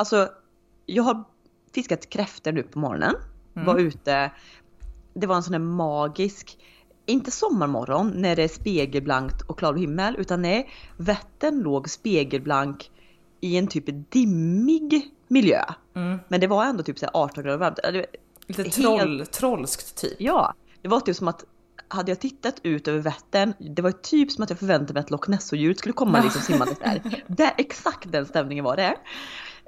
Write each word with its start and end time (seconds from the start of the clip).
alltså 0.00 0.28
jag 0.86 1.02
har 1.02 1.24
fiskat 1.74 2.10
kräftor 2.10 2.52
nu 2.52 2.62
på 2.62 2.78
morgonen. 2.78 3.14
Mm. 3.54 3.66
Var 3.66 3.78
ute. 3.78 4.30
Det 5.14 5.26
var 5.26 5.36
en 5.36 5.42
sån 5.42 5.54
här 5.54 5.60
magisk, 5.60 6.58
inte 7.06 7.30
sommarmorgon 7.30 8.12
när 8.16 8.36
det 8.36 8.42
är 8.42 8.48
spegelblankt 8.48 9.42
och 9.42 9.58
klar 9.58 9.74
himmel 9.74 10.16
utan 10.18 10.42
nej, 10.42 10.70
Vättern 10.96 11.62
låg 11.62 11.90
spegelblank 11.90 12.90
i 13.40 13.56
en 13.56 13.66
typ 13.66 13.84
dimmig 14.10 15.14
miljö. 15.28 15.64
Mm. 15.94 16.18
Men 16.28 16.40
det 16.40 16.46
var 16.46 16.64
ändå 16.64 16.82
typ 16.82 16.98
så 16.98 17.06
18 17.14 17.44
grader 17.44 17.58
varmt. 17.58 17.78
Lite 18.46 18.64
troll, 18.64 19.18
helt... 19.18 19.32
trollskt 19.32 19.96
typ. 19.96 20.20
Ja, 20.20 20.54
det 20.82 20.88
var 20.88 21.00
typ 21.00 21.16
som 21.16 21.28
att 21.28 21.44
hade 21.88 22.10
jag 22.10 22.20
tittat 22.20 22.60
ut 22.62 22.88
över 22.88 22.98
Vättern, 22.98 23.54
det 23.58 23.82
var 23.82 23.92
typ 23.92 24.32
som 24.32 24.44
att 24.44 24.50
jag 24.50 24.58
förväntade 24.58 24.92
mig 24.92 25.00
att 25.00 25.10
Loch 25.10 25.28
Ness-djuret 25.28 25.78
skulle 25.78 25.92
komma 25.92 26.22
liksom 26.22 26.42
simmandes 26.42 26.78
där. 26.78 27.24
där. 27.26 27.52
Exakt 27.58 28.12
den 28.12 28.26
stämningen 28.26 28.64
var 28.64 28.76
det. 28.76 28.96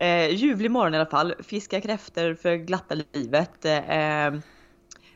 Eh, 0.03 0.30
ljuvlig 0.30 0.71
morgon 0.71 0.95
i 0.95 0.96
alla 0.96 1.11
fall, 1.11 1.34
fiska 1.39 1.80
kräftor 1.80 2.34
för 2.34 2.56
glatta 2.56 2.95
livet. 3.12 3.65
Eh, 3.65 4.41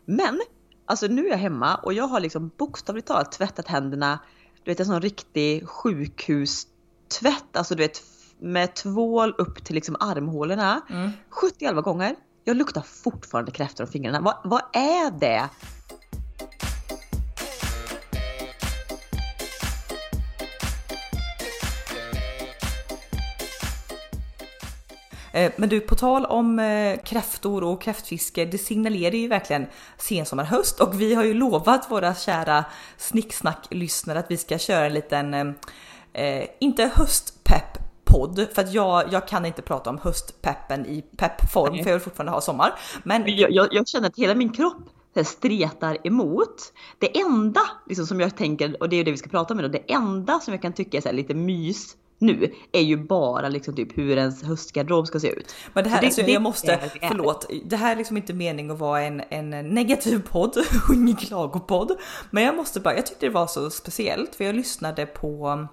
men, 0.05 0.41
alltså 0.87 1.07
nu 1.07 1.27
är 1.27 1.31
jag 1.31 1.39
hemma 1.39 1.75
och 1.75 1.93
jag 1.93 2.05
har 2.05 2.21
liksom 2.21 2.51
bokstavligt 2.57 3.09
talat 3.09 3.33
tvättat 3.33 3.69
händerna, 3.69 4.19
du 4.65 4.71
vet 4.71 4.81
en 4.81 4.87
sån 4.87 5.03
riktig 5.03 5.69
sjukhustvätt, 5.69 7.57
alltså 7.57 7.75
du 7.75 7.83
vet 7.83 8.03
med 8.39 8.75
tvål 8.75 9.35
upp 9.39 9.65
till 9.65 9.75
liksom 9.75 9.97
armhålorna. 10.01 10.81
Mm. 10.91 11.11
70 11.31 11.83
gånger. 11.83 12.17
Jag 12.45 12.57
luktar 12.57 12.81
fortfarande 12.81 13.51
kräftor 13.51 13.85
om 13.85 13.91
fingrarna. 13.91 14.21
Vad, 14.21 14.37
vad 14.45 14.63
är 14.73 15.11
det? 15.21 15.49
Men 25.57 25.69
du, 25.69 25.81
på 25.81 25.95
tal 25.95 26.25
om 26.25 26.59
eh, 26.59 26.99
kräftor 27.05 27.65
och 27.65 27.83
kräftfiske, 27.83 28.45
det 28.45 28.59
signalerar 28.59 29.15
ju 29.15 29.29
verkligen 29.29 29.67
sensommarhöst 29.99 30.81
och 30.81 31.01
vi 31.01 31.15
har 31.15 31.25
ju 31.25 31.35
lovat 31.35 31.91
våra 31.91 32.15
kära 32.15 32.65
snicksnack-lyssnare 32.97 34.19
att 34.19 34.31
vi 34.31 34.37
ska 34.37 34.59
köra 34.59 34.87
en 34.87 34.95
liten, 34.95 35.35
eh, 36.13 36.45
inte 36.61 36.91
höstpepp 36.95 37.79
podd 38.05 38.47
för 38.55 38.63
att 38.63 38.73
jag, 38.73 39.13
jag 39.13 39.29
kan 39.29 39.47
inte 39.47 39.63
prata 39.63 39.91
om 39.91 39.99
höstpeppen 39.99 40.87
i 40.87 41.03
peppform 41.17 41.75
för 41.75 41.91
jag 41.91 41.97
vill 41.97 42.01
fortfarande 42.01 42.33
ha 42.33 42.41
sommar. 42.41 42.75
Men 43.03 43.23
jag, 43.27 43.51
jag, 43.51 43.69
jag 43.71 43.89
känner 43.89 44.09
att 44.09 44.17
hela 44.17 44.35
min 44.35 44.53
kropp 44.53 44.83
stretar 45.25 46.07
emot. 46.07 46.73
Det 46.99 47.21
enda 47.21 47.61
liksom, 47.87 48.07
som 48.07 48.21
jag 48.21 48.37
tänker, 48.37 48.83
och 48.83 48.89
det 48.89 48.97
är 48.97 49.05
det 49.05 49.11
vi 49.11 49.17
ska 49.17 49.31
prata 49.31 49.55
om 49.55 49.61
idag, 49.61 49.73
det 49.73 49.93
enda 49.93 50.41
som 50.41 50.55
jag 50.55 50.63
kan 50.63 50.73
tycka 50.73 50.97
är 50.97 51.01
så 51.01 51.13
lite 51.13 51.35
mys 51.35 51.97
nu 52.19 52.53
är 52.73 52.81
ju 52.81 52.97
bara 52.97 53.49
liksom 53.49 53.75
typ 53.75 53.99
hur 53.99 54.17
ens 54.17 54.43
höstgarderob 54.43 55.07
ska 55.07 55.21
se 55.21 55.31
ut. 55.31 55.55
Men 55.73 55.85
det 55.85 55.91
här, 55.91 56.01
det, 56.01 56.07
alltså, 56.07 56.23
det, 56.23 56.33
jag 56.33 56.43
måste, 56.43 56.91
förlåt, 57.09 57.51
det 57.65 57.77
här 57.77 57.93
är 57.93 57.97
liksom 57.97 58.17
inte 58.17 58.35
mening 58.35 58.71
att 58.71 58.79
vara 58.79 59.03
en, 59.03 59.23
en 59.29 59.51
negativ 59.51 60.23
podd 60.31 60.57
och 60.89 60.95
ingen 60.95 61.17
klagopodd. 61.17 61.99
Men 62.31 62.45
jag 62.45 62.57
måste 62.57 62.81
bara, 62.81 62.95
jag 62.95 63.07
tyckte 63.07 63.27
det 63.27 63.33
var 63.33 63.47
så 63.47 63.71
speciellt 63.71 64.35
för 64.35 64.45
jag 64.45 64.55
lyssnade 64.55 65.07
på 65.07 65.67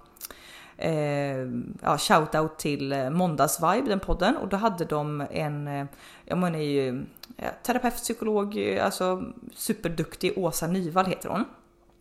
eh, 0.76 1.38
ja, 1.82 1.98
shoutout 1.98 2.58
till 2.58 2.92
eh, 2.92 3.10
Måndagsvibe, 3.10 3.88
den 3.88 4.00
podden, 4.00 4.36
och 4.36 4.48
då 4.48 4.56
hade 4.56 4.84
de 4.84 5.26
en, 5.30 5.68
eh, 5.68 5.86
jag 6.24 6.38
menar 6.38 6.58
ju 6.58 7.04
ja, 7.36 7.48
terapeut, 7.62 7.96
psykolog, 7.96 8.56
eh, 8.56 8.84
alltså 8.84 9.22
superduktig 9.54 10.38
Åsa 10.38 10.66
Nyvall 10.66 11.06
heter 11.06 11.28
hon. 11.28 11.44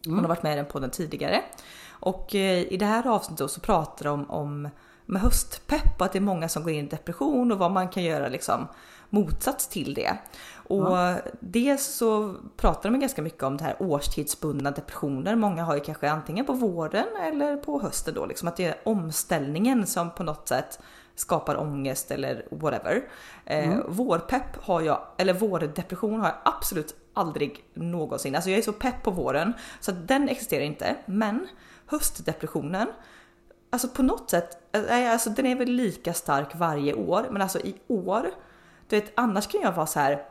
Hon 0.06 0.14
mm. 0.14 0.26
har 0.26 0.30
varit 0.30 0.44
med 0.44 0.54
i 0.54 0.56
den 0.56 0.66
podden 0.66 0.90
tidigare. 0.90 1.42
Och 2.04 2.36
i 2.36 2.78
det 2.80 2.86
här 2.86 3.08
avsnittet 3.08 3.52
så 3.52 3.62
pratar 3.62 4.06
de 4.06 4.30
om 4.30 4.70
med 5.06 5.22
höstpepp 5.22 6.00
och 6.00 6.06
att 6.06 6.12
det 6.12 6.20
är 6.20 6.22
många 6.22 6.50
som 6.50 6.64
går 6.64 6.72
in 6.72 6.86
i 6.86 6.90
depression 6.90 7.52
och 7.52 7.58
vad 7.58 7.72
man 7.72 7.90
kan 7.90 8.04
göra 8.04 8.28
liksom 8.28 8.68
motsats 9.10 9.68
till 9.68 9.94
det. 9.94 10.18
Och 10.54 10.92
ja. 10.92 11.16
dels 11.40 11.86
så 11.86 12.36
pratar 12.58 12.92
de 12.92 13.00
ganska 13.00 13.22
mycket 13.22 13.44
om 13.44 13.58
det 13.58 13.64
här 13.64 13.76
årstidsbundna 13.80 14.72
depressioner. 14.72 15.36
Många 15.36 15.64
har 15.64 15.76
ju 15.76 15.82
kanske 15.82 16.10
antingen 16.10 16.46
på 16.46 16.54
våren 16.54 17.08
eller 17.22 17.58
på 17.58 17.82
hösten 17.82 18.14
då, 18.14 18.26
liksom 18.26 18.48
att 18.48 18.58
det 18.58 18.66
är 18.66 18.76
omställningen 18.84 19.88
som 19.88 20.12
på 20.12 20.24
något 20.24 20.48
sätt 20.48 20.80
skapar 21.16 21.60
ångest 21.62 22.12
eller 22.12 22.46
whatever. 22.52 23.04
Eh, 23.46 23.66
mm. 23.66 23.80
Eh, 23.80 23.86
vårpepp 23.88 24.64
har 24.64 24.82
jag, 24.82 25.02
eller 25.18 25.34
vårdepression 25.34 26.20
har 26.20 26.28
jag 26.28 26.38
absolut 26.46 26.96
aldrig 27.14 27.64
någonsin. 27.74 28.36
Alltså 28.36 28.50
jag 28.50 28.58
är 28.60 28.64
så 28.64 28.74
pepp 28.74 29.04
på 29.04 29.12
våren 29.12 29.54
så 29.80 29.92
att 29.92 30.08
den 30.08 30.30
existerar 30.30 30.64
inte. 30.64 30.96
Men 31.06 31.48
höstdepressionen, 31.94 32.88
alltså 33.70 33.88
på 33.88 34.04
något 34.04 34.30
sätt, 34.30 34.58
alltså 34.90 35.30
den 35.30 35.46
är 35.46 35.56
väl 35.56 35.70
lika 35.70 36.14
stark 36.14 36.56
varje 36.56 36.94
år, 36.94 37.28
men 37.32 37.42
alltså 37.42 37.60
i 37.60 37.76
år, 37.88 38.32
du 38.88 39.00
vet 39.00 39.14
annars 39.16 39.48
kan 39.48 39.62
jag 39.62 39.72
vara 39.72 39.86
så 39.86 40.00
här 40.00 40.26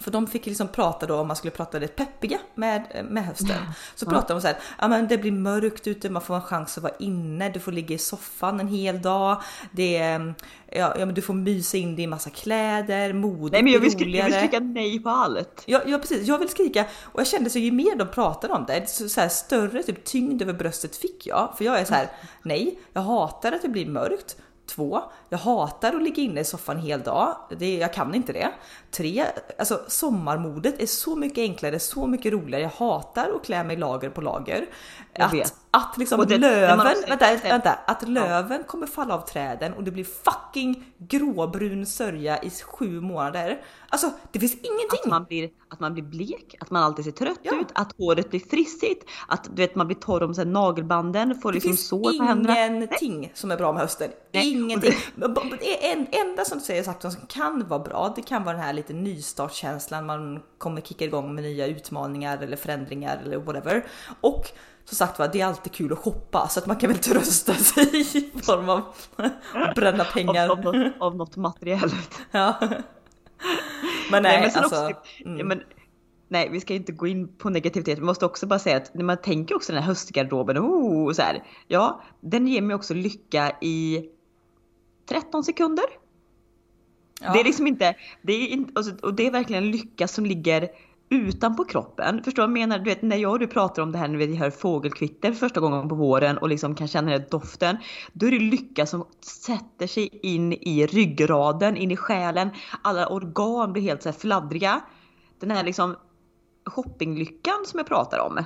för 0.00 0.10
de 0.10 0.26
fick 0.26 0.46
liksom 0.46 0.68
prata 0.68 1.06
då 1.06 1.16
om 1.16 1.26
man 1.26 1.36
skulle 1.36 1.50
prata 1.50 1.78
lite 1.78 1.92
peppiga 1.92 2.38
med, 2.54 3.06
med 3.10 3.24
hösten. 3.24 3.56
Så 3.94 4.06
pratade 4.06 4.34
de 4.34 4.40
så 4.40 4.46
här, 4.46 4.56
ja 4.80 4.88
men 4.88 5.08
det 5.08 5.18
blir 5.18 5.32
mörkt 5.32 5.86
ute, 5.86 6.10
man 6.10 6.22
får 6.22 6.34
en 6.34 6.42
chans 6.42 6.78
att 6.78 6.82
vara 6.82 6.94
inne, 6.98 7.48
du 7.48 7.60
får 7.60 7.72
ligga 7.72 7.94
i 7.94 7.98
soffan 7.98 8.60
en 8.60 8.68
hel 8.68 9.02
dag. 9.02 9.42
Det 9.72 9.96
är, 9.96 10.34
ja, 10.72 10.94
ja 10.98 11.06
men 11.06 11.14
du 11.14 11.22
får 11.22 11.34
mysa 11.34 11.76
in 11.76 11.96
dig 11.96 12.04
i 12.04 12.06
massa 12.06 12.30
kläder, 12.30 13.12
modet 13.12 13.52
Nej 13.52 13.62
men 13.62 13.72
jag 13.72 13.80
vill, 13.80 13.92
skrika, 13.92 14.18
jag 14.18 14.24
vill 14.24 14.34
skrika 14.34 14.60
nej 14.60 15.02
på 15.02 15.10
allt. 15.10 15.62
Ja, 15.66 15.80
ja 15.86 15.98
precis, 15.98 16.26
jag 16.26 16.38
vill 16.38 16.48
skrika 16.48 16.84
och 17.02 17.20
jag 17.20 17.26
kände 17.26 17.50
så 17.50 17.58
ju 17.58 17.72
mer 17.72 17.96
de 17.96 18.08
pratade 18.08 18.54
om 18.54 18.64
det, 18.66 18.90
så, 18.90 19.08
så 19.08 19.20
här, 19.20 19.28
större 19.28 19.82
typ 19.82 20.04
tyngd 20.04 20.42
över 20.42 20.52
bröstet 20.52 20.96
fick 20.96 21.26
jag. 21.26 21.54
För 21.58 21.64
jag 21.64 21.80
är 21.80 21.84
så 21.84 21.94
här, 21.94 22.08
nej, 22.42 22.78
jag 22.92 23.02
hatar 23.02 23.52
att 23.52 23.62
det 23.62 23.68
blir 23.68 23.86
mörkt. 23.86 24.36
Två, 24.66 25.02
jag 25.28 25.38
hatar 25.38 25.94
att 25.94 26.02
ligga 26.02 26.22
inne 26.22 26.40
i 26.40 26.44
soffan 26.44 26.78
hel 26.78 27.02
dag. 27.02 27.36
Det, 27.58 27.76
jag 27.76 27.92
kan 27.92 28.14
inte 28.14 28.32
det. 28.32 28.52
Tre, 28.90 29.24
alltså 29.58 29.80
sommarmodet 29.88 30.82
är 30.82 30.86
så 30.86 31.16
mycket 31.16 31.38
enklare, 31.38 31.78
så 31.78 32.06
mycket 32.06 32.32
roligare. 32.32 32.62
Jag 32.62 32.86
hatar 32.86 33.30
att 33.36 33.44
klä 33.44 33.64
mig 33.64 33.76
lager 33.76 34.10
på 34.10 34.20
lager. 34.20 34.66
Att, 35.18 35.54
att 35.74 35.98
liksom 35.98 36.26
det, 36.26 36.38
löven, 36.38 36.78
vänta, 37.08 37.36
vänta, 37.42 37.72
att 37.86 38.08
löven 38.08 38.58
ja. 38.60 38.66
kommer 38.66 38.86
falla 38.86 39.14
av 39.14 39.20
träden 39.20 39.72
och 39.72 39.84
det 39.84 39.90
blir 39.90 40.04
fucking 40.04 40.84
gråbrun 40.98 41.86
sörja 41.86 42.42
i 42.42 42.50
sju 42.50 43.00
månader. 43.00 43.62
Alltså 43.88 44.10
det 44.32 44.38
finns 44.38 44.54
ingenting. 44.54 45.00
Att 45.04 45.10
man 45.10 45.24
blir, 45.24 45.50
att 45.68 45.80
man 45.80 45.94
blir 45.94 46.02
blek, 46.02 46.56
att 46.60 46.70
man 46.70 46.82
alltid 46.82 47.04
ser 47.04 47.12
trött 47.12 47.38
ja. 47.42 47.60
ut, 47.60 47.66
att 47.72 47.92
håret 47.98 48.30
blir 48.30 48.40
frissigt, 48.40 49.10
att 49.28 49.44
du 49.44 49.62
vet 49.62 49.74
man 49.74 49.86
blir 49.86 49.96
torr 49.96 50.22
om 50.22 50.34
sig 50.34 50.44
nagelbanden, 50.44 51.40
får 51.40 51.52
liksom 51.52 51.76
sår 51.76 52.18
på 52.18 52.24
händerna. 52.24 52.54
Det 52.54 52.68
finns 52.68 53.02
ingenting 53.02 53.32
som 53.34 53.50
är 53.50 53.56
bra 53.56 53.72
med 53.72 53.82
hösten. 53.82 54.10
Nej. 54.32 54.52
Ingenting. 54.52 54.94
Det 55.60 55.92
en, 55.92 56.06
enda 56.12 56.44
som 56.44 56.58
du 56.58 56.64
säger 56.64 56.82
sagt 56.82 57.02
som 57.02 57.26
kan 57.28 57.68
vara 57.68 57.80
bra, 57.80 58.12
det 58.16 58.22
kan 58.22 58.44
vara 58.44 58.56
den 58.56 58.64
här 58.64 58.72
lite 58.72 58.92
nystartskänslan, 58.92 60.06
man 60.06 60.42
kommer 60.58 60.80
kicka 60.80 61.04
igång 61.04 61.34
med 61.34 61.44
nya 61.44 61.66
utmaningar 61.66 62.38
eller 62.38 62.56
förändringar 62.56 63.20
eller 63.24 63.36
whatever. 63.36 63.86
Och 64.20 64.50
som 64.84 64.96
sagt 64.96 65.18
var, 65.18 65.28
det 65.28 65.40
är 65.40 65.46
alltid 65.46 65.72
kul 65.72 65.92
att 65.92 65.98
shoppa 65.98 66.48
så 66.48 66.60
att 66.60 66.66
man 66.66 66.76
kan 66.76 66.90
väl 66.90 66.98
trösta 66.98 67.54
sig 67.54 68.00
i 68.00 68.40
form 68.42 68.68
av 68.68 68.82
att 69.12 69.74
bränna 69.74 70.04
pengar. 70.04 70.48
Av, 70.48 70.58
av, 70.58 70.74
något, 70.74 70.92
av 70.98 71.16
något 71.16 71.36
materiellt. 71.36 72.20
Ja. 72.30 72.54
Men 74.10 74.22
nej, 74.22 74.40
nej 74.40 74.52
men 74.54 74.62
alltså. 74.62 74.86
Också, 74.86 75.00
mm. 75.24 75.38
ja, 75.38 75.44
men, 75.44 75.62
nej, 76.28 76.48
vi 76.48 76.60
ska 76.60 76.74
inte 76.74 76.92
gå 76.92 77.06
in 77.06 77.36
på 77.36 77.50
negativitet. 77.50 77.98
Vi 77.98 78.02
måste 78.02 78.26
också 78.26 78.46
bara 78.46 78.58
säga 78.58 78.76
att 78.76 78.94
när 78.94 79.04
man 79.04 79.16
tänker 79.16 79.56
också 79.56 79.72
den 79.72 79.82
här 79.82 79.88
höstgarderoben, 79.88 80.58
oh, 80.58 81.12
så 81.12 81.22
här, 81.22 81.44
ja, 81.68 82.02
den 82.20 82.48
ger 82.48 82.62
mig 82.62 82.76
också 82.76 82.94
lycka 82.94 83.56
i 83.60 84.04
13 85.08 85.44
sekunder. 85.44 85.84
Ja. 87.20 87.32
Det 87.32 87.40
är 87.40 87.44
liksom 87.44 87.66
inte, 87.66 87.94
det 88.22 88.32
är 88.32 88.46
inte, 88.46 88.80
och 89.02 89.14
det 89.14 89.26
är 89.26 89.30
verkligen 89.30 89.70
lycka 89.70 90.08
som 90.08 90.26
ligger 90.26 90.68
utanpå 91.14 91.64
kroppen. 91.64 92.24
Förstår 92.24 92.42
du 92.42 92.48
vad 92.48 92.60
jag 92.60 92.68
menar? 92.68 92.78
Du 92.78 92.84
vet 92.84 93.02
när 93.02 93.16
jag 93.16 93.32
och 93.32 93.38
du 93.38 93.46
pratar 93.46 93.82
om 93.82 93.92
det 93.92 93.98
här 93.98 94.08
när 94.08 94.18
vi 94.18 94.36
hör 94.36 94.50
fågelkvitter 94.50 95.32
första 95.32 95.60
gången 95.60 95.88
på 95.88 95.94
våren 95.94 96.38
och 96.38 96.48
liksom 96.48 96.74
kan 96.74 96.88
känna 96.88 97.10
den 97.10 97.20
här 97.20 97.28
doften. 97.30 97.76
Då 98.12 98.26
är 98.26 98.30
det 98.30 98.38
lycka 98.38 98.86
som 98.86 99.06
sätter 99.20 99.86
sig 99.86 100.08
in 100.22 100.52
i 100.52 100.86
ryggraden, 100.86 101.76
in 101.76 101.90
i 101.90 101.96
själen. 101.96 102.50
Alla 102.82 103.08
organ 103.08 103.72
blir 103.72 103.82
helt 103.82 104.02
så 104.02 104.08
här 104.08 104.16
fladdriga. 104.16 104.80
Den 105.40 105.50
här 105.50 105.64
liksom 105.64 105.96
shoppinglyckan 106.66 107.64
som 107.66 107.78
jag 107.78 107.86
pratar 107.86 108.18
om. 108.18 108.44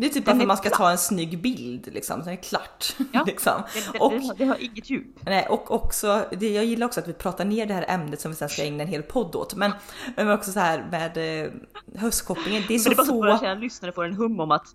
Det 0.00 0.06
är 0.06 0.10
typ 0.10 0.26
varför 0.26 0.46
man 0.46 0.56
ska 0.56 0.70
ta 0.70 0.90
en 0.90 0.98
snygg 0.98 1.42
bild 1.42 1.88
liksom, 1.92 2.22
sen 2.22 2.32
är 2.32 2.36
det 2.36 2.42
klart. 2.42 2.96
Ja, 3.12 3.24
liksom. 3.26 3.62
det, 3.74 3.92
det, 3.92 3.98
och, 3.98 4.12
det, 4.12 4.18
har, 4.18 4.34
det, 4.34 4.44
har, 4.44 4.56
inget 4.56 4.90
djup. 4.90 5.06
Nej, 5.20 5.46
och 5.48 5.70
också, 5.70 6.24
det, 6.30 6.50
jag 6.50 6.64
gillar 6.64 6.86
också 6.86 7.00
att 7.00 7.08
vi 7.08 7.12
pratar 7.12 7.44
ner 7.44 7.66
det 7.66 7.74
här 7.74 7.84
ämnet 7.88 8.20
som 8.20 8.30
vi 8.30 8.36
sen 8.36 8.48
ska 8.48 8.62
ägna 8.62 8.82
en 8.82 8.88
hel 8.88 9.02
podd 9.02 9.36
åt. 9.36 9.54
Men, 9.54 9.72
men 10.16 10.30
också 10.30 10.52
så 10.52 10.60
här 10.60 10.86
med 10.90 11.44
eh, 11.44 11.50
höstkopplingen, 11.94 12.62
det 12.68 12.74
är 12.74 12.78
så 12.78 12.88
men 12.88 12.96
det 12.96 13.02
är 13.02 13.06
få... 13.06 13.20
bara 13.20 13.38
så 13.38 13.46
att 13.46 13.58
lyssnare 13.58 13.92
får 13.92 14.04
en 14.04 14.14
hum 14.14 14.40
om 14.40 14.50
att 14.50 14.74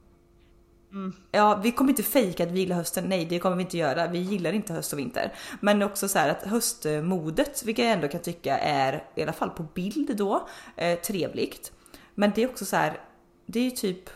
Mm. 0.92 1.14
Ja, 1.32 1.60
vi 1.64 1.72
kommer 1.72 1.90
inte 1.90 2.04
fejka 2.04 2.44
att 2.44 2.52
vi 2.52 2.60
gillar 2.60 2.76
hösten. 2.76 3.04
Nej, 3.10 3.26
det 3.26 3.40
kommer 3.40 3.56
vi 3.56 3.64
inte 3.64 3.78
göra. 3.78 4.08
Vi 4.08 4.20
gillar 4.20 4.54
inte 4.54 4.74
höst 4.74 4.94
och 4.94 5.00
vinter. 5.00 5.34
Men 5.60 5.82
också 5.82 6.08
så 6.08 6.20
här 6.20 6.30
att 6.30 6.44
höstmodet, 6.44 7.64
vilket 7.64 7.86
jag 7.86 7.94
ändå 7.94 8.08
kan 8.08 8.22
tycka 8.22 8.58
är, 8.58 9.04
i 9.16 9.24
alla 9.24 9.34
fall 9.34 9.50
på 9.50 9.64
bild 9.64 10.18
då, 10.18 10.48
eh, 10.76 11.00
trevligt. 11.00 11.72
Men 12.16 12.32
det 12.36 12.44
är 12.44 12.50
också 12.50 12.66
så 12.66 12.76
här, 12.76 13.00
det 13.46 13.60
är 13.60 13.64
ju 13.64 13.72
typ, 13.72 14.10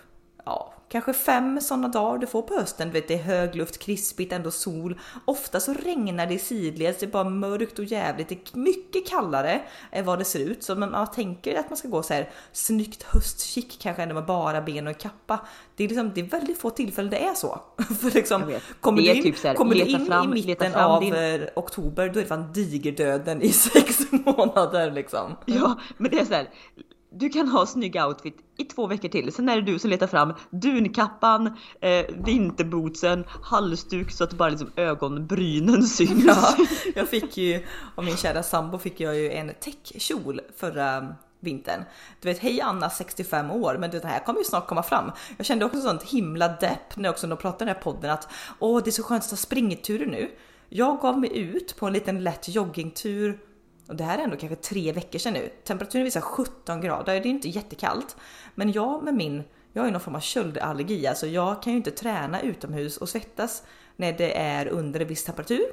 ja, 0.45 0.73
kanske 0.89 1.13
fem 1.13 1.61
sådana 1.61 1.87
dagar 1.87 2.17
du 2.17 2.27
får 2.27 2.41
på 2.41 2.53
hösten. 2.53 2.91
Vet, 2.91 3.07
det 3.07 3.13
är 3.13 3.23
högluft, 3.23 3.77
krispigt, 3.77 4.33
ändå 4.33 4.51
sol. 4.51 4.99
Ofta 5.25 5.59
så 5.59 5.73
regnar 5.73 6.27
det 6.27 6.39
sidledes, 6.39 6.97
det 6.99 7.05
är 7.05 7.11
bara 7.11 7.29
mörkt 7.29 7.79
och 7.79 7.85
jävligt. 7.85 8.29
Det 8.29 8.35
är 8.35 8.57
mycket 8.57 9.07
kallare 9.07 9.61
än 9.91 10.05
vad 10.05 10.19
det 10.19 10.25
ser 10.25 10.39
ut. 10.39 10.63
Så 10.63 10.75
man 10.75 11.11
tänker 11.11 11.59
att 11.59 11.69
man 11.69 11.77
ska 11.77 11.87
gå 11.87 12.03
så 12.03 12.13
här 12.13 12.29
snyggt 12.51 13.03
höstkick 13.03 13.79
kanske 13.81 14.03
ändå 14.03 14.15
med 14.15 14.25
bara 14.25 14.61
ben 14.61 14.87
och 14.87 14.97
kappa. 14.97 15.39
Det 15.75 15.83
är, 15.83 15.87
liksom, 15.87 16.11
det 16.15 16.21
är 16.21 16.25
väldigt 16.25 16.57
få 16.57 16.69
tillfällen 16.69 17.11
det 17.11 17.25
är 17.25 17.33
så. 17.33 17.61
För 18.01 18.11
liksom, 18.11 18.53
kommer 18.81 19.01
du 19.01 19.13
in, 19.13 19.23
typ 19.23 19.43
här, 19.43 19.53
kommer 19.53 19.87
in 19.87 20.05
fram, 20.05 20.33
i 20.33 20.45
mitten 20.45 20.75
av 20.75 21.01
din... 21.01 21.13
Eh, 21.13 21.41
oktober 21.55 22.09
då 22.09 22.19
är 22.19 22.23
det 22.23 22.29
fan 22.29 22.53
digerdöden 22.53 23.41
i 23.41 23.49
sex 23.51 23.99
månader 24.11 24.91
liksom. 24.91 25.35
Ja, 25.45 25.79
men 25.97 26.11
det 26.11 26.19
är 26.19 26.25
så 26.25 26.33
här, 26.33 26.49
du 27.09 27.29
kan 27.29 27.47
ha 27.47 27.65
snygg 27.65 27.95
outfit 27.95 28.37
i 28.57 28.63
två 28.63 28.87
veckor 28.87 29.09
till. 29.09 29.33
Sen 29.33 29.49
är 29.49 29.55
det 29.55 29.61
du 29.61 29.79
som 29.79 29.89
letar 29.89 30.07
fram 30.07 30.33
dunkappan, 30.49 31.47
eh, 31.81 32.05
vinterbootsen, 32.17 33.25
halsduk 33.41 34.11
så 34.11 34.23
att 34.23 34.33
bara 34.33 34.49
liksom 34.49 34.71
ögonbrynen 34.75 35.83
syns. 35.87 36.25
Ja, 36.25 36.55
jag 36.95 37.09
fick 37.09 37.37
ju, 37.37 37.65
av 37.95 38.03
min 38.03 38.17
kära 38.17 38.43
sambo 38.43 38.77
fick 38.77 38.99
jag 38.99 39.15
ju 39.15 39.31
en 39.31 39.51
täckkjol 39.59 40.41
förra 40.57 41.15
vintern. 41.39 41.83
Du 42.21 42.27
vet, 42.27 42.39
hej 42.39 42.61
Anna 42.61 42.89
65 42.89 43.51
år, 43.51 43.77
men 43.79 43.91
det 43.91 44.05
här 44.05 44.19
kommer 44.19 44.39
ju 44.39 44.45
snart 44.45 44.67
komma 44.67 44.83
fram. 44.83 45.11
Jag 45.37 45.45
kände 45.45 45.65
också 45.65 45.81
sånt 45.81 46.03
himla 46.03 46.47
depp 46.47 46.97
när 46.97 47.09
också 47.09 47.27
de 47.27 47.37
pratade 47.37 47.63
i 47.63 47.67
den 47.67 47.75
här 47.75 47.83
podden 47.83 48.11
att 48.11 48.27
åh, 48.59 48.81
det 48.83 48.89
är 48.89 48.91
så 48.91 49.03
skönt 49.03 49.23
att 49.23 49.29
ta 49.29 49.35
springturer 49.35 50.05
nu. 50.05 50.31
Jag 50.69 50.99
gav 50.99 51.19
mig 51.19 51.37
ut 51.37 51.75
på 51.77 51.87
en 51.87 51.93
liten 51.93 52.23
lätt 52.23 52.49
joggingtur 52.49 53.39
och 53.87 53.95
det 53.95 54.03
här 54.03 54.17
är 54.17 54.23
ändå 54.23 54.37
kanske 54.37 54.55
tre 54.55 54.91
veckor 54.91 55.19
sedan 55.19 55.33
nu. 55.33 55.49
Temperaturen 55.63 56.03
visar 56.03 56.21
17 56.21 56.81
grader, 56.81 57.13
det 57.13 57.27
är 57.27 57.31
inte 57.31 57.49
jättekallt. 57.49 58.15
Men 58.55 58.71
jag 58.71 59.03
med 59.03 59.13
min, 59.13 59.43
jag 59.73 59.81
har 59.81 59.87
ju 59.87 59.91
någon 59.91 60.01
form 60.01 60.15
av 60.15 60.19
köldallergi, 60.19 61.07
alltså 61.07 61.27
jag 61.27 61.63
kan 61.63 61.73
ju 61.73 61.77
inte 61.77 61.91
träna 61.91 62.41
utomhus 62.41 62.97
och 62.97 63.09
svettas 63.09 63.63
när 63.95 64.13
det 64.13 64.37
är 64.37 64.67
under 64.67 64.99
en 64.99 65.07
viss 65.07 65.23
temperatur. 65.23 65.65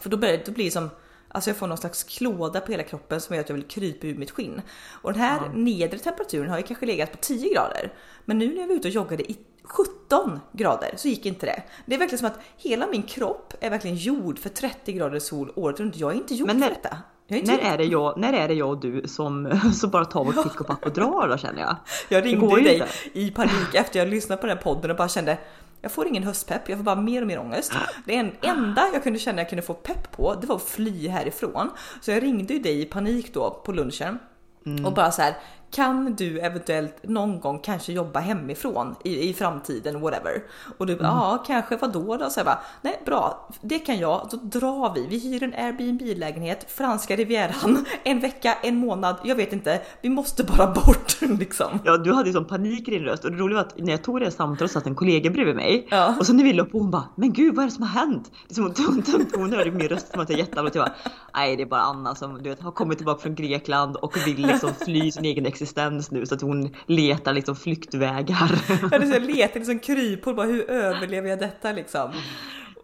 För 0.00 0.10
då 0.10 0.16
blir 0.16 0.42
det, 0.44 0.50
blir 0.50 0.70
som, 0.70 0.90
alltså 1.28 1.50
jag 1.50 1.56
får 1.56 1.66
någon 1.66 1.78
slags 1.78 2.04
klåda 2.04 2.60
på 2.60 2.72
hela 2.72 2.82
kroppen 2.82 3.20
som 3.20 3.34
gör 3.34 3.40
att 3.42 3.48
jag 3.48 3.56
vill 3.56 3.68
krypa 3.68 4.06
ur 4.06 4.14
mitt 4.14 4.30
skinn. 4.30 4.62
Och 4.90 5.12
den 5.12 5.22
här 5.22 5.46
mm. 5.46 5.64
nedre 5.64 5.98
temperaturen 5.98 6.50
har 6.50 6.58
ju 6.58 6.62
kanske 6.62 6.86
legat 6.86 7.12
på 7.12 7.18
10 7.20 7.54
grader. 7.54 7.92
Men 8.24 8.38
nu 8.38 8.48
när 8.48 8.60
jag 8.60 8.68
var 8.68 8.74
ute 8.74 8.88
och 8.88 8.94
joggade 8.94 9.30
i 9.32 9.38
17 9.62 10.40
grader 10.52 10.94
så 10.96 11.08
gick 11.08 11.26
inte 11.26 11.46
det. 11.46 11.62
Det 11.86 11.94
är 11.94 11.98
verkligen 11.98 12.18
som 12.18 12.28
att 12.28 12.40
hela 12.56 12.86
min 12.86 13.02
kropp 13.02 13.54
är 13.60 13.70
verkligen 13.70 13.96
gjord 13.96 14.38
för 14.38 14.48
30 14.48 14.92
grader 14.92 15.18
sol 15.18 15.52
året 15.54 15.80
runt. 15.80 15.96
Jag 15.96 16.12
är 16.12 16.16
inte 16.16 16.34
gjord 16.34 16.46
Men 16.46 16.62
för 16.62 16.68
detta. 16.68 16.98
När 17.28 17.58
är, 17.58 17.78
det 17.78 17.84
jag, 17.84 18.18
när 18.18 18.32
är 18.32 18.48
det 18.48 18.54
jag 18.54 18.68
och 18.68 18.80
du 18.80 19.02
som, 19.06 19.60
som 19.74 19.90
bara 19.90 20.04
tar 20.04 20.24
vårt 20.24 20.42
pick 20.42 20.60
och 20.60 20.66
pack 20.66 20.86
och 20.86 20.92
drar 20.92 21.28
då 21.28 21.36
känner 21.36 21.60
jag? 21.60 21.76
Jag 22.08 22.24
ringde 22.24 22.56
ju 22.56 22.64
dig 22.64 22.74
inte. 22.74 23.18
i 23.18 23.30
panik 23.30 23.74
efter 23.74 23.98
jag 23.98 24.08
lyssnat 24.08 24.40
på 24.40 24.46
den 24.46 24.56
här 24.56 24.62
podden 24.62 24.90
och 24.90 24.96
bara 24.96 25.08
kände 25.08 25.38
jag 25.80 25.92
får 25.92 26.06
ingen 26.06 26.22
höstpepp, 26.22 26.68
jag 26.68 26.78
får 26.78 26.84
bara 26.84 26.96
mer 26.96 27.20
och 27.20 27.26
mer 27.26 27.38
ångest. 27.38 27.72
Det 28.04 28.30
enda 28.40 28.88
jag 28.92 29.02
kunde 29.02 29.18
känna 29.18 29.40
jag 29.40 29.48
kunde 29.48 29.62
få 29.62 29.74
pepp 29.74 30.12
på, 30.12 30.34
det 30.34 30.46
var 30.46 30.56
att 30.56 30.62
fly 30.62 31.08
härifrån. 31.08 31.70
Så 32.00 32.10
jag 32.10 32.22
ringde 32.22 32.54
ju 32.54 32.60
dig 32.60 32.80
i 32.80 32.84
panik 32.84 33.34
då 33.34 33.62
på 33.64 33.72
lunchen 33.72 34.18
mm. 34.66 34.86
och 34.86 34.92
bara 34.92 35.10
så 35.10 35.22
här, 35.22 35.34
kan 35.70 36.14
du 36.14 36.38
eventuellt 36.38 36.96
någon 37.02 37.40
gång 37.40 37.58
kanske 37.58 37.92
jobba 37.92 38.20
hemifrån 38.20 38.94
i, 39.04 39.28
i 39.28 39.34
framtiden, 39.34 40.00
whatever? 40.00 40.42
Och 40.78 40.86
du 40.86 40.92
mm. 40.92 41.04
ja, 41.04 41.44
kanske 41.46 41.76
vadå 41.76 42.16
då? 42.16 42.30
Så 42.30 42.38
jag 42.38 42.46
bara, 42.46 42.58
nej 42.82 43.02
bra, 43.04 43.48
det 43.60 43.78
kan 43.78 43.98
jag, 43.98 44.28
då 44.30 44.36
drar 44.36 44.94
vi. 44.94 45.06
Vi 45.06 45.18
hyr 45.18 45.42
en 45.42 45.54
Airbnb-lägenhet, 45.54 46.66
franska 46.70 47.16
rivieran, 47.16 47.86
en 48.02 48.20
vecka, 48.20 48.54
en 48.62 48.76
månad, 48.76 49.16
jag 49.24 49.36
vet 49.36 49.52
inte, 49.52 49.80
vi 50.00 50.08
måste 50.08 50.44
bara 50.44 50.66
bort 50.74 51.16
liksom. 51.20 51.78
Ja, 51.84 51.96
du 51.96 52.12
hade 52.12 52.28
ju 52.28 52.32
sån 52.32 52.44
panik 52.44 52.88
i 52.88 52.90
din 52.90 53.04
röst 53.04 53.24
och 53.24 53.30
det 53.30 53.36
roliga 53.36 53.56
var 53.56 53.64
att 53.64 53.78
när 53.78 53.90
jag 53.90 54.02
tog 54.02 54.20
det 54.20 54.30
samtalet 54.30 54.70
satt 54.70 54.86
en 54.86 54.94
kollega 54.94 55.30
bredvid 55.30 55.56
mig 55.56 55.86
ja. 55.90 56.14
och 56.18 56.26
så 56.26 56.32
när 56.32 56.44
vi 56.44 56.52
la 56.52 56.64
på 56.64 56.78
hon 56.78 56.90
bara, 56.90 57.08
men 57.14 57.32
gud 57.32 57.54
vad 57.54 57.62
är 57.62 57.68
det 57.68 57.74
som 57.74 57.82
har 57.82 58.00
hänt? 58.00 58.30
Liksom, 58.48 58.64
hon, 58.64 59.02
hon, 59.06 59.26
hon 59.34 59.52
hörde 59.52 59.70
min 59.70 59.88
röst 59.88 60.12
som 60.12 60.20
att 60.20 60.30
jag 60.30 60.38
är 60.38 60.42
jätteallvarlig. 60.42 60.76
Jag 60.76 60.84
bara, 60.84 60.94
nej 61.34 61.56
det 61.56 61.62
är 61.62 61.66
bara 61.66 61.80
Anna 61.80 62.14
som 62.14 62.42
du 62.42 62.50
vet, 62.50 62.60
har 62.60 62.72
kommit 62.72 62.98
tillbaka 62.98 63.20
från 63.20 63.34
Grekland 63.34 63.96
och 63.96 64.16
vill 64.26 64.46
liksom 64.46 64.70
fly 64.84 65.12
sin 65.12 65.24
egen 65.24 65.46
existens 65.62 66.10
nu 66.10 66.26
så 66.26 66.34
att 66.34 66.42
hon 66.42 66.74
letar 66.86 67.32
liksom 67.32 67.56
flyktvägar. 67.56 68.50
Ja, 68.90 68.98
det 68.98 69.18
letar 69.18 69.60
liksom 69.60 69.78
kryphål, 69.78 70.34
bara 70.34 70.46
hur 70.46 70.70
överlever 70.70 71.28
jag 71.28 71.38
detta 71.38 71.72
liksom? 71.72 72.10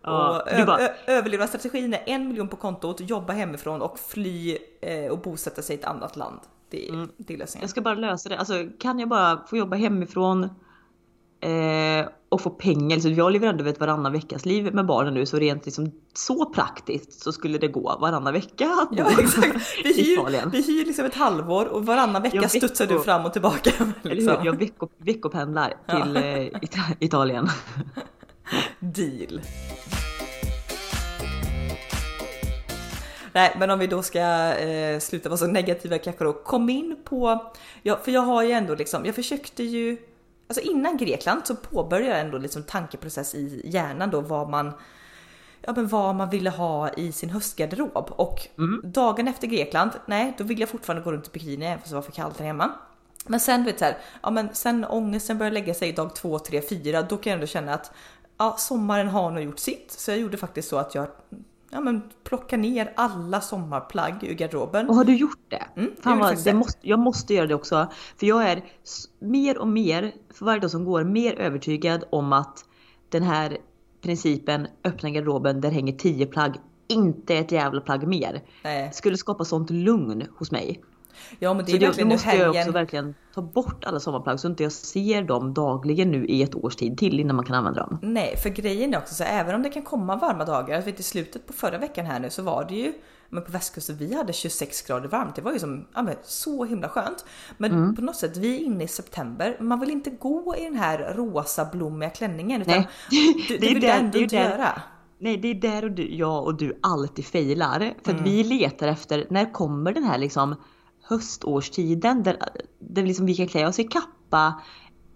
Ja, 0.03 0.43
och 0.61 0.67
bara... 0.67 0.89
överlevnadsstrategin 1.07 1.95
är 1.95 2.03
en 2.07 2.29
miljon 2.29 2.49
på 2.49 2.57
kontot, 2.57 3.01
jobba 3.01 3.33
hemifrån 3.33 3.83
och 3.83 3.99
fly 3.99 4.59
eh, 4.81 5.11
och 5.11 5.19
bosätta 5.19 5.63
sig 5.63 5.77
i 5.77 5.79
ett 5.79 5.85
annat 5.85 6.17
land. 6.17 6.41
Det, 6.71 6.89
mm. 6.89 7.09
det 7.17 7.35
är 7.35 7.39
lösningen. 7.39 7.63
Jag 7.63 7.71
ska 7.71 7.81
bara 7.81 7.95
lösa 7.95 8.29
det. 8.29 8.39
Alltså, 8.39 8.55
kan 8.79 8.99
jag 8.99 9.09
bara 9.09 9.47
få 9.47 9.57
jobba 9.57 9.77
hemifrån 9.77 10.49
eh, 11.45 12.09
och 12.29 12.41
få 12.41 12.51
pengar. 12.51 12.99
Så 12.99 13.09
jag 13.09 13.33
lever 13.33 13.49
ändå 13.49 13.65
ett 13.65 13.81
varannan 13.81 14.13
veckas 14.13 14.45
liv 14.45 14.75
med 14.75 14.87
barnen 14.87 15.15
nu 15.15 15.27
så 15.27 15.39
rent 15.39 15.65
liksom, 15.65 15.93
så 16.15 16.47
praktiskt 16.47 17.23
så 17.23 17.33
skulle 17.33 17.59
det 17.59 17.69
gå 17.69 17.99
varannan 18.01 18.33
vecka 18.33 18.71
att 18.83 18.91
bo 18.91 18.97
ja, 18.97 19.11
exakt. 19.21 19.57
Vi 19.85 19.93
hyr, 19.93 20.51
vi 20.51 20.63
hyr 20.63 20.85
liksom 20.85 21.05
ett 21.05 21.15
halvår 21.15 21.67
och 21.67 21.87
varannan 21.87 22.23
vecka 22.23 22.37
jag 22.37 22.51
studsar 22.51 22.87
vecko, 22.87 22.99
du 22.99 23.05
fram 23.05 23.25
och 23.25 23.33
tillbaka. 23.33 23.71
Liksom. 24.03 24.37
Jag 24.45 24.59
vecko, 24.59 24.89
veckopendlar 24.99 25.69
till 25.69 26.15
ja. 26.15 26.21
eh, 26.21 26.97
Italien. 27.01 27.49
Deal. 28.81 29.41
Nej, 33.33 33.57
men 33.59 33.71
om 33.71 33.79
vi 33.79 33.87
då 33.87 34.03
ska 34.03 34.19
eh, 34.57 34.99
sluta 34.99 35.29
vara 35.29 35.39
så 35.39 35.47
negativa 35.47 35.99
kanske 35.99 36.25
då. 36.25 36.33
Kom 36.33 36.69
in 36.69 36.97
på, 37.05 37.53
ja, 37.83 38.01
för 38.05 38.13
jag 38.13 38.21
har 38.21 38.43
ju 38.43 38.51
ändå 38.51 38.75
liksom, 38.75 39.05
jag 39.05 39.15
försökte 39.15 39.63
ju 39.63 39.97
Alltså 40.57 40.71
innan 40.71 40.97
Grekland 40.97 41.47
så 41.47 41.57
påbörjade 41.57 42.13
jag 42.13 42.21
ändå 42.21 42.39
liksom 42.39 42.63
tankeprocess 42.63 43.35
i 43.35 43.61
hjärnan 43.65 44.11
då 44.11 44.21
vad 44.21 44.49
man 44.49 44.73
ja, 45.61 45.73
men 45.77 45.89
vad 45.89 46.15
man 46.15 46.31
ville 46.31 46.51
ha 46.51 46.93
i 46.93 47.13
sin 47.13 47.31
höstgarderob 47.31 48.11
och 48.11 48.49
mm. 48.59 48.81
dagen 48.85 49.29
efter 49.29 49.47
Grekland, 49.47 49.91
nej, 50.07 50.35
då 50.39 50.45
vill 50.45 50.61
jag 50.61 50.69
fortfarande 50.69 51.05
gå 51.05 51.13
runt 51.13 51.27
i 51.27 51.31
bikini 51.33 51.67
även 51.67 51.79
fast 51.79 51.91
det 51.91 51.95
var 51.95 52.03
för 52.03 52.13
kallt 52.13 52.39
här 52.39 52.47
hemma. 52.47 52.73
Men 53.27 53.41
sen 53.41 53.65
vet 53.65 53.79
så 53.79 53.85
här, 53.85 53.99
ja, 54.23 54.31
men 54.31 54.55
sen 54.55 54.85
ångesten 54.85 55.39
började 55.39 55.55
lägga 55.55 55.75
sig 55.75 55.93
dag 55.93 56.15
två, 56.15 56.39
tre, 56.39 56.63
fyra, 56.69 57.03
då 57.03 57.17
kan 57.17 57.31
jag 57.31 57.35
ändå 57.35 57.47
känna 57.47 57.75
att 57.75 57.93
ja, 58.39 58.57
sommaren 58.59 59.09
har 59.09 59.31
nog 59.31 59.43
gjort 59.43 59.59
sitt. 59.59 59.91
Så 59.93 60.11
jag 60.11 60.19
gjorde 60.19 60.37
faktiskt 60.37 60.69
så 60.69 60.77
att 60.77 60.95
jag 60.95 61.07
ja, 61.75 61.81
men 61.81 62.03
plocka 62.25 62.57
ner 62.57 62.93
alla 62.97 63.41
sommarplagg 63.41 64.15
ur 64.25 64.35
garderoben. 64.35 64.89
Och 64.89 64.95
har 64.95 65.05
du 65.05 65.17
gjort 65.17 65.45
det? 65.49 65.63
Mm, 65.77 65.91
Fan 66.01 66.19
vad, 66.19 66.45
det 66.45 66.55
måste, 66.55 66.89
jag 66.89 66.99
måste 66.99 67.35
göra 67.35 67.47
det 67.47 67.55
också. 67.55 67.87
För 68.17 68.27
jag 68.27 68.51
är 68.51 68.65
mer 69.19 69.59
och 69.59 69.69
mer, 69.69 70.13
för 70.35 70.45
varje 70.45 70.61
dag 70.61 70.71
som 70.71 70.85
går, 70.85 71.05
mer 71.05 71.35
övertygad 71.35 72.05
om 72.11 72.33
att 72.33 72.65
den 73.09 73.23
här 73.23 73.57
principen 74.03 74.67
öppna 74.85 75.11
garderoben 75.11 75.61
där 75.61 75.71
hänger 75.71 75.93
tio 75.93 76.27
plagg, 76.27 76.55
inte 76.89 77.35
ett 77.35 77.53
jävla 77.53 77.81
plagg 77.81 78.07
mer. 78.07 78.43
Nej. 78.65 78.93
Skulle 78.93 79.17
skapa 79.17 79.45
sånt 79.45 79.71
lugn 79.71 80.27
hos 80.39 80.51
mig. 80.51 80.83
Ja 81.39 81.55
men 81.55 81.65
det 81.65 81.73
är 81.73 81.79
så 81.79 81.87
verkligen 81.87 82.09
då 82.09 82.15
måste 82.15 82.29
helgen... 82.29 82.55
jag 82.55 82.61
också 82.61 82.73
verkligen 82.73 83.15
ta 83.35 83.43
bort 83.43 83.85
alla 83.85 84.01
sommarplagg 84.01 84.41
så 84.41 84.49
inte 84.49 84.63
jag 84.63 84.73
ser 84.73 85.23
dem 85.23 85.55
dagligen 85.55 86.11
nu 86.11 86.27
i 86.27 86.43
ett 86.43 86.55
års 86.55 86.77
tid 86.77 86.99
till 86.99 87.21
innan 87.21 87.37
man 87.37 87.45
kan 87.45 87.57
använda 87.57 87.81
dem. 87.81 87.99
Nej, 88.03 88.37
för 88.37 88.49
grejen 88.49 88.95
är 88.95 88.99
också 88.99 89.15
så 89.15 89.25
även 89.25 89.55
om 89.55 89.63
det 89.63 89.71
kan 89.71 89.83
komma 89.83 90.17
varma 90.17 90.45
dagar, 90.45 90.83
vet, 90.83 91.01
i 91.01 91.03
slutet 91.03 91.47
på 91.47 91.53
förra 91.53 91.79
veckan 91.79 92.07
här 92.07 92.21
nu 92.21 92.31
så 92.31 92.43
var 92.43 92.65
det 92.65 92.75
ju 92.75 92.93
men 93.35 93.45
på 93.45 93.53
västkusten, 93.53 93.97
vi 93.97 94.15
hade 94.15 94.33
26 94.33 94.83
grader 94.83 95.09
varmt. 95.09 95.37
Det 95.37 95.43
var 95.43 95.53
ju 95.53 95.59
som, 95.59 95.87
ja, 95.95 96.03
men, 96.03 96.15
så 96.23 96.65
himla 96.65 96.89
skönt. 96.89 97.25
Men 97.59 97.73
mm. 97.73 97.97
på 97.97 98.03
något 98.03 98.17
sätt, 98.17 98.37
vi 98.37 98.57
är 98.57 98.61
inne 98.61 98.85
i 98.85 98.89
september. 98.89 99.57
Man 99.61 99.81
vill 99.81 99.91
inte 99.91 100.11
gå 100.11 100.55
i 100.59 100.65
den 100.65 100.77
här 100.77 101.15
rosa 101.17 101.65
blommiga 101.73 102.11
klänningen. 102.11 102.63
Utan 102.63 102.75
Nej. 102.75 102.89
Du, 103.11 103.35
det, 103.49 103.67
det 103.67 103.75
vill 103.75 103.83
där, 103.83 103.99
ändå 103.99 104.19
inte 104.19 104.37
göra. 104.37 104.83
Nej, 105.19 105.37
det 105.37 105.49
är 105.49 105.55
där 105.55 105.85
och 105.85 105.91
du, 105.91 106.15
jag 106.15 106.45
och 106.45 106.55
du 106.55 106.79
alltid 106.83 107.27
failar. 107.27 107.95
För 108.05 108.11
mm. 108.11 108.23
att 108.23 108.29
vi 108.29 108.45
letar 108.45 108.89
efter, 108.89 109.27
när 109.31 109.53
kommer 109.53 109.93
den 109.93 110.05
här 110.05 110.19
liksom 110.19 110.57
höstårstiden 111.05 112.23
där, 112.23 112.39
där 112.79 113.03
liksom 113.03 113.27
vi 113.27 113.35
kan 113.35 113.47
klä 113.47 113.69
oss 113.69 113.79
i 113.79 113.85
kappa, 113.85 114.63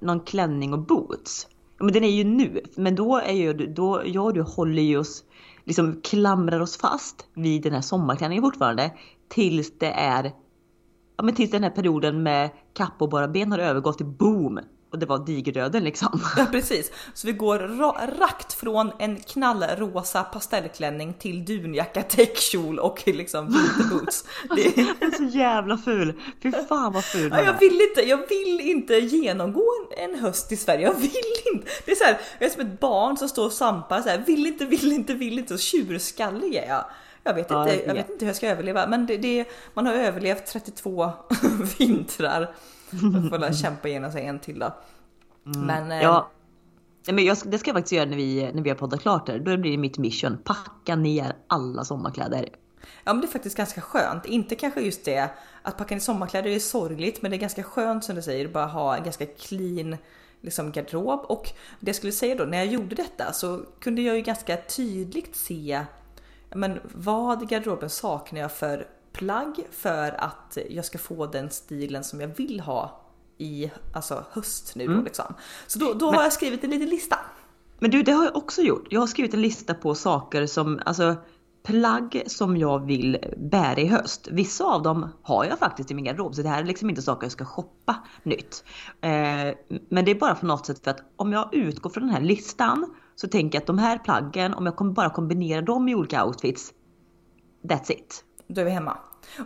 någon 0.01 0.21
klänning 0.21 0.73
och 0.73 0.79
boots. 0.79 1.47
Men 1.79 1.93
den 1.93 2.05
är 2.05 2.09
ju 2.09 2.25
nu, 2.25 2.61
men 2.77 2.95
då 2.95 3.17
är 3.17 3.33
ju 3.33 3.53
då, 3.53 4.03
jag 4.05 4.25
och 4.25 4.35
du 4.35 4.43
håller 4.43 4.83
ju 4.83 4.99
oss, 4.99 5.25
liksom 5.65 6.01
klamrar 6.05 6.61
oss 6.61 6.77
fast 6.77 7.27
vid 7.35 7.63
den 7.63 7.73
här 7.73 7.81
sommarklänningen 7.81 8.43
fortfarande 8.43 8.93
tills 9.29 9.79
det 9.79 9.91
är, 9.91 10.33
ja 11.17 11.25
men 11.25 11.35
tills 11.35 11.51
den 11.51 11.63
här 11.63 11.71
perioden 11.71 12.23
med 12.23 12.51
kappa 12.73 13.05
och 13.05 13.11
bara 13.11 13.29
ben 13.29 13.53
har 13.53 13.59
övergått 13.59 13.97
till 13.97 14.07
boom 14.07 14.61
och 14.91 14.99
det 14.99 15.07
var 15.07 15.19
digerdöden 15.19 15.85
liksom. 15.85 16.21
Ja 16.37 16.47
precis, 16.51 16.93
så 17.15 17.27
vi 17.27 17.33
går 17.33 17.59
rakt 18.19 18.53
från 18.53 18.93
en 18.99 19.17
knallrosa 19.17 20.23
pastellklänning 20.23 21.15
till 21.15 21.45
dunjacka, 21.45 22.03
täckkjol 22.03 22.79
och 22.79 23.03
liksom 23.07 23.47
vinterboots. 23.47 24.25
Det 24.57 24.67
är 24.67 25.17
så 25.17 25.39
jävla 25.39 25.79
ful. 25.79 26.13
Fy 26.43 26.53
fan 26.69 26.93
vad 26.93 27.05
ful 27.05 27.31
ja, 27.33 27.43
jag 27.43 27.59
vill 27.59 27.81
inte, 27.81 28.09
jag 28.09 28.29
vill 28.29 28.61
inte 28.61 28.95
genomgå 28.95 29.71
en 29.97 30.19
höst 30.19 30.53
i 30.53 30.57
Sverige. 30.57 30.87
Jag 30.87 30.95
vill 30.95 31.55
inte. 31.55 31.69
Det 31.85 31.91
är 31.91 31.97
så 31.97 32.05
här, 32.05 32.21
jag 32.39 32.49
är 32.49 32.53
som 32.53 32.63
ett 32.63 32.81
barn 32.81 33.17
som 33.17 33.29
står 33.29 33.47
och 33.47 33.53
sampar 33.53 34.03
så 34.03 34.09
här, 34.09 34.19
vill 34.19 34.47
inte, 34.47 34.65
vill 34.65 34.93
inte, 34.93 35.15
vill 35.15 35.39
inte 35.39 35.55
och 35.55 35.61
tjurskallig 35.61 36.55
är 36.55 36.69
jag. 36.69 36.85
Jag 37.23 37.35
vet, 37.35 37.51
ja, 37.51 37.71
inte, 37.71 37.85
jag 37.87 37.95
vet 37.95 38.11
inte 38.11 38.25
hur 38.25 38.29
jag 38.31 38.37
ska 38.37 38.49
överleva, 38.49 38.87
men 38.87 39.07
det, 39.07 39.17
det, 39.17 39.45
man 39.75 39.87
har 39.87 39.95
överlevt 39.95 40.47
32 40.47 41.13
vintrar. 41.79 42.55
Jag 42.91 43.29
får 43.31 43.53
kämpa 43.63 43.89
igenom 43.89 44.13
sig 44.13 44.27
en 44.27 44.39
till 44.39 44.59
då. 44.59 44.75
Mm. 45.47 45.67
Men, 45.67 45.93
eh, 45.93 46.03
ja, 46.03 46.31
men 47.07 47.25
jag, 47.25 47.37
det 47.45 47.59
ska 47.59 47.69
jag 47.69 47.77
faktiskt 47.77 47.93
göra 47.93 48.05
när 48.05 48.17
vi, 48.17 48.51
när 48.55 48.63
vi 48.63 48.71
har 48.71 48.77
poddat 48.77 49.01
klart 49.01 49.27
där. 49.27 49.39
Då 49.39 49.57
blir 49.57 49.71
det 49.71 49.79
mitt 49.79 49.99
mission. 49.99 50.39
Packa 50.45 50.97
ner 50.97 51.37
alla 51.47 51.85
sommarkläder. 51.85 52.49
Ja 53.05 53.13
men 53.13 53.21
det 53.21 53.27
är 53.27 53.29
faktiskt 53.33 53.57
ganska 53.57 53.81
skönt. 53.81 54.27
Inte 54.27 54.55
kanske 54.55 54.81
just 54.81 55.05
det 55.05 55.31
att 55.63 55.77
packa 55.77 55.95
ner 55.95 56.01
sommarkläder 56.01 56.51
är 56.51 56.59
sorgligt 56.59 57.23
men 57.23 57.31
det 57.31 57.37
är 57.37 57.39
ganska 57.39 57.63
skönt 57.63 58.05
som 58.05 58.17
du 58.17 58.23
säger 58.23 58.49
bara 58.49 58.67
ha 58.67 58.97
en 58.97 59.05
ganska 59.05 59.27
clean 59.27 59.97
liksom 60.41 60.73
garderob 60.73 61.21
och 61.21 61.51
det 61.81 61.89
jag 61.89 61.97
skulle 61.97 62.13
säga 62.13 62.35
då 62.35 62.45
när 62.45 62.59
jag 62.59 62.67
gjorde 62.67 62.95
detta 62.95 63.33
så 63.33 63.65
kunde 63.81 64.03
jag 64.03 64.17
ju 64.17 64.23
ganska 64.23 64.57
tydligt 64.57 65.37
se 65.37 65.85
men 66.55 66.81
vad 66.95 67.49
garderoben 67.49 67.91
saknar 67.91 68.41
jag 68.41 68.53
för 68.53 68.87
plagg 69.19 69.67
för 69.71 70.21
att 70.25 70.59
jag 70.71 70.85
ska 70.85 70.99
få 70.99 71.27
den 71.27 71.51
stilen 71.51 72.05
som 72.05 72.21
jag 72.21 72.29
vill 72.29 72.61
ha 72.61 73.05
i 73.39 73.71
alltså 73.95 74.25
höst 74.31 74.77
nu 74.77 74.87
då 74.87 74.93
Mm. 74.93 75.05
liksom. 75.05 75.35
Så 75.67 75.79
då, 75.79 75.95
då 75.95 76.07
Men- 76.07 76.15
har 76.15 76.23
jag 76.23 76.33
skrivit 76.33 76.65
en 76.65 76.71
liten 76.71 76.89
lista. 76.89 77.17
Men 77.79 77.91
du, 77.91 78.03
det 78.03 78.13
har 78.13 78.25
jag 78.25 78.37
också 78.37 78.63
gjort. 78.63 78.87
Jag 78.91 79.01
har 79.01 79.07
skrivit 79.07 79.35
en 79.35 79.43
lista 79.43 79.75
på 79.75 79.95
saker 79.95 80.47
som, 80.47 80.81
alltså 80.87 81.17
plagg 81.63 82.23
som 82.27 82.57
jag 82.57 82.87
vill 82.87 83.19
bära 83.37 83.81
i 83.81 83.87
höst. 83.87 84.29
Vissa 84.31 84.65
av 84.65 84.83
dem 84.83 85.09
har 85.23 85.45
jag 85.45 85.59
faktiskt 85.59 85.91
i 85.91 85.95
min 85.95 86.05
garderob 86.05 86.35
så 86.35 86.43
det 86.43 86.49
här 86.49 86.63
är 86.63 86.67
liksom 86.67 86.91
inte 86.91 87.03
saker 87.03 87.25
jag 87.25 87.33
ska 87.33 87.45
shoppa 87.45 87.97
nytt. 88.23 88.65
Eh, 89.01 89.11
men 89.89 90.05
det 90.05 90.11
är 90.11 90.15
bara 90.21 90.35
på 90.35 90.47
något 90.47 90.67
sätt 90.67 90.85
för 90.85 90.91
att 90.91 91.01
om 91.17 91.33
jag 91.33 91.55
utgår 91.55 91.91
från 91.91 92.03
den 92.03 92.13
här 92.15 92.21
listan 92.23 92.95
så 93.15 93.29
tänker 93.29 93.57
jag 93.57 93.63
att 93.63 93.67
de 93.67 93.79
här 93.79 93.99
plaggen, 93.99 94.55
om 94.55 94.67
jag 94.67 94.77
kommer 94.77 94.93
bara 94.93 95.11
kombinera 95.11 95.61
dem 95.63 95.89
i 95.89 95.95
olika 95.95 96.25
outfits, 96.25 96.73
that's 97.63 97.93
it. 97.93 98.25
Då 98.49 98.61
är 98.61 98.65
vi 98.65 98.71
hemma. 98.71 98.99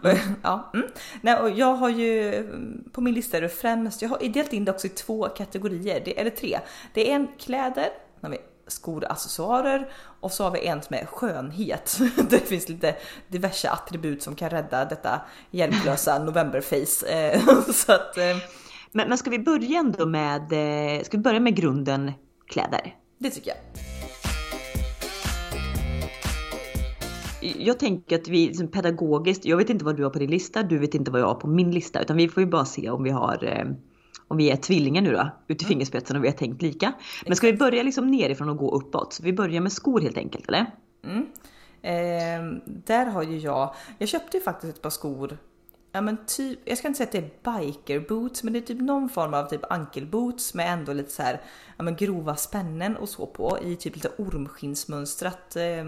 Ja, 0.42 0.70
mm. 0.74 0.86
Nej, 1.20 1.34
och 1.40 1.50
jag 1.50 1.74
har 1.74 1.88
ju 1.88 2.34
mm, 2.34 2.84
på 2.92 3.00
min 3.00 3.14
lista 3.14 3.36
är 3.36 3.40
det 3.40 3.48
främst, 3.48 4.02
jag 4.02 4.08
har 4.08 4.18
delat 4.18 4.52
in 4.52 4.64
det 4.64 4.70
också 4.70 4.86
i 4.86 4.90
två 4.90 5.28
kategorier, 5.28 6.02
det, 6.04 6.20
eller 6.20 6.30
tre. 6.30 6.58
Det 6.94 7.10
är 7.10 7.14
en 7.14 7.28
kläder, 7.38 7.88
när 8.20 8.30
vi 8.30 8.38
skor 8.66 9.04
och 9.04 9.10
accessoarer 9.10 9.92
och 10.20 10.32
så 10.32 10.44
har 10.44 10.50
vi 10.50 10.66
en 10.66 10.82
som 10.82 10.96
är 10.96 11.06
skönhet. 11.06 11.98
Det 12.30 12.38
finns 12.38 12.68
lite 12.68 12.94
diverse 13.28 13.70
attribut 13.70 14.22
som 14.22 14.34
kan 14.34 14.50
rädda 14.50 14.84
detta 14.84 15.20
hjälplösa 15.50 16.18
novemberface. 16.24 17.06
Eh, 17.06 17.40
Så 17.72 17.92
att, 17.92 18.18
eh, 18.18 18.36
Men, 18.90 19.08
men 19.08 19.18
ska 19.18 19.30
vi 19.30 19.38
börja 19.38 19.78
ändå 19.78 20.06
med, 20.06 20.42
eh, 20.52 21.02
ska 21.04 21.16
vi 21.16 21.22
börja 21.22 21.40
med 21.40 21.56
grunden 21.56 22.12
kläder? 22.46 22.96
det 23.18 23.30
tycker 23.30 23.50
jag. 23.50 23.91
Jag 27.42 27.78
tänker 27.78 28.18
att 28.18 28.28
vi 28.28 28.46
liksom 28.46 28.68
pedagogiskt, 28.68 29.44
jag 29.44 29.56
vet 29.56 29.70
inte 29.70 29.84
vad 29.84 29.96
du 29.96 30.02
har 30.02 30.10
på 30.10 30.18
din 30.18 30.30
lista, 30.30 30.62
du 30.62 30.78
vet 30.78 30.94
inte 30.94 31.10
vad 31.10 31.20
jag 31.20 31.26
har 31.26 31.34
på 31.34 31.46
min 31.46 31.70
lista, 31.70 32.02
utan 32.02 32.16
vi 32.16 32.28
får 32.28 32.42
ju 32.42 32.48
bara 32.48 32.64
se 32.64 32.90
om 32.90 33.02
vi 33.02 33.10
har 33.10 33.44
eh, 33.44 33.66
om 34.28 34.36
vi 34.36 34.50
är 34.50 34.56
tvillingar 34.56 35.02
nu 35.02 35.12
då, 35.12 35.30
ut 35.48 35.62
i 35.62 35.64
fingerspetsen 35.64 36.16
och 36.16 36.24
vi 36.24 36.28
har 36.28 36.36
tänkt 36.36 36.62
lika. 36.62 36.92
Men 37.26 37.36
ska 37.36 37.46
vi 37.46 37.56
börja 37.56 37.82
liksom 37.82 38.06
nerifrån 38.06 38.48
och 38.48 38.56
gå 38.56 38.70
uppåt? 38.76 39.12
Så 39.12 39.22
vi 39.22 39.32
börjar 39.32 39.60
med 39.60 39.72
skor 39.72 40.00
helt 40.00 40.16
enkelt, 40.16 40.48
eller? 40.48 40.66
Eh, 41.82 42.42
där 42.66 43.06
har 43.06 43.22
ju 43.22 43.38
jag, 43.38 43.74
jag 43.98 44.08
köpte 44.08 44.36
ju 44.36 44.42
faktiskt 44.42 44.76
ett 44.76 44.82
par 44.82 44.90
skor 44.90 45.38
Ja 45.94 46.00
men 46.00 46.16
typ, 46.26 46.58
jag 46.64 46.78
ska 46.78 46.88
inte 46.88 46.98
säga 46.98 47.06
att 47.06 47.12
det 47.42 47.50
är 47.50 47.60
biker 47.60 48.00
boots 48.00 48.42
men 48.42 48.52
det 48.52 48.58
är 48.58 48.60
typ 48.60 48.80
någon 48.80 49.08
form 49.08 49.34
av 49.34 49.48
typ 49.48 49.72
ankelboots 49.72 50.54
med 50.54 50.72
ändå 50.72 50.92
lite 50.92 51.10
så 51.10 51.22
här, 51.22 51.40
ja 51.76 51.84
men 51.84 51.96
grova 51.96 52.36
spännen 52.36 52.96
och 52.96 53.08
så 53.08 53.26
på 53.26 53.58
i 53.62 53.76
typ 53.76 53.94
lite 53.94 54.08
ormskinnsmönstrat 54.18 55.56
eh, 55.56 55.84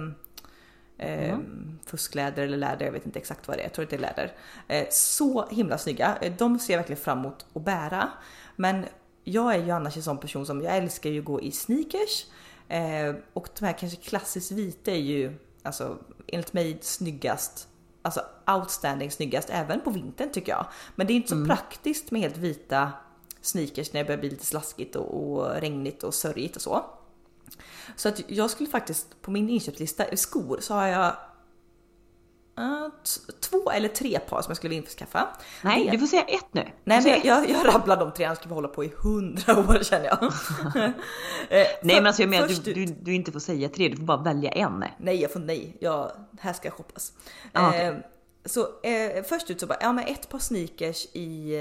eh, 0.99 1.39
fuskläder 1.87 2.43
eller 2.43 2.57
läder, 2.57 2.87
jag 2.87 2.93
vet 2.93 3.07
inte 3.07 3.19
exakt 3.19 3.49
vad 3.49 3.57
det 3.57 3.61
är, 3.61 3.65
jag 3.65 3.73
tror 3.73 3.85
att 3.85 3.91
det 3.91 3.97
är 3.97 4.01
läder. 4.01 4.33
Eh, 4.69 4.87
så 4.91 5.47
himla 5.51 5.79
snygga, 5.79 6.19
Eh, 6.21 6.33
de 6.39 6.59
ser 6.59 6.73
jag 6.73 6.79
verkligen 6.79 7.03
fram 7.03 7.19
emot 7.19 7.47
att 7.55 7.65
bära. 7.65 8.09
Men 8.57 8.87
jag 9.25 9.55
är 9.55 9.65
ju 9.65 9.71
annars 9.71 9.97
en 9.97 10.03
sån 10.03 10.19
person 10.19 10.47
som, 10.47 10.63
jag 10.63 10.77
älskar 10.77 11.11
ju 11.11 11.19
att 11.19 11.25
gå 11.25 11.41
i 11.41 11.53
sneakers 11.53 12.27
eh, 12.69 13.15
och 13.33 13.49
de 13.59 13.67
här 13.67 13.79
kanske 13.79 13.97
klassiskt 13.97 14.53
vita 14.53 14.91
är 14.91 14.97
ju 14.97 15.39
alltså 15.63 15.99
enligt 16.27 16.53
mig 16.53 16.79
snyggast 16.81 17.69
Alltså 18.07 18.21
outstanding 18.47 19.11
snyggast 19.11 19.51
även 19.51 19.81
på 19.81 19.91
vintern 19.91 20.33
tycker 20.33 20.53
jag. 20.53 20.67
Men 20.95 21.07
det 21.07 21.13
är 21.13 21.15
inte 21.15 21.29
så 21.29 21.45
praktiskt 21.45 22.11
med 22.11 22.21
helt 22.21 22.37
vita 22.37 22.93
sneakers 23.41 23.93
när 23.93 24.01
det 24.01 24.07
börjar 24.07 24.21
bli 24.21 24.31
lite 24.31 24.47
slaskigt 24.47 24.97
och, 24.97 25.33
och 25.33 25.61
regnigt 25.61 26.03
och 26.03 26.15
sörjigt 26.15 26.57
och 26.57 26.63
så. 26.63 26.85
Så 27.97 28.09
att 28.09 28.21
jag 28.27 28.51
skulle 28.51 28.71
faktiskt 28.71 29.23
på 29.23 29.31
min 29.31 29.49
inköpslista 29.51 30.05
skor 30.17 30.59
så 30.61 30.75
har 30.75 30.87
jag 30.87 31.13
t- 33.05 33.33
två 33.41 33.71
eller 33.71 33.89
tre 33.89 34.19
par 34.19 34.43
som 34.43 34.51
jag 34.51 34.57
skulle 34.57 34.69
vilja 34.69 34.81
införskaffa. 34.83 35.29
Nej, 35.63 35.85
Det- 35.85 35.91
du 35.91 35.99
får 35.99 36.07
säga 36.07 36.23
ett 36.23 36.55
nu. 36.55 36.71
Nej 36.85 37.03
men 37.03 37.11
jag, 37.11 37.25
jag, 37.25 37.51
jag 37.51 37.75
rabblar 37.75 37.97
de 37.97 38.13
tre, 38.13 38.25
annars 38.25 38.39
ska 38.39 38.49
vi 38.49 38.55
hålla 38.55 38.69
på 38.69 38.85
i 38.85 38.93
hundra 39.03 39.59
år 39.69 39.79
känner 39.83 40.05
jag. 40.07 40.23
Eh, 41.51 41.67
Nej 41.83 41.97
men 41.97 42.07
alltså 42.07 42.23
jag 42.23 42.29
menar 42.31 42.49
du, 42.65 42.73
du, 42.73 42.87
du 42.87 43.15
inte 43.15 43.33
får 43.33 43.41
säga 43.41 43.69
tre, 43.69 43.89
du 43.89 43.97
får 43.97 44.05
bara 44.05 44.23
välja 44.23 44.51
en. 44.51 44.85
Nej, 44.99 45.21
jag 45.23 45.33
får 45.33 45.41
nej. 45.41 45.77
Jag, 45.81 46.11
här 46.41 46.53
ska 46.53 46.67
jag 46.69 46.75
shoppas. 46.75 47.13
Ah, 47.53 47.69
okej. 47.69 47.87
eh, 47.87 47.95
så 48.45 48.61
eh, 48.83 49.23
först 49.25 49.51
ut 49.51 49.61
så 49.61 49.67
bara, 49.67 49.79
ja 49.81 49.93
men 49.93 50.05
ett 50.07 50.29
par 50.29 50.39
sneakers 50.39 51.07
i, 51.13 51.55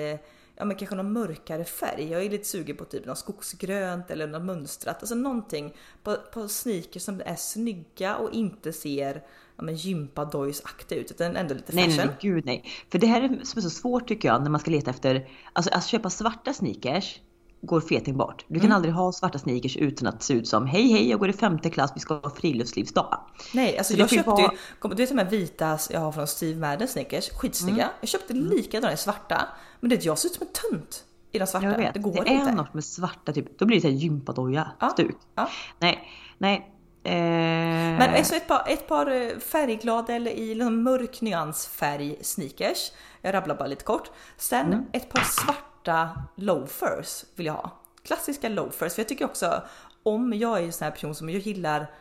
ja 0.56 0.66
men 0.66 0.76
kanske 0.78 0.96
någon 0.96 1.14
mörkare 1.14 1.64
färg. 1.66 2.12
Jag 2.12 2.24
är 2.26 2.30
lite 2.30 2.48
sugen 2.48 2.78
på 2.78 2.86
typ 2.86 3.06
något 3.06 3.18
skogsgrönt 3.18 4.12
eller 4.12 4.28
något 4.28 4.42
mönstrat. 4.44 4.98
Alltså 5.00 5.16
någonting 5.16 5.74
på, 6.04 6.16
på 6.34 6.48
sneakers 6.48 7.02
som 7.04 7.22
är 7.26 7.36
snygga 7.36 8.16
och 8.16 8.32
inte 8.34 8.74
ser 8.74 9.24
ja, 9.58 9.64
men 9.64 9.76
gympadojsaktiga 9.76 11.00
ut 11.00 11.12
utan 11.12 11.36
ändå 11.36 11.54
lite 11.54 11.76
Nej, 11.76 11.84
fashion. 11.86 11.98
nej, 11.98 12.06
nej, 12.08 12.16
gud 12.22 12.46
nej. 12.46 12.64
För 12.92 13.00
det 13.00 13.08
här 13.08 13.22
är 13.22 13.28
som 13.28 13.58
är 13.58 13.62
så 13.62 13.70
svårt 13.70 14.08
tycker 14.08 14.28
jag 14.28 14.44
när 14.44 14.50
man 14.50 14.60
ska 14.60 14.72
leta 14.72 14.90
efter, 14.92 15.30
alltså 15.54 15.72
att 15.74 15.86
köpa 15.86 16.10
svarta 16.10 16.54
sneakers 16.54 17.20
går 17.62 17.82
feting 17.82 18.18
bort. 18.18 18.46
Du 18.48 18.60
kan 18.60 18.66
Mm. 18.66 18.76
aldrig 18.76 18.94
ha 18.94 19.12
svarta 19.12 19.40
sneakers 19.40 19.78
utan 19.78 20.08
att 20.08 20.24
se 20.24 20.34
ut 20.34 20.48
som 20.48 20.66
hej 20.68 20.88
hej 20.92 21.10
jag 21.10 21.20
går 21.20 21.30
i 21.30 21.34
femte 21.34 21.70
klass, 21.70 21.92
vi 21.96 22.00
ska 22.00 22.14
ha 22.14 22.30
friluftslivsdag. 22.30 23.20
Nej, 23.54 23.78
alltså 23.78 23.94
Så 23.94 24.00
jag 24.00 24.10
köpte 24.10 24.30
ju, 24.42 24.48
vara- 24.82 24.96
du 24.96 24.96
vet 24.96 25.10
de 25.10 25.18
här 25.18 25.30
vita 25.30 25.78
jag 25.90 26.00
har 26.00 26.12
från 26.12 26.28
Steve 26.28 26.60
Madden 26.60 26.88
sneakers, 26.88 27.30
skitsnygga. 27.30 27.84
Mm. 27.84 27.96
Jag 28.02 28.10
köpte 28.10 28.34
likadana 28.34 28.94
i 28.94 28.98
svarta, 28.98 29.48
men 29.84 29.90
det 29.90 30.06
jag 30.06 30.18
ser 30.18 30.30
ut 30.30 30.36
som 30.36 30.48
en 30.48 30.54
tönt 30.72 31.04
i 31.32 31.40
de 31.40 31.48
svarta. 31.48 31.66
Jag 31.68 31.78
vet, 31.78 31.94
det 31.94 32.00
det, 32.00 32.04
går 32.04 32.28
är 32.28 32.32
inte. 32.32 32.52
något 32.52 32.74
med 32.74 32.84
svarta 32.86 33.34
typ, 33.34 33.60
då 33.60 33.66
blir 33.66 33.78
det 33.78 33.82
såhär 33.82 33.94
gympadoja 33.96 34.72
Ja, 34.80 34.90
stuk. 34.90 35.16
ja. 35.36 35.50
Nej, 35.80 36.08
nej. 36.38 36.70
Eh, 37.06 37.14
Men 37.14 38.16
alltså 38.16 38.36
ett 38.36 38.48
par, 38.48 38.64
ett 38.68 38.88
par 38.88 39.12
eh, 39.12 39.38
färgglada 39.40 40.14
eller 40.14 40.32
i 40.32 40.56
någon 40.56 40.84
mörk 40.84 41.22
nyansfärg 41.22 42.18
sneakers. 42.22 42.92
Jag 43.22 43.34
rabblar 43.34 43.56
bara 43.56 43.68
lite 43.68 43.84
kort. 43.84 44.12
Sen 44.38 44.66
Mm. 44.66 44.86
ett 44.94 45.10
par 45.10 45.22
svarta 45.22 46.10
loafers 46.36 47.26
vill 47.36 47.46
jag 47.46 47.54
ha. 47.54 47.72
Klassiska 48.04 48.50
loafers. 48.50 48.94
För 48.94 49.02
jag 49.02 49.08
tycker 49.10 49.26
också 49.26 49.62
om 50.04 50.34
jag 50.34 50.60
är 50.60 50.64
en 50.64 50.74
sån 50.74 50.86
här 50.86 50.92
person 50.92 51.16
som 51.16 51.30
jag 51.30 51.40
gillar 51.42 51.92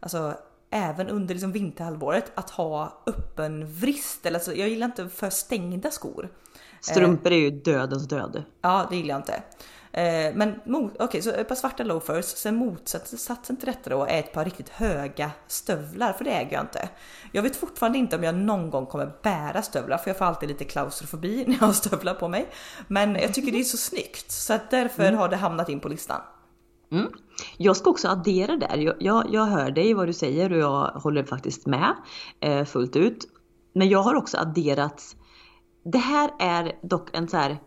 alltså 0.00 0.34
även 0.70 1.08
under 1.08 1.34
liksom 1.34 1.52
vinterhalvåret 1.52 2.32
att 2.34 2.50
ha 2.50 3.02
öppen 3.06 3.66
vrist. 3.72 4.26
Eller 4.26 4.38
alltså, 4.38 4.54
jag 4.54 4.68
gillar 4.68 4.86
inte 4.86 5.08
för 5.08 5.30
stängda 5.30 5.90
skor. 5.90 6.28
Strumpor 6.80 7.32
är 7.32 7.36
ju 7.36 7.50
dödens 7.50 8.08
död. 8.08 8.44
Ja, 8.62 8.86
det 8.90 8.96
gillar 8.96 9.14
jag 9.14 9.18
inte. 9.18 9.42
Eh, 9.92 10.34
men 10.34 10.60
okej, 10.98 11.22
så 11.22 11.30
ett 11.30 11.48
par 11.48 11.54
svarta 11.54 11.82
loafers. 11.82 12.24
Sen 12.24 12.56
motsatsen 12.56 13.56
till 13.56 13.66
detta 13.66 13.90
då 13.90 14.04
är 14.04 14.18
ett 14.18 14.32
par 14.32 14.44
riktigt 14.44 14.68
höga 14.68 15.30
stövlar, 15.46 16.12
för 16.12 16.24
det 16.24 16.30
äger 16.30 16.52
jag 16.52 16.62
inte. 16.62 16.88
Jag 17.32 17.42
vet 17.42 17.56
fortfarande 17.56 17.98
inte 17.98 18.16
om 18.16 18.24
jag 18.24 18.34
någon 18.34 18.70
gång 18.70 18.86
kommer 18.86 19.12
bära 19.22 19.62
stövlar, 19.62 19.98
för 19.98 20.10
jag 20.10 20.18
får 20.18 20.24
alltid 20.24 20.48
lite 20.48 20.64
klaustrofobi 20.64 21.44
när 21.46 21.54
jag 21.54 21.66
har 21.66 21.72
stövlar 21.72 22.14
på 22.14 22.28
mig. 22.28 22.48
Men 22.88 23.14
jag 23.14 23.34
tycker 23.34 23.52
det 23.52 23.60
är 23.60 23.64
så 23.64 23.76
snyggt, 23.76 24.30
så 24.30 24.52
att 24.52 24.70
därför 24.70 25.12
har 25.12 25.28
det 25.28 25.36
hamnat 25.36 25.68
in 25.68 25.80
på 25.80 25.88
listan. 25.88 26.20
Mm. 26.92 27.12
Jag 27.56 27.76
ska 27.76 27.90
också 27.90 28.08
addera 28.08 28.56
där. 28.56 28.76
Jag, 28.76 28.94
jag, 29.00 29.26
jag 29.30 29.46
hör 29.46 29.70
dig 29.70 29.94
vad 29.94 30.06
du 30.06 30.12
säger 30.12 30.52
och 30.52 30.58
jag 30.58 30.86
håller 30.86 31.24
faktiskt 31.24 31.66
med 31.66 31.94
eh, 32.40 32.64
fullt 32.64 32.96
ut. 32.96 33.24
Men 33.72 33.88
jag 33.88 34.02
har 34.02 34.14
också 34.14 34.38
adderat. 34.38 35.16
Det 35.82 35.98
här 35.98 36.30
är 36.38 36.78
dock 36.82 37.16
en 37.16 37.28
så 37.28 37.36
här, 37.36 37.60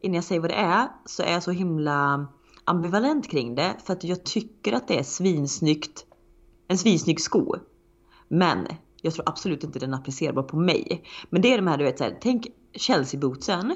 innan 0.00 0.14
jag 0.14 0.24
säger 0.24 0.40
vad 0.40 0.50
det 0.50 0.56
är, 0.56 0.88
så 1.04 1.22
är 1.22 1.32
jag 1.32 1.42
så 1.42 1.50
himla 1.50 2.26
ambivalent 2.64 3.30
kring 3.30 3.54
det. 3.54 3.76
För 3.84 3.92
att 3.92 4.04
jag 4.04 4.24
tycker 4.24 4.72
att 4.72 4.88
det 4.88 4.98
är 4.98 5.02
svinsnyggt, 5.02 6.06
en 6.68 6.78
svinsnygg 6.78 7.20
sko. 7.20 7.56
Men 8.28 8.66
jag 9.02 9.14
tror 9.14 9.28
absolut 9.28 9.64
inte 9.64 9.78
den 9.78 9.92
är 9.92 9.98
applicerbar 9.98 10.42
på 10.42 10.56
mig. 10.56 11.04
Men 11.30 11.42
det 11.42 11.52
är 11.52 11.58
de 11.58 11.66
här 11.66 11.78
du 11.78 11.84
vet 11.84 11.98
så 11.98 12.04
här, 12.04 12.18
tänk 12.20 12.46
Chelsea 12.74 13.20
bootsen. 13.20 13.74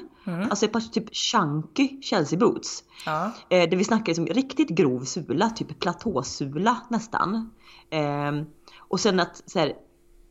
Alltså 0.49 0.65
ett 0.65 0.73
par 0.73 0.79
typ 0.79 1.15
chunky 1.15 2.01
Chelsea 2.01 2.39
boots. 2.39 2.83
Ja. 3.05 3.31
Eh, 3.49 3.69
där 3.69 3.77
vi 3.77 3.83
snackar 3.83 4.05
liksom 4.05 4.25
riktigt 4.25 4.69
grov 4.69 5.03
sula, 5.03 5.49
typ 5.49 5.79
platåsula 5.79 6.81
nästan. 6.89 7.51
Eh, 7.89 8.31
och 8.77 8.99
sen 8.99 9.19
att 9.19 9.43
så 9.45 9.59
här, 9.59 9.73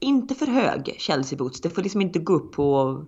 inte 0.01 0.35
för 0.35 0.47
hög 0.47 0.95
Chelsea 0.99 1.39
boots, 1.39 1.61
det 1.61 1.71
får 1.71 1.83
liksom 1.83 2.01
inte 2.01 2.19
gå 2.19 2.35
upp 2.35 2.53
på 2.53 2.99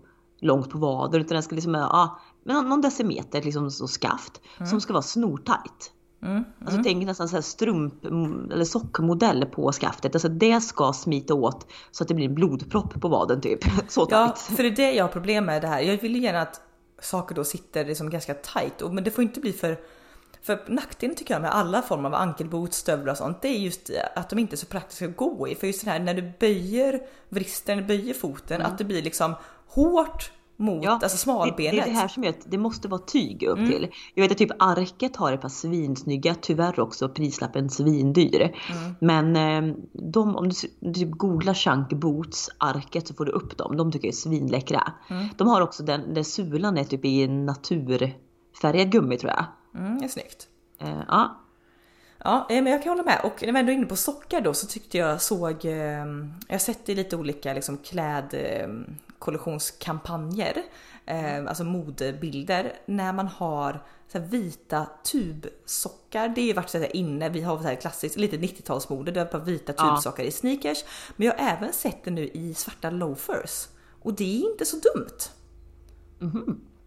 långt 0.45 0.71
på 0.71 0.79
vaden 0.79 1.21
utan 1.21 1.35
den 1.35 1.43
ska 1.43 1.55
liksom 1.55 1.75
ja, 1.75 2.21
men 2.45 2.69
någon- 2.69 2.81
decimeter 2.81 3.43
liksom 3.43 3.71
så 3.71 3.89
skaft 3.89 4.41
som 4.71 4.81
ska 4.81 4.93
vara 4.93 5.03
snortajt. 5.03 5.91
Mm. 6.23 6.45
Alltså 6.65 6.81
tänk 6.85 7.07
nästan 7.07 7.29
så 7.29 7.37
här 7.37 7.43
strump 7.43 8.05
eller 8.53 8.65
sockmodell 8.65 9.45
på 9.47 9.73
skaftet. 9.73 10.15
Alltså 10.15 10.29
det 10.29 10.61
ska 10.61 10.93
smita 10.93 11.35
åt 11.35 11.67
så 11.91 12.05
att 12.05 12.09
det 12.09 12.15
blir 12.15 12.27
en 12.29 12.35
blodpropp 12.35 13.01
på 13.01 13.09
vaden 13.09 13.41
typ. 13.41 13.61
Så 13.89 14.07
Ja, 14.11 14.27
tajt. 14.29 14.39
för 14.39 14.63
det 14.63 14.69
är 14.69 14.77
det 14.77 14.93
jag 14.93 15.05
har 15.05 15.09
problem 15.09 15.45
med 15.45 15.63
det 15.63 15.69
här. 15.69 15.81
Jag 15.81 15.97
vill 16.01 16.15
ju 16.17 16.21
gärna 16.23 16.41
att 16.41 16.61
saker 17.03 17.35
då 17.35 17.45
sitter 17.45 17.85
liksom 17.85 18.11
ganska 18.11 18.35
tight, 18.35 18.83
och, 18.83 18.95
men 18.95 19.05
det 19.05 19.11
får 19.11 19.25
inte 19.25 19.41
bli 19.41 19.53
för 19.53 19.79
För 20.43 20.65
nackdelen 20.69 21.17
tycker 21.17 21.35
jag 21.35 21.43
med 21.43 21.55
alla 21.55 21.83
former 21.83 22.09
av 22.09 22.15
ankelboots, 22.15 22.77
stövlar 22.79 23.13
och 23.13 23.19
sånt, 23.19 23.43
det 23.43 23.49
är 23.49 23.59
just 23.59 23.91
att 24.17 24.31
de 24.31 24.39
inte 24.39 24.55
är 24.55 24.57
så 24.57 24.67
praktiska 24.67 25.05
att 25.09 25.17
gå 25.17 25.49
i. 25.49 25.55
För 25.55 25.67
just 25.67 25.85
det 25.85 25.91
här 25.91 26.01
när 26.01 26.15
du 26.15 26.33
böjer 26.41 27.01
vristen, 27.29 27.87
böjer 27.87 28.15
foten, 28.15 28.61
Mm. 28.61 28.73
att 28.73 28.79
det 28.79 28.85
blir 28.85 29.03
liksom 29.03 29.35
hårt 29.69 30.33
mot 30.57 30.87
alltså 30.87 31.09
Det, 31.09 31.09
smalbenet. 31.09 31.73
det 31.73 31.81
är 31.81 31.85
det 31.95 31.99
här 31.99 32.09
som 32.09 32.25
gör 32.25 32.31
att 32.31 32.51
det 32.51 32.59
måste 32.59 32.89
vara 32.89 33.01
tyg 33.01 33.43
upp 33.43 33.59
till. 33.59 33.89
Jag 34.15 34.23
vet 34.23 34.33
att 34.33 34.39
typ 34.39 34.51
Arket 34.59 35.17
har 35.17 35.33
ett 35.33 35.41
par 35.41 35.49
svinsnygga, 35.49 36.35
tyvärr 36.41 36.81
också 36.81 37.09
prislappen 37.09 37.71
svindyr. 37.71 38.57
Men 39.01 39.37
eh, 39.37 39.75
de, 39.93 40.37
om 40.37 40.49
du, 40.49 40.55
typ 40.93 41.11
googlar 41.11 41.55
Chunk 41.55 41.93
Boots 41.93 42.51
Arket 42.59 43.09
så 43.09 43.15
får 43.15 43.25
du 43.25 43.33
upp 43.33 43.59
dem. 43.59 43.77
De 43.77 43.93
tycker 43.93 44.07
jag 44.07 44.13
är 44.13 44.17
svinläckra. 44.17 44.93
De 45.37 45.49
har 45.49 45.61
också 45.61 45.83
den 45.83 46.15
där 46.15 46.23
sulan 46.23 46.79
är 46.79 46.85
typ 46.85 47.05
i 47.05 47.29
naturfärgad 47.29 48.91
gummi 48.93 49.19
tror 49.19 49.33
jag. 49.33 49.45
Mm, 49.83 49.99
det 49.99 50.05
är 50.05 50.09
snyggt. 50.09 50.49
Eh, 50.81 51.01
ja. 51.09 51.41
Ja, 52.27 52.47
eh, 52.51 52.63
men 52.63 52.73
jag 52.73 52.83
kan 52.83 52.91
hålla 52.91 53.03
med. 53.03 53.21
Och 53.25 53.43
när 53.43 53.53
vi 53.53 53.59
ändå 53.59 53.73
är 53.73 53.77
inne 53.77 53.87
på 53.87 53.97
sockar 53.97 54.41
då 54.41 54.55
så 54.55 54.67
tyckte 54.67 54.99
jag 54.99 55.23
såg, 55.23 55.65
eh, 55.65 55.73
jag 55.73 56.55
har 56.55 56.59
sett 56.59 56.89
i 56.89 56.95
lite 56.95 57.17
olika 57.17 57.53
liksom 57.55 57.79
klädkollektionskampanjer, 59.19 60.63
eh, 61.07 61.47
alltså 61.47 61.65
modebilder, 61.65 62.73
när 62.87 63.13
man 63.13 63.29
har 63.29 63.83
så 64.13 64.19
vita 64.19 64.87
tubsockar. 65.13 66.29
Det 66.29 66.41
har 66.41 66.47
ju 66.47 66.53
varit 66.53 66.71
så 66.71 66.79
här 66.79 66.97
inne, 66.97 67.29
vi 67.29 67.41
har 67.41 67.59
så 67.59 67.65
här 67.65 67.75
klassiskt, 67.75 68.17
lite 68.17 68.37
90-talsmode, 68.37 69.11
det 69.11 69.33
bara 69.33 69.43
vita 69.43 69.73
Ja. 69.77 69.95
tubsockar 69.97 70.25
i 70.25 70.31
sneakers. 70.31 70.85
Men 71.17 71.27
jag 71.27 71.35
har 71.39 71.49
även 71.57 71.73
sett 71.73 72.05
det 72.05 72.11
nu 72.11 72.29
i 72.29 72.55
svarta 72.55 72.91
loafers. 72.91 73.69
Och 74.03 74.15
det 74.15 74.25
är 74.43 74.51
inte 74.51 74.65
så 74.65 74.77
dumt. 74.77 75.19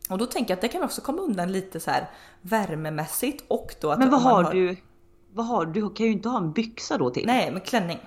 Och 0.10 0.18
då 0.18 0.26
tänker 0.26 0.52
jag 0.52 0.56
att 0.58 0.62
det 0.62 0.68
kan 0.68 0.84
också 0.84 1.02
komma 1.02 1.22
undan 1.22 1.52
lite 1.52 1.80
så 1.80 1.92
här 1.92 2.10
värmemässigt 2.42 3.44
och 3.48 3.76
då 3.82 3.92
att 3.92 4.00
Men 4.00 4.10
vad 4.10 4.24
man 4.24 4.46
har 4.46 4.54
du? 4.54 4.78
Vad 5.34 5.46
har 5.46 5.66
du? 5.66 5.82
Du 5.82 5.90
kan 5.90 6.06
ju 6.06 6.12
inte 6.12 6.30
ha 6.30 6.38
en 6.38 6.52
byxa 6.52 6.98
då 6.98 7.10
till. 7.10 7.26
Nej, 7.26 7.52
men 7.52 7.62
klänning. 7.62 8.00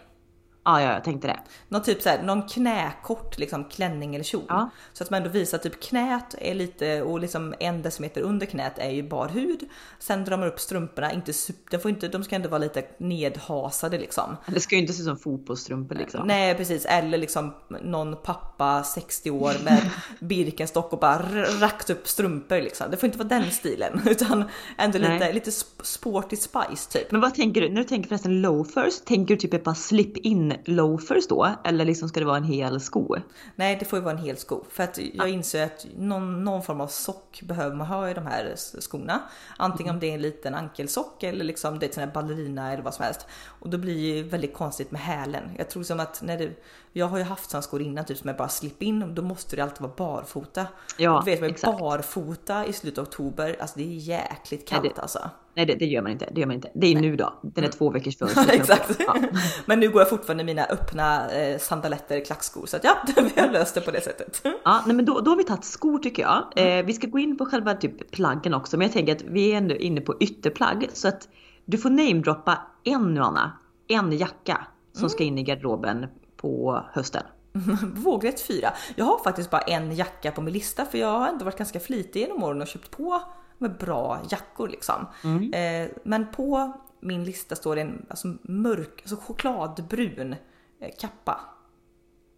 Ja, 0.71 0.83
ja, 0.83 0.93
jag 0.93 1.05
tänkte 1.05 1.29
det. 1.29 1.41
Någon 1.69 1.83
typ 1.83 2.03
så 2.03 2.09
här, 2.09 2.23
någon 2.23 2.49
knäkort 2.49 3.39
liksom 3.39 3.65
klänning 3.65 4.15
eller 4.15 4.25
kjol. 4.25 4.43
Ja. 4.49 4.71
Så 4.93 5.05
att 5.05 5.11
man 5.11 5.17
ändå 5.19 5.31
visar 5.31 5.59
typ 5.59 5.83
knät 5.83 6.35
är 6.39 6.55
lite 6.55 7.03
och 7.03 7.21
liksom 7.21 7.55
en 7.61 7.83
decimeter 7.83 8.21
under 8.21 8.47
knät 8.47 8.79
är 8.79 8.91
ju 8.91 9.03
bar 9.03 9.29
hud. 9.29 9.69
Sen 9.99 10.25
drar 10.25 10.37
man 10.37 10.49
upp 10.49 10.61
strumporna, 10.61 11.13
inte 11.13 11.33
super, 11.33 11.71
de, 11.71 11.79
får 11.79 11.91
inte, 11.91 12.09
de 12.09 12.25
ska 12.25 12.37
ändå 12.37 12.49
vara 12.49 12.59
lite 12.59 12.85
nedhasade 12.99 13.99
liksom. 13.99 14.37
Det 14.47 14.61
ska 14.61 14.75
ju 14.75 14.81
inte 14.81 14.93
se 14.93 15.01
ut 15.03 15.07
som 15.07 15.19
fotbollsstrumpor 15.19 15.95
liksom. 15.95 16.27
Nej 16.27 16.55
precis, 16.55 16.85
eller 16.85 17.19
liksom 17.19 17.55
någon 17.83 18.17
pappa 18.23 18.83
60 18.83 19.31
år 19.31 19.53
med 19.65 19.91
Birkenstock 20.21 20.93
och 20.93 20.99
bara 20.99 21.19
rakt 21.61 21.91
upp 21.91 22.09
strumpor 22.09 22.61
liksom. 22.61 22.91
Det 22.91 22.97
får 22.97 23.07
inte 23.07 23.19
vara 23.19 23.29
den 23.29 23.51
stilen 23.51 24.01
utan 24.07 24.45
ändå 24.79 24.99
lite, 24.99 25.19
Nej. 25.19 25.33
lite 25.33 25.51
sp- 25.51 25.83
sporty 25.83 26.37
spice 26.37 26.91
typ. 26.91 27.11
Men 27.11 27.21
vad 27.21 27.35
tänker 27.35 27.61
du? 27.61 27.69
När 27.69 27.77
du 27.77 27.85
tänker 27.85 28.09
förresten 28.09 28.41
loafers, 28.43 29.01
tänker 29.05 29.35
du 29.35 29.41
typ 29.41 29.55
ett 29.55 29.65
par 29.65 29.75
slip-in 29.75 30.55
loafers 30.65 31.27
då? 31.27 31.49
Eller 31.65 31.85
liksom 31.85 32.09
ska 32.09 32.21
det 32.21 32.27
vara 32.27 32.37
en 32.37 32.45
hel 32.45 32.81
sko? 32.81 33.17
Nej, 33.57 33.77
det 33.81 33.85
får 33.85 33.99
ju 33.99 34.05
vara 34.05 34.15
en 34.15 34.25
hel 34.25 34.37
sko 34.37 34.65
för 34.71 34.85
att 34.85 34.99
jag 35.15 35.29
inser 35.29 35.65
att 35.65 35.87
någon, 35.97 36.45
någon 36.45 36.63
form 36.63 36.81
av 36.81 36.87
sock 36.87 37.43
behöver 37.43 37.77
man 37.77 37.87
ha 37.87 38.11
i 38.11 38.15
de 38.15 38.27
här 38.27 38.55
skorna. 38.57 39.23
Antingen 39.57 39.95
om 39.95 40.01
det 40.01 40.11
är 40.11 40.15
en 40.15 40.23
liten 40.23 40.55
ankelsock 40.55 41.23
eller 41.23 41.45
liksom 41.45 41.79
det 41.79 41.97
är 41.97 42.01
här 42.01 42.13
ballerina 42.15 42.73
eller 42.73 42.83
vad 42.83 42.95
som 42.95 43.05
helst. 43.05 43.27
Och 43.47 43.71
då 43.71 43.79
blir 43.79 43.95
det 43.95 44.19
ju 44.19 44.23
väldigt 44.23 44.55
konstigt 44.55 44.91
med 44.91 45.01
hälen. 45.01 45.51
Jag 45.59 45.71
tror 45.71 45.83
som 45.83 46.01
att 46.01 46.23
när 46.23 46.39
det, 46.39 46.51
jag 46.93 47.07
har 47.07 47.19
ju 47.19 47.25
haft 47.25 47.51
sådana 47.51 47.63
skor 47.63 47.83
innan 47.83 48.05
typ 48.05 48.19
som 48.19 48.31
är 48.31 48.35
bara 48.35 48.49
slip 48.49 48.83
in 48.83 49.15
då 49.15 49.23
måste 49.23 49.57
det 49.57 49.63
alltid 49.63 49.81
vara 49.83 49.93
barfota. 49.97 50.67
Ja, 50.97 51.23
du 51.25 51.31
vet 51.31 51.41
med 51.41 51.51
exakt. 51.51 51.79
barfota 51.79 52.67
i 52.67 52.73
slutet 52.73 52.99
av 52.99 53.05
oktober, 53.05 53.57
alltså 53.61 53.79
det 53.79 53.85
är 53.85 53.95
jäkligt 53.97 54.69
kallt 54.69 54.83
Nej, 54.83 54.93
det- 54.97 55.03
alltså. 55.03 55.31
Nej 55.55 55.67
det, 55.67 55.75
det 55.75 55.85
gör 55.87 56.03
man 56.03 56.13
inte. 56.13 56.29
Det 56.33 56.41
gör 56.41 56.47
man 56.47 56.57
inte. 56.57 56.71
Det 56.75 56.87
är 56.87 57.01
nu 57.01 57.17
då. 57.17 57.35
Den 57.43 57.65
är 57.65 57.69
två 57.69 57.91
veckors 57.91 58.17
fönster. 58.19 58.45
Ja, 58.49 58.53
exakt. 58.53 58.97
Ja. 58.99 59.17
Men 59.67 59.81
nu 59.81 59.91
går 59.91 60.01
jag 60.01 60.11
fortfarande 60.11 60.43
i 60.43 60.47
mina 60.47 60.65
öppna 60.65 61.31
eh, 61.31 61.59
sandaletter, 61.59 62.25
klackskor 62.25 62.67
så 62.67 62.77
att 62.77 62.85
ja, 62.85 62.97
vi 63.35 63.41
har 63.41 63.49
löst 63.49 63.75
det 63.75 63.81
på 63.81 63.91
det 63.91 64.01
sättet. 64.01 64.41
Ja, 64.65 64.83
nej 64.87 64.97
men 64.97 65.05
då, 65.05 65.21
då 65.21 65.31
har 65.31 65.37
vi 65.37 65.45
tagit 65.45 65.65
skor 65.65 65.99
tycker 65.99 66.23
jag. 66.23 66.45
Eh, 66.79 66.85
vi 66.87 66.93
ska 66.93 67.07
gå 67.07 67.19
in 67.19 67.39
på 67.39 67.47
själva 67.47 67.75
typ 67.75 68.11
plaggen 68.11 68.55
också, 68.55 68.77
men 68.77 68.87
jag 68.87 68.93
tänker 68.93 69.17
att 69.17 69.23
vi 69.23 69.53
är 69.53 69.57
ändå 69.57 69.75
inne 69.77 70.01
på 70.01 70.17
ytterplagg 70.21 70.89
så 70.93 71.09
att 71.09 71.29
du 71.65 71.79
får 71.79 71.91
namedroppa 71.91 72.59
en 72.85 73.15
nu 73.15 73.21
Anna, 73.21 73.53
en 73.89 74.13
jacka 74.19 74.67
som 74.93 75.11
ska 75.11 75.25
in 75.25 75.39
i 75.39 75.43
garderoben 75.43 76.07
på 76.41 76.85
hösten. 76.93 77.23
Vågrätt 77.95 78.41
4. 78.41 78.73
Jag 78.97 79.05
har 79.05 79.19
faktiskt 79.19 79.51
bara 79.51 79.61
en 79.61 79.93
jacka 79.93 80.33
på 80.33 80.43
min 80.43 80.55
lista 80.55 80.85
för 80.85 80.99
jag 80.99 81.19
har 81.19 81.29
ändå 81.29 81.45
varit 81.45 81.59
ganska 81.59 81.81
flitig 81.81 82.21
genom 82.21 82.43
åren 82.43 82.63
och 82.63 82.67
köpt 82.67 82.91
på 82.91 83.23
med 83.59 83.79
bra 83.79 84.21
jackor 84.31 84.69
liksom. 84.69 85.07
Eh, 85.53 85.91
men 86.05 86.31
på 86.31 86.73
min 87.01 87.25
lista 87.25 87.57
står 87.57 87.77
det 87.77 87.83
en 87.83 88.07
alltså, 88.09 88.35
mörk, 88.43 89.01
alltså 89.03 89.17
chokladbrun 89.17 90.33
eh, 90.81 90.91
kappa. 91.01 91.41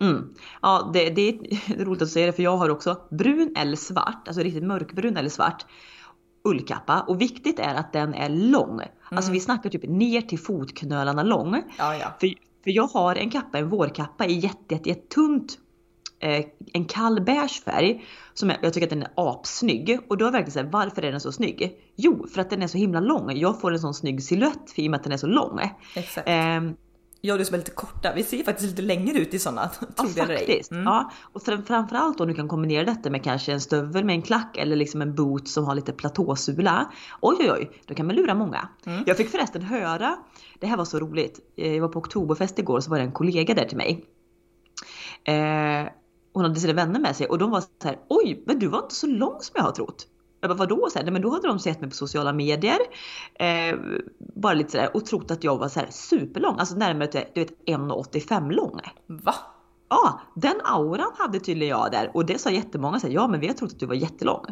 Mm. 0.00 0.34
Ja, 0.62 0.90
det, 0.94 1.10
det 1.10 1.28
är 1.28 1.38
roligt 1.84 2.02
att 2.02 2.08
säga 2.08 2.26
det 2.26 2.32
för 2.32 2.42
jag 2.42 2.56
har 2.56 2.68
också 2.68 3.00
brun 3.10 3.54
eller 3.56 3.76
svart, 3.76 4.28
alltså 4.28 4.42
riktigt 4.42 4.64
mörkbrun 4.64 5.16
eller 5.16 5.28
svart 5.28 5.66
ullkappa 6.44 7.00
och 7.00 7.20
viktigt 7.20 7.58
är 7.58 7.74
att 7.74 7.92
den 7.92 8.14
är 8.14 8.28
lång. 8.28 8.80
Alltså 9.10 9.32
vi 9.32 9.40
snackar 9.40 9.70
typ 9.70 9.88
ner 9.88 10.20
till 10.20 10.38
fotknölarna 10.38 11.22
lång. 11.22 11.62
Ja, 11.78 11.96
ja. 11.96 12.12
För, 12.20 12.28
för 12.64 12.70
jag 12.70 12.86
har 12.86 13.14
en 13.16 13.30
kappa, 13.30 13.58
en 13.58 13.68
vårkappa 13.68 14.26
i 14.26 14.32
jätte, 14.32 14.74
jätte, 14.74 14.88
jätte 14.88 15.14
tunt 15.14 15.58
eh, 16.20 16.44
en 16.72 16.84
kall 16.84 17.20
beige 17.20 17.62
färg 17.64 18.04
som 18.34 18.50
jag, 18.50 18.58
jag 18.62 18.74
tycker 18.74 18.86
att 18.86 18.90
den 18.90 19.02
är 19.02 19.10
apsnygg 19.14 19.98
och 20.08 20.18
då 20.18 20.24
är 20.24 20.26
jag 20.26 20.32
verkligen 20.32 20.52
såhär, 20.52 20.70
varför 20.72 21.02
är 21.02 21.10
den 21.10 21.20
så 21.20 21.32
snygg? 21.32 21.78
Jo, 21.96 22.26
för 22.26 22.40
att 22.40 22.50
den 22.50 22.62
är 22.62 22.66
så 22.66 22.78
himla 22.78 23.00
lång. 23.00 23.36
Jag 23.36 23.60
får 23.60 23.72
en 23.72 23.78
sån 23.78 23.94
snygg 23.94 24.22
silhuett 24.22 24.72
i 24.76 24.86
och 24.86 24.90
med 24.90 24.98
att 24.98 25.04
den 25.04 25.12
är 25.12 25.16
så 25.16 25.26
lång. 25.26 25.60
Exakt. 25.94 26.28
Ehm, 26.28 26.76
Jag 27.24 27.34
och 27.34 27.38
du 27.38 27.44
som 27.44 27.54
är 27.54 27.58
lite 27.58 27.70
korta, 27.70 28.12
vi 28.14 28.22
ser 28.22 28.42
faktiskt 28.44 28.70
lite 28.70 28.82
längre 28.82 29.18
ut 29.18 29.34
i 29.34 29.38
sådana. 29.38 29.70
Ja 29.96 30.04
faktiskt. 30.26 30.70
Mm. 30.70 30.84
Ja. 30.84 31.10
Och 31.22 31.42
fram- 31.42 31.62
framförallt 31.64 32.20
om 32.20 32.28
du 32.28 32.34
kan 32.34 32.48
kombinera 32.48 32.84
detta 32.84 33.10
med 33.10 33.24
kanske 33.24 33.52
en 33.52 33.60
stövel 33.60 34.04
med 34.04 34.14
en 34.14 34.22
klack 34.22 34.56
eller 34.56 34.76
liksom 34.76 35.02
en 35.02 35.14
boot 35.14 35.48
som 35.48 35.64
har 35.64 35.74
lite 35.74 35.92
platåsula. 35.92 36.90
Oj 37.20 37.36
oj 37.40 37.50
oj, 37.52 37.70
då 37.86 37.94
kan 37.94 38.06
man 38.06 38.16
lura 38.16 38.34
många. 38.34 38.68
Mm. 38.86 39.02
Jag 39.06 39.16
fick 39.16 39.28
förresten 39.28 39.62
höra, 39.62 40.16
det 40.60 40.66
här 40.66 40.76
var 40.76 40.84
så 40.84 40.98
roligt, 40.98 41.40
Eh, 41.56 41.74
jag 41.74 41.80
var 41.80 41.88
på 41.88 41.98
Oktoberfest 41.98 42.58
igår 42.58 42.80
så 42.80 42.90
var 42.90 42.98
det 42.98 43.04
en 43.04 43.12
kollega 43.12 43.54
där 43.54 43.64
till 43.64 43.76
mig. 43.76 44.04
Eh, 45.24 45.88
hon 46.32 46.44
hade 46.44 46.60
sina 46.60 46.72
vänner 46.72 47.00
med 47.00 47.16
sig 47.16 47.26
och 47.26 47.38
de 47.38 47.50
var 47.50 47.60
så 47.60 47.66
här, 47.84 47.98
oj 48.08 48.42
men 48.46 48.58
du 48.58 48.66
var 48.68 48.78
inte 48.82 48.94
så 48.94 49.06
lång 49.06 49.36
som 49.40 49.52
jag 49.54 49.62
har 49.62 49.72
trott. 49.72 50.06
Jag 50.42 50.50
bara 50.50 50.58
vadå? 50.58 50.88
Så 50.90 50.98
här, 50.98 51.04
Nej, 51.04 51.12
men 51.12 51.22
då 51.22 51.30
hade 51.30 51.48
de 51.48 51.58
sett 51.58 51.80
mig 51.80 51.90
på 51.90 51.96
sociala 51.96 52.32
medier. 52.32 52.78
Eh, 53.34 53.78
bara 54.18 54.54
lite 54.54 54.70
sådär 54.70 54.96
och 54.96 55.06
trott 55.06 55.30
att 55.30 55.44
jag 55.44 55.58
var 55.58 55.68
så 55.68 55.80
här 55.80 55.86
superlång, 55.90 56.56
alltså 56.58 56.74
närmare 56.76 57.26
du 57.34 57.40
vet 57.40 57.64
1,85 57.66 58.50
lång. 58.50 58.80
Va? 59.06 59.34
Ja, 59.88 60.20
den 60.34 60.60
auran 60.64 61.12
hade 61.18 61.40
tydligen 61.40 61.78
jag 61.78 61.92
där 61.92 62.10
och 62.14 62.26
det 62.26 62.38
sa 62.38 62.50
jättemånga 62.50 63.00
så 63.00 63.06
här, 63.06 63.14
ja 63.14 63.28
men 63.28 63.40
vi 63.40 63.46
har 63.46 63.54
trott 63.54 63.72
att 63.72 63.80
du 63.80 63.86
var 63.86 63.94
jättelång. 63.94 64.44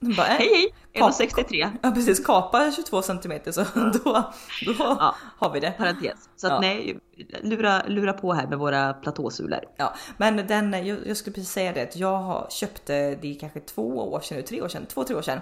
Bara, 0.00 0.26
äh, 0.26 0.34
Hej 0.38 0.48
hej! 0.54 0.74
Kap- 0.94 1.10
1,63 1.10 1.70
Ja 1.82 1.90
precis, 1.90 2.26
kapa 2.26 2.70
22 2.76 3.02
centimeter 3.02 3.52
så 3.52 3.64
då, 3.74 4.32
då 4.66 4.74
Ja. 4.78 5.14
har 5.38 5.50
vi 5.52 5.60
det. 5.60 5.70
parentes. 5.70 6.28
Så 6.36 6.46
att 6.46 6.52
Ja. 6.52 6.60
nej, 6.60 6.98
lura, 7.42 7.82
lura 7.86 8.12
på 8.12 8.32
här 8.32 8.46
med 8.46 8.58
våra 8.58 8.92
platåsulor. 8.94 9.60
Ja, 9.76 9.94
men 10.16 10.46
den, 10.46 10.86
jag, 10.86 10.98
jag 11.06 11.16
skulle 11.16 11.34
precis 11.34 11.50
säga 11.50 11.72
det 11.72 11.82
att 11.82 11.96
jag 11.96 12.52
köpte, 12.52 13.14
det 13.14 13.30
är 13.34 13.38
kanske 13.40 13.60
två 13.60 14.12
år 14.12 14.20
sedan 14.20 14.42
tre 14.42 14.62
år 14.62 14.68
sedan, 14.68 14.86
två, 14.86 15.04
tre 15.04 15.16
år 15.16 15.22
sedan, 15.22 15.40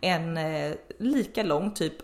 en 0.00 0.36
eh, 0.36 0.72
lika 0.98 1.42
lång, 1.42 1.74
typ 1.74 1.94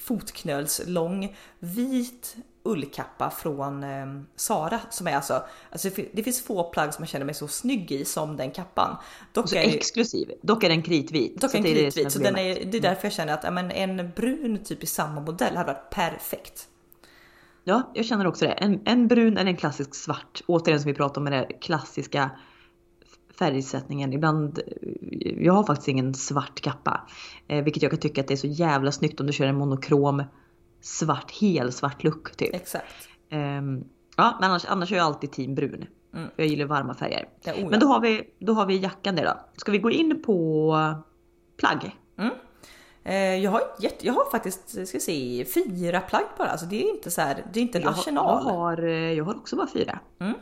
fotknölslång, 0.00 1.36
vit 1.58 2.36
ullkappa 2.62 3.30
från 3.30 3.82
eh, 3.84 4.06
Sara 4.36 4.80
som 4.90 5.06
är 5.06 5.16
alltså, 5.16 5.42
alltså 5.70 5.88
det 5.88 5.94
fin- 5.94 6.08
det 6.12 6.22
finns 6.22 6.42
få 6.42 6.70
plagg 6.70 6.94
som 6.94 7.02
jag 7.02 7.08
känner 7.08 7.26
mig 7.26 7.34
så 7.34 7.48
snygg 7.48 7.92
i 7.92 8.04
som 8.04 8.36
den 8.36 8.50
kappan. 8.50 8.96
Dock 9.32 9.48
Så 9.48 9.56
är, 9.56 9.60
exklusiv. 9.60 10.30
Dock 10.42 10.64
är 10.64 10.68
den 10.68 10.82
kritvit. 10.82 11.40
dock 11.40 11.50
så 11.50 11.56
en 11.56 11.62
det 11.62 11.70
är 11.70 11.74
det 11.74 11.80
kritvit, 11.80 12.12
så 12.12 12.18
den 12.18 12.36
är, 12.36 12.64
det 12.64 12.78
är 12.78 12.82
därför 12.82 13.04
jag 13.04 13.12
känner 13.12 13.34
att 13.34 13.44
ja, 13.44 13.50
men 13.50 13.70
en 13.70 14.10
brun 14.16 14.64
typ 14.64 14.82
i 14.82 14.86
samma 14.86 15.20
modell 15.20 15.56
hade 15.56 15.72
varit 15.72 15.90
perfekt. 15.90 16.68
Ja, 17.64 17.92
jag 17.94 18.04
känner 18.06 18.26
också 18.26 18.44
det. 18.44 18.52
En, 18.52 18.80
en 18.84 19.08
brun 19.08 19.36
eller 19.38 19.50
en 19.50 19.56
klassisk 19.56 19.94
svart. 19.94 20.42
Återigen 20.46 20.80
som 20.80 20.88
vi 20.88 20.94
pratade 20.94 21.18
om 21.18 21.24
med 21.24 21.32
den 21.32 21.40
här 21.40 21.60
klassiska 21.60 22.30
färgsättningen. 23.40 24.12
Ibland, 24.12 24.60
jag 25.20 25.52
har 25.52 25.64
faktiskt 25.64 25.88
ingen 25.88 26.14
svart 26.14 26.60
kappa. 26.60 27.08
Eh, 27.48 27.64
vilket 27.64 27.82
jag 27.82 27.92
kan 27.92 28.00
tycka 28.00 28.20
att 28.20 28.28
det 28.28 28.34
är 28.34 28.36
så 28.36 28.46
jävla 28.46 28.92
snyggt 28.92 29.20
om 29.20 29.26
du 29.26 29.32
kör 29.32 29.46
en 29.46 29.56
monokrom 29.56 30.22
svart, 30.80 31.30
helsvart 31.40 32.04
look 32.04 32.36
typ. 32.36 32.54
Exakt. 32.54 33.08
Ehm, 33.30 33.84
ja, 34.16 34.36
men 34.40 34.50
annars, 34.50 34.64
annars 34.64 34.92
är 34.92 34.96
jag 34.96 35.06
alltid 35.06 35.32
team 35.32 35.54
brun. 35.54 35.86
Mm. 36.14 36.28
Jag 36.36 36.46
gillar 36.46 36.66
varma 36.66 36.94
färger. 36.94 37.28
Ja. 37.44 37.52
Men 37.70 37.80
då 37.80 37.86
har, 37.86 38.00
vi, 38.00 38.22
då 38.38 38.52
har 38.52 38.66
vi 38.66 38.78
jackan 38.78 39.16
där 39.16 39.24
då. 39.24 39.40
Ska 39.56 39.72
vi 39.72 39.78
gå 39.78 39.90
in 39.90 40.22
på 40.22 40.76
plagg? 41.56 41.96
Eh, 42.18 42.28
Jag 43.42 43.50
har, 43.50 43.62
jätte, 43.78 44.06
jag 44.06 44.12
har 44.14 44.30
faktiskt 44.30 44.88
ska 44.88 45.00
se, 45.00 45.44
fyra 45.54 46.00
plagg 46.00 46.24
bara, 46.38 46.48
alltså 46.48 46.66
det 46.66 46.82
är 46.84 46.90
inte 46.94 47.10
så 47.10 47.20
här, 47.20 47.44
det 47.52 47.60
är 47.60 47.62
inte 47.62 47.78
Jag, 47.78 47.90
har- 47.90 48.00
arsenal. 48.00 48.42
jag, 48.46 48.52
har, 48.52 48.82
eh, 48.88 49.12
jag 49.12 49.24
har 49.24 49.34
också 49.36 49.56
bara 49.56 49.66
fyra. 49.66 49.98
Mm. 50.18 50.34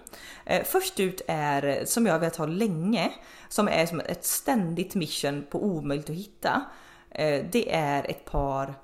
Eh, 0.46 0.64
Först 0.64 1.00
ut 1.00 1.20
är, 1.28 1.84
som 1.84 2.06
jag 2.06 2.12
har 2.14 2.18
velat 2.20 2.36
ha 2.36 2.46
länge, 2.46 3.12
som 3.48 3.68
är 3.68 3.86
som 3.86 4.00
ett 4.00 4.24
ständigt 4.24 4.94
mission 4.94 5.46
på 5.50 5.62
omöjligt 5.64 6.10
att 6.10 6.16
hitta. 6.16 6.62
Eh, 7.10 7.44
det 7.52 7.74
är 7.74 8.10
ett 8.10 8.24
par, 8.24 8.74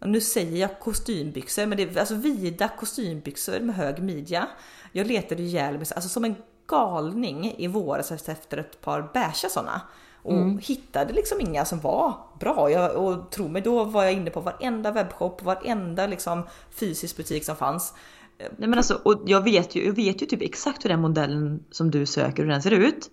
nu 0.00 0.20
säger 0.20 0.60
jag 0.60 0.80
kostymbyxor, 0.80 1.66
men 1.66 1.78
det 1.78 1.82
är 1.96 1.98
alltså 2.00 2.14
vida 2.14 2.68
kostymbyxor 2.68 3.60
med 3.60 3.74
hög 3.74 4.02
midja. 4.02 4.46
Jag 4.92 5.06
letade 5.06 5.42
ihjäl 5.42 5.78
mig, 5.78 5.86
alltså 5.94 6.08
som 6.08 6.24
en 6.24 6.34
galning 6.66 7.54
i 7.58 7.66
våras 7.66 8.28
efter 8.28 8.58
ett 8.58 8.80
par 8.80 9.10
beiga 9.12 9.32
sådana. 9.50 9.80
Och 10.26 10.32
mm. 10.32 10.58
hittade 10.58 11.12
liksom 11.12 11.40
inga 11.40 11.64
som 11.64 11.80
var 11.80 12.14
bra. 12.40 12.70
Jag, 12.70 12.96
och 12.96 13.30
tro 13.30 13.48
mig, 13.48 13.62
då 13.62 13.84
var 13.84 14.04
jag 14.04 14.12
inne 14.12 14.30
på 14.30 14.40
varenda 14.40 14.90
webbshop, 14.92 15.42
varenda 15.42 16.06
liksom 16.06 16.42
fysisk 16.70 17.16
butik 17.16 17.44
som 17.44 17.56
fanns. 17.56 17.94
Nej 18.38 18.68
men 18.68 18.74
alltså, 18.74 19.00
och 19.04 19.22
jag 19.26 19.44
vet 19.44 19.74
ju, 19.74 19.86
jag 19.86 19.92
vet 19.92 20.22
ju 20.22 20.26
typ 20.26 20.42
exakt 20.42 20.84
hur 20.84 20.90
den 20.90 21.00
modellen 21.00 21.64
som 21.70 21.90
du 21.90 22.06
söker, 22.06 22.42
hur 22.42 22.50
den 22.50 22.62
ser 22.62 22.70
ut. 22.70 23.10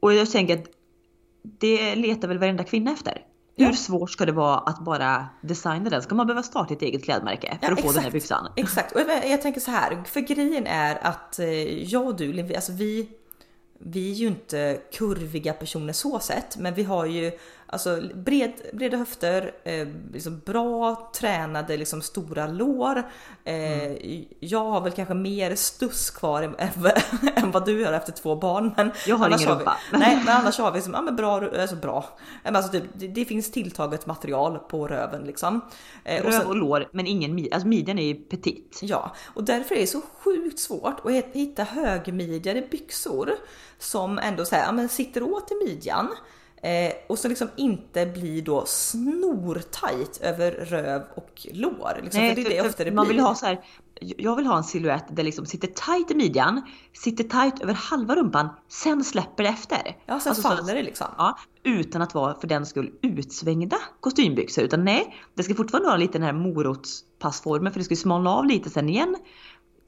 Och 0.00 0.14
jag 0.14 0.30
tänker 0.30 0.58
att 0.58 0.66
det 1.42 1.94
letar 1.94 2.28
väl 2.28 2.38
varenda 2.38 2.64
kvinna 2.64 2.92
efter. 2.92 3.24
Hur 3.56 3.66
ja. 3.66 3.72
svårt 3.72 4.10
ska 4.10 4.26
det 4.26 4.32
vara 4.32 4.58
att 4.58 4.84
bara 4.84 5.28
designa 5.42 5.90
den? 5.90 6.02
Ska 6.02 6.14
man 6.14 6.26
behöva 6.26 6.42
starta 6.42 6.74
ett 6.74 6.82
eget 6.82 7.04
klädmärke 7.04 7.58
för 7.60 7.66
ja, 7.66 7.72
att 7.72 7.78
exakt, 7.78 7.88
få 7.88 7.92
den 7.92 8.04
här 8.04 8.10
byxan? 8.10 8.48
Exakt, 8.56 8.92
och 8.92 9.00
jag, 9.00 9.30
jag, 9.30 9.42
tänker 9.42 9.60
så 9.60 9.70
här, 9.70 10.02
för 10.04 10.20
grejen 10.20 10.66
är 10.66 11.06
att 11.06 11.38
eh, 11.38 11.82
jag 11.84 12.06
och 12.06 12.16
du, 12.16 12.54
alltså 12.54 12.72
vi, 12.72 13.08
vi 13.82 14.10
är 14.10 14.14
ju 14.14 14.26
inte 14.26 14.80
kurviga 14.92 15.52
personer 15.52 15.92
så 15.92 16.18
sett, 16.20 16.56
men 16.56 16.74
vi 16.74 16.82
har 16.82 17.06
ju 17.06 17.32
Alltså 17.72 18.00
bred, 18.14 18.52
breda 18.72 18.96
höfter, 18.96 19.52
eh, 19.64 19.88
liksom 20.12 20.40
bra 20.46 21.10
tränade 21.14 21.76
liksom 21.76 22.02
stora 22.02 22.46
lår. 22.46 22.98
Eh, 23.44 23.82
mm. 23.82 24.24
Jag 24.40 24.64
har 24.64 24.80
väl 24.80 24.92
kanske 24.92 25.14
mer 25.14 25.54
stuss 25.54 26.10
kvar 26.10 26.42
än, 26.42 26.54
än, 27.36 27.50
vad 27.50 27.66
du 27.66 27.84
har 27.84 27.92
efter 27.92 28.12
två 28.12 28.36
barn. 28.36 28.74
Men 28.76 28.90
jag 29.06 29.16
har 29.16 29.28
ingen 29.28 29.48
rumpa. 29.48 29.76
Nej 29.92 30.16
men 30.16 30.36
annars 30.36 30.58
har 30.58 30.70
vi 30.70 30.78
liksom, 30.78 30.94
ja, 30.94 31.02
men 31.02 31.16
bra, 31.16 31.60
alltså 31.60 31.76
bra. 31.76 32.18
Alltså 32.44 32.72
typ, 32.72 32.84
det, 32.94 33.08
det, 33.08 33.24
finns 33.24 33.52
tilltaget 33.52 34.06
material 34.06 34.58
på 34.58 34.88
röven 34.88 35.22
liksom. 35.22 35.60
Eh, 36.04 36.22
Röv 36.22 36.26
och, 36.26 36.32
sen, 36.32 36.46
och 36.46 36.56
lår 36.56 36.88
men 36.92 37.06
ingen 37.06 37.34
midja, 37.34 37.54
alltså 37.54 37.68
midjan 37.68 37.98
är 37.98 38.06
ju 38.06 38.14
petit. 38.14 38.78
Ja 38.82 39.14
och 39.26 39.44
därför 39.44 39.74
är 39.74 39.80
det 39.80 39.86
så 39.86 40.00
sjukt 40.00 40.58
svårt 40.58 41.00
att 41.04 41.12
hitta 41.32 41.62
högmidjade 41.62 42.62
byxor 42.70 43.30
som 43.78 44.18
ändå 44.18 44.44
så 44.44 44.54
här, 44.54 44.66
ja, 44.66 44.72
men 44.72 44.88
sitter 44.88 45.22
åt 45.22 45.50
i 45.50 45.54
midjan 45.54 46.08
Eh, 46.62 46.92
och 47.06 47.18
som 47.18 47.28
liksom 47.28 47.48
inte 47.56 48.06
blir 48.06 48.42
då 48.42 48.64
snortajt 48.66 50.20
över 50.20 50.50
röv 50.52 51.02
och 51.14 51.46
lår. 51.52 52.00
Liksom, 52.02 52.20
Nej, 52.20 52.34
för 52.34 52.42
det 52.42 52.56
är 52.56 52.62
det 52.62 52.68
ofta 52.68 52.84
det 52.84 52.90
man 52.90 53.06
blir. 53.06 53.16
Vill 53.16 53.24
ha 53.24 53.34
så 53.34 53.46
här, 53.46 53.60
jag 54.00 54.36
vill 54.36 54.46
ha 54.46 54.56
en 54.56 54.64
siluett 54.64 55.04
där 55.10 55.22
liksom 55.22 55.46
sitter 55.46 55.68
tajt 55.68 56.10
i 56.10 56.14
midjan, 56.14 56.62
sitter 56.92 57.24
tajt 57.24 57.60
över 57.60 57.74
halva 57.74 58.16
rumpan, 58.16 58.48
sen 58.68 59.04
släpper 59.04 59.42
det 59.42 59.48
efter. 59.48 59.96
Ja, 60.06 60.20
sen 60.20 60.30
alltså, 60.30 60.48
faller 60.48 60.62
så, 60.62 60.74
det 60.74 60.82
liksom. 60.82 61.06
Ja, 61.18 61.38
utan 61.62 62.02
att 62.02 62.14
vara 62.14 62.34
för 62.40 62.48
den 62.48 62.66
skull 62.66 62.90
utsvängda 63.02 63.76
kostymbyxor. 64.00 64.64
Utan 64.64 64.84
nej, 64.84 65.16
det 65.34 65.42
ska 65.42 65.54
fortfarande 65.54 65.88
vara 65.88 65.98
lite 65.98 66.12
den 66.12 66.22
här 66.22 66.32
morotspassformen 66.32 67.72
för 67.72 67.80
det 67.80 67.84
ska 67.84 67.96
smalna 67.96 68.30
av 68.30 68.46
lite 68.46 68.70
sen 68.70 68.88
igen 68.88 69.16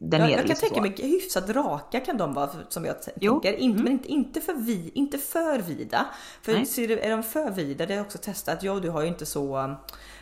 där 0.04 0.18
ja, 0.18 0.24
nere. 0.24 0.32
Jag 0.32 0.40
kan 0.40 0.48
liksom 0.48 0.68
tänka 0.68 0.80
mig 0.80 1.10
hyfsat 1.10 1.50
raka 1.50 2.00
kan 2.00 2.16
de 2.16 2.34
vara 2.34 2.50
som 2.68 2.84
jag 2.84 2.96
jo. 3.20 3.40
tänker. 3.40 3.58
Inte, 3.58 3.80
mm. 3.80 3.84
Men 3.84 3.92
inte, 3.92 4.08
inte, 4.08 4.40
för 4.40 4.54
vi, 4.54 4.90
inte 4.94 5.18
för 5.18 5.58
vida. 5.58 6.06
För 6.42 6.64
ser 6.64 6.88
du, 6.88 6.98
är 6.98 7.10
de 7.10 7.22
för 7.22 7.50
vida, 7.50 7.86
det 7.86 7.92
har 7.92 7.98
jag 7.98 8.06
också 8.06 8.18
testat. 8.18 8.62
Jag 8.62 8.82
du 8.82 8.90
har 8.90 9.02
ju 9.02 9.08
inte 9.08 9.26
så 9.26 9.76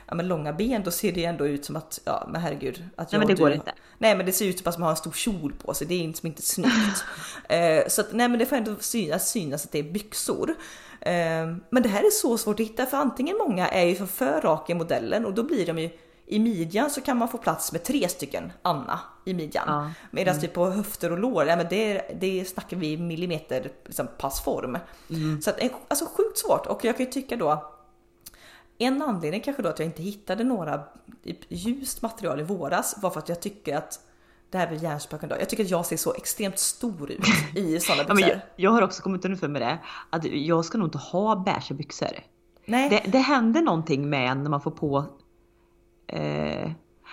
ja, 0.06 0.14
men 0.14 0.28
långa 0.28 0.52
ben, 0.52 0.82
då 0.82 0.90
ser 0.90 1.12
det 1.12 1.24
ändå 1.24 1.46
ut 1.46 1.64
som 1.64 1.76
att, 1.76 2.00
ja 2.04 2.28
men 2.32 2.40
herregud. 2.40 2.84
Att 2.96 3.12
nej 3.12 3.18
men 3.18 3.28
det 3.28 3.34
du, 3.34 3.42
går 3.42 3.52
inte. 3.52 3.72
Nej 3.98 4.16
men 4.16 4.26
det 4.26 4.32
ser 4.32 4.46
ut 4.46 4.58
som 4.58 4.68
att 4.68 4.78
man 4.78 4.82
har 4.82 4.90
en 4.90 4.96
stor 4.96 5.12
kjol 5.12 5.52
på 5.52 5.74
sig, 5.74 5.86
det 5.86 5.94
är 5.94 6.06
liksom 6.06 6.26
inte 6.26 6.42
snyggt. 6.42 7.04
eh, 7.48 7.88
så 7.88 8.00
att, 8.00 8.12
nej 8.12 8.28
men 8.28 8.38
det 8.38 8.46
får 8.46 8.56
ändå 8.56 8.76
synas, 8.80 9.30
synas 9.30 9.64
att 9.64 9.72
det 9.72 9.78
är 9.78 9.92
byxor. 9.92 10.50
Eh, 11.00 11.12
men 11.70 11.82
det 11.82 11.88
här 11.88 12.06
är 12.06 12.10
så 12.10 12.38
svårt 12.38 12.60
att 12.60 12.66
hitta 12.66 12.86
för 12.86 12.96
antingen 12.96 13.36
många 13.38 13.68
är 13.68 13.86
ju 13.86 14.06
för 14.06 14.40
raka 14.40 14.72
i 14.72 14.76
modellen 14.76 15.26
och 15.26 15.34
då 15.34 15.42
blir 15.42 15.66
de 15.66 15.78
ju 15.78 15.90
i 16.30 16.38
midjan 16.38 16.90
så 16.90 17.00
kan 17.00 17.16
man 17.16 17.28
få 17.28 17.38
plats 17.38 17.72
med 17.72 17.84
tre 17.84 18.08
stycken 18.08 18.52
Anna 18.62 19.00
i 19.24 19.34
midjan. 19.34 19.64
Ja. 19.66 19.90
Medan 20.10 20.34
mm. 20.34 20.42
typ 20.42 20.54
på 20.54 20.70
höfter 20.70 21.12
och 21.12 21.18
lår, 21.18 21.46
ja, 21.46 21.56
men 21.56 21.66
det, 21.70 22.02
det 22.20 22.44
snackar 22.44 22.76
vi 22.76 22.96
millimeter 22.96 23.70
liksom, 23.84 24.08
passform. 24.18 24.78
Mm. 25.10 25.42
Så 25.42 25.50
att, 25.50 25.60
alltså 25.88 26.04
sjukt 26.04 26.38
svårt 26.38 26.66
och 26.66 26.84
jag 26.84 26.96
kan 26.96 27.06
ju 27.06 27.12
tycka 27.12 27.36
då 27.36 27.72
en 28.78 29.02
anledning 29.02 29.40
kanske 29.40 29.62
då 29.62 29.68
att 29.68 29.78
jag 29.78 29.86
inte 29.86 30.02
hittade 30.02 30.44
några 30.44 30.82
ljust 31.48 32.02
material 32.02 32.40
i 32.40 32.42
våras 32.42 32.96
var 33.02 33.10
för 33.10 33.18
att 33.18 33.28
jag 33.28 33.40
tycker 33.40 33.76
att 33.76 34.00
det 34.50 34.58
här 34.58 34.68
blir 34.68 34.82
hjärnspöken 34.82 35.28
då. 35.28 35.36
Jag 35.38 35.48
tycker 35.48 35.64
att 35.64 35.70
jag 35.70 35.86
ser 35.86 35.96
så 35.96 36.14
extremt 36.14 36.58
stor 36.58 37.10
ut 37.10 37.20
i 37.54 37.80
sådana 37.80 38.14
byxor. 38.14 38.20
ja, 38.20 38.28
jag, 38.28 38.40
jag, 38.56 38.70
har 38.70 38.82
också 38.82 39.02
kommit 39.02 39.24
underfund 39.24 39.52
med 39.52 39.62
det. 39.62 39.78
Att 40.10 40.24
jag 40.24 40.64
ska 40.64 40.78
nog 40.78 40.86
inte 40.86 40.98
ha 40.98 41.36
beige 41.36 41.72
byxor. 41.72 42.08
Nej. 42.64 42.90
Det, 42.90 43.10
det 43.10 43.18
händer 43.18 43.62
någonting 43.62 44.10
med 44.10 44.36
när 44.36 44.50
man 44.50 44.60
får 44.60 44.70
på 44.70 45.04
Eh, 46.12 46.72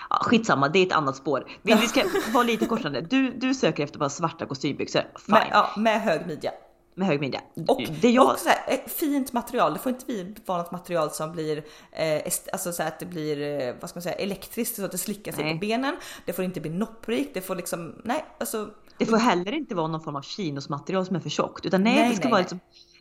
ja, 0.10 0.20
skitsamma, 0.22 0.70
det 0.70 0.80
är 0.80 0.86
ett 0.86 0.92
annat 0.92 1.16
spår. 1.16 1.48
Vi, 1.62 1.74
vi 1.74 1.88
ska 1.88 2.04
vara 2.34 2.44
lite 2.44 2.66
korsande. 2.66 3.02
Du, 3.02 3.32
du 3.32 3.54
söker 3.54 3.84
efter 3.84 4.00
bara 4.00 4.10
svarta 4.10 4.46
kostymbyxor. 4.46 5.02
Fine. 5.02 5.34
Med, 5.34 5.48
ja, 5.52 5.70
med 5.78 6.02
hög 6.02 6.28
midja. 6.28 6.52
Med 6.96 7.08
hög 7.08 7.20
midja. 7.20 7.42
Och, 7.68 7.82
det 8.02 8.10
jag... 8.10 8.32
och 8.32 8.40
så 8.40 8.50
här, 8.50 8.60
eh, 8.68 8.90
fint 8.90 9.34
material. 9.34 9.74
Det 9.74 9.80
får 9.80 9.92
inte 9.92 10.42
vara 10.46 10.58
något 10.62 10.72
material 10.72 11.12
som 11.12 11.32
blir, 11.32 11.58
eh, 11.92 12.22
alltså 12.52 12.72
så 12.72 12.84
att 12.84 13.00
det 13.00 13.06
blir, 13.06 13.42
eh, 13.42 13.76
vad 13.82 13.90
ska 13.90 13.98
man 13.98 14.04
säga, 14.04 14.16
elektriskt 14.16 14.76
så 14.76 14.86
att 14.86 14.92
det 14.92 14.98
slickar 14.98 15.32
sig 15.32 15.54
på 15.54 15.60
benen. 15.60 15.96
Det 16.26 16.34
får 16.34 16.46
inte 16.46 16.62
bli 16.62 16.72
nopprikt. 16.72 17.34
Det 17.34 17.42
får 17.42 17.56
liksom, 17.56 18.02
nej 18.04 18.26
alltså. 18.40 18.70
Det 18.98 19.06
får 19.06 19.18
heller 19.18 19.52
inte 19.52 19.76
vara 19.76 19.88
någon 19.88 20.02
form 20.02 20.16
av 20.16 20.22
chinosmaterial 20.22 21.06
som 21.06 21.16
är 21.16 21.20
för 21.20 21.30
tjockt. 21.30 21.66
Utan 21.66 21.84
nej, 21.84 21.96
nej 21.96 22.10
det 22.10 22.16
ska 22.16 22.24
nej, 22.24 22.32
vara 22.32 22.42
liksom 22.42 22.60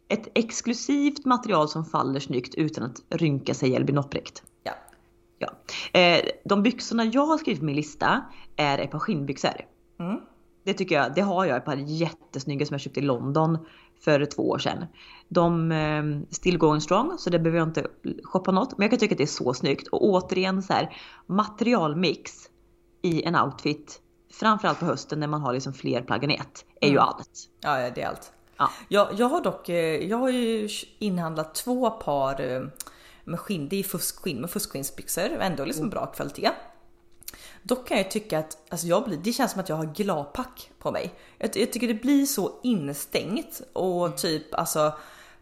ett 0.09 0.29
exklusivt 0.35 1.25
material 1.25 1.69
som 1.69 1.85
faller 1.85 2.21
snyggt 2.21 2.55
utan 2.55 2.85
att 2.85 3.01
rynka 3.09 3.55
sig 3.55 3.77
eller 3.77 3.85
bli 3.85 3.95
nopprikt. 3.95 4.43
Ja. 4.63 4.73
Ja. 5.39 5.51
Eh, 6.01 6.25
de 6.45 6.63
byxorna 6.63 7.05
jag 7.05 7.27
har 7.27 7.39
skrivit 7.39 7.61
på 7.61 7.65
min 7.65 7.77
lista 7.77 8.25
är 8.57 8.79
ett 8.79 8.91
par 8.91 8.99
skinnbyxor. 8.99 9.61
Mm. 10.01 10.21
Det 10.65 10.75
tycker 10.75 10.95
jag, 10.95 11.15
det 11.15 11.21
har 11.21 11.45
jag 11.45 11.57
ett 11.57 11.65
par 11.65 11.77
jättesnygga 11.77 12.67
som 12.67 12.75
jag 12.75 12.81
köpte 12.81 13.01
i 13.01 13.03
London 13.03 13.59
för 14.05 14.25
två 14.25 14.49
år 14.49 14.59
sedan. 14.59 14.85
De 15.29 15.73
eh, 15.73 16.05
still 16.31 16.59
going 16.59 16.81
strong 16.81 17.19
så 17.19 17.31
det 17.31 17.39
behöver 17.39 17.59
jag 17.59 17.69
inte 17.69 17.87
shoppa 18.25 18.53
något. 18.53 18.79
Men 18.79 18.85
jag 18.85 18.91
kan 18.91 18.99
tycka 18.99 19.15
att 19.15 19.19
det 19.19 19.25
är 19.25 19.27
så 19.27 19.55
snyggt. 19.55 19.89
Och 19.89 20.05
återigen 20.05 20.63
så 20.63 20.73
här 20.73 20.97
materialmix 21.27 22.33
i 23.03 23.23
en 23.23 23.37
outfit. 23.37 24.01
Framförallt 24.33 24.81
på 24.81 24.87
hösten 24.87 25.21
när 25.21 25.27
man 25.27 25.41
har 25.41 25.53
liksom 25.53 25.73
fler 25.73 26.03
plagg 26.03 26.25
än 26.25 26.31
ett. 26.31 26.65
Är 26.81 26.87
mm. 26.87 26.95
ju 26.95 26.99
allt. 27.01 27.49
Ja 27.61 27.91
det 27.95 28.03
är 28.03 28.09
allt. 28.09 28.33
Ja. 28.57 28.71
Jag, 28.89 29.09
jag 29.17 29.27
har 29.27 29.41
dock, 29.41 29.69
eh, 29.69 30.09
jag 30.09 30.17
har 30.17 30.31
ju 30.31 30.69
inhandlat 30.99 31.55
två 31.55 31.91
par 31.91 32.41
eh, 32.41 32.63
med 33.27 33.41
skinn, 33.41 33.69
det 33.69 33.77
är 33.77 33.83
fuskskinn 33.83 34.41
med 34.41 34.51
fuskskinsbyxor, 34.51 35.31
ändå 35.41 35.65
liksom 35.65 35.83
mm. 35.83 35.91
bra 35.91 36.07
kvalitet. 36.07 36.51
Dock 37.63 37.89
kan 37.89 37.97
jag 37.97 38.11
tycka 38.11 38.39
att 38.39 38.59
alltså 38.69 38.87
jag 38.87 39.05
blir, 39.05 39.17
det 39.17 39.33
känns 39.33 39.53
som 39.53 39.61
att 39.61 39.69
jag 39.69 39.77
har 39.77 39.95
glapack 39.95 40.71
på 40.79 40.93
mig. 40.93 41.15
Jag, 41.39 41.57
jag 41.57 41.73
tycker 41.73 41.89
det 41.89 41.95
blir 41.95 42.27
så 42.27 42.53
instängt 42.63 43.63
och 43.73 44.07
mm. 44.07 44.17
typ 44.17 44.55
alltså 44.55 44.93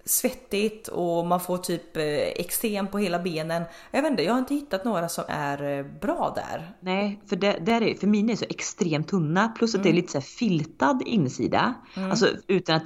svettigt 0.05 0.88
och 0.88 1.27
man 1.27 1.40
får 1.40 1.59
typ 1.59 1.97
eh, 1.97 2.05
eksem 2.05 2.87
på 2.87 2.99
hela 2.99 3.18
benen. 3.18 3.62
Jag 3.90 4.03
vet 4.03 4.11
inte, 4.11 4.23
jag 4.23 4.33
har 4.33 4.38
inte 4.38 4.55
hittat 4.55 4.85
några 4.85 5.09
som 5.09 5.25
är 5.29 5.79
eh, 5.79 5.85
bra 6.01 6.33
där. 6.37 6.77
Nej, 6.81 7.20
för, 7.27 7.37
det, 7.37 7.53
där 7.53 7.83
är, 7.83 7.94
för 7.94 8.07
mina 8.07 8.33
är 8.33 8.37
så 8.37 8.44
extremt 8.49 9.09
tunna 9.09 9.49
plus 9.49 9.75
att 9.75 9.75
mm. 9.75 9.83
det 9.83 9.88
är 9.88 9.90
mm. 9.90 10.03
lite 10.03 10.12
så 10.12 10.20
filtad 10.20 11.03
insida. 11.07 11.75
Mm. 11.97 12.11
Alltså 12.11 12.29
utan 12.47 12.77
att 12.77 12.85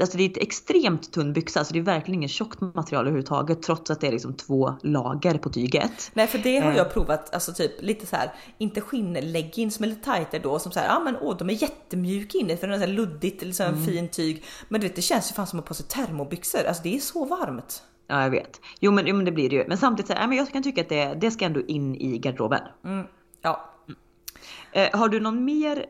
Alltså 0.00 0.16
det 0.16 0.24
är 0.24 0.30
ett 0.30 0.36
extremt 0.36 1.12
tunn 1.12 1.32
byxa, 1.32 1.64
så 1.64 1.72
det 1.72 1.78
är 1.78 1.82
verkligen 1.82 2.14
ingen 2.14 2.28
tjockt 2.28 2.60
material 2.60 3.04
överhuvudtaget 3.04 3.62
trots 3.62 3.90
att 3.90 4.00
det 4.00 4.06
är 4.06 4.12
liksom 4.12 4.34
två 4.34 4.74
lager 4.82 5.38
på 5.38 5.50
tyget. 5.50 6.10
Nej 6.14 6.26
för 6.26 6.38
det 6.38 6.58
har 6.58 6.72
jag 6.72 6.86
eh. 6.86 6.92
provat, 6.92 7.34
alltså 7.34 7.52
typ 7.52 7.82
lite 7.82 8.06
så 8.06 8.16
här, 8.16 8.32
inte 8.58 8.80
skinnleggings 8.80 9.80
men 9.80 9.88
lite 9.88 10.04
tajtare 10.04 10.40
då 10.42 10.58
som 10.58 10.72
så 10.72 10.80
här, 10.80 10.86
ja 10.86 11.00
men 11.00 11.16
åh 11.20 11.36
de 11.36 11.50
är 11.50 11.54
jättemjuka 11.54 12.38
inne 12.38 12.56
för 12.56 12.68
de 12.68 12.74
är 12.74 12.78
så 12.78 12.86
här 12.86 12.92
luddigt, 12.92 13.42
liksom 13.42 13.66
mm. 13.66 13.84
fin 13.84 14.08
tyg. 14.08 14.44
Men 14.68 14.80
du 14.80 14.86
vet 14.86 14.96
det 14.96 15.02
känns 15.02 15.30
ju 15.30 15.34
fan 15.34 15.46
som 15.46 15.58
att 15.58 15.64
ha 15.64 15.68
på 15.68 15.74
sig 15.74 15.86
termobyxor, 15.86 16.64
alltså 16.64 16.82
det 16.82 16.96
är 16.96 17.00
så 17.00 17.24
varmt. 17.24 17.82
Ja 18.06 18.22
jag 18.22 18.30
vet. 18.30 18.60
Jo 18.80 18.92
men, 18.92 19.06
jo, 19.06 19.16
men 19.16 19.24
det 19.24 19.32
blir 19.32 19.50
det 19.50 19.56
ju. 19.56 19.64
Men 19.68 19.78
samtidigt 19.78 20.06
så 20.06 20.14
här, 20.14 20.28
men 20.28 20.38
jag 20.38 20.52
kan 20.52 20.62
tycka 20.62 20.80
att 20.80 20.88
det, 20.88 21.14
det 21.14 21.30
ska 21.30 21.44
ändå 21.44 21.66
in 21.66 21.94
i 21.94 22.18
garderoben. 22.18 22.62
Mm. 22.84 23.06
Ja. 23.42 23.70
Mm. 23.88 23.98
Eh, 24.72 24.98
har 24.98 25.08
du 25.08 25.20
någon 25.20 25.44
mer 25.44 25.86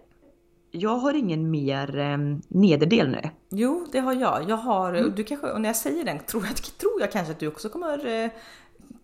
jag 0.74 0.96
har 0.96 1.14
ingen 1.14 1.50
mer 1.50 1.98
eh, 1.98 2.18
nederdel 2.48 3.08
nu. 3.08 3.30
Jo, 3.50 3.86
det 3.92 3.98
har 3.98 4.12
jag. 4.12 4.44
Jag 4.48 4.56
har, 4.56 4.94
mm. 4.94 5.12
du 5.16 5.24
kanske, 5.24 5.46
och 5.46 5.60
när 5.60 5.68
jag 5.68 5.76
säger 5.76 6.04
den 6.04 6.18
tror 6.18 6.46
jag, 6.46 6.56
tror 6.78 7.00
jag 7.00 7.12
kanske 7.12 7.32
att 7.32 7.38
du 7.38 7.48
också 7.48 7.68
kommer 7.68 8.06
eh, 8.06 8.30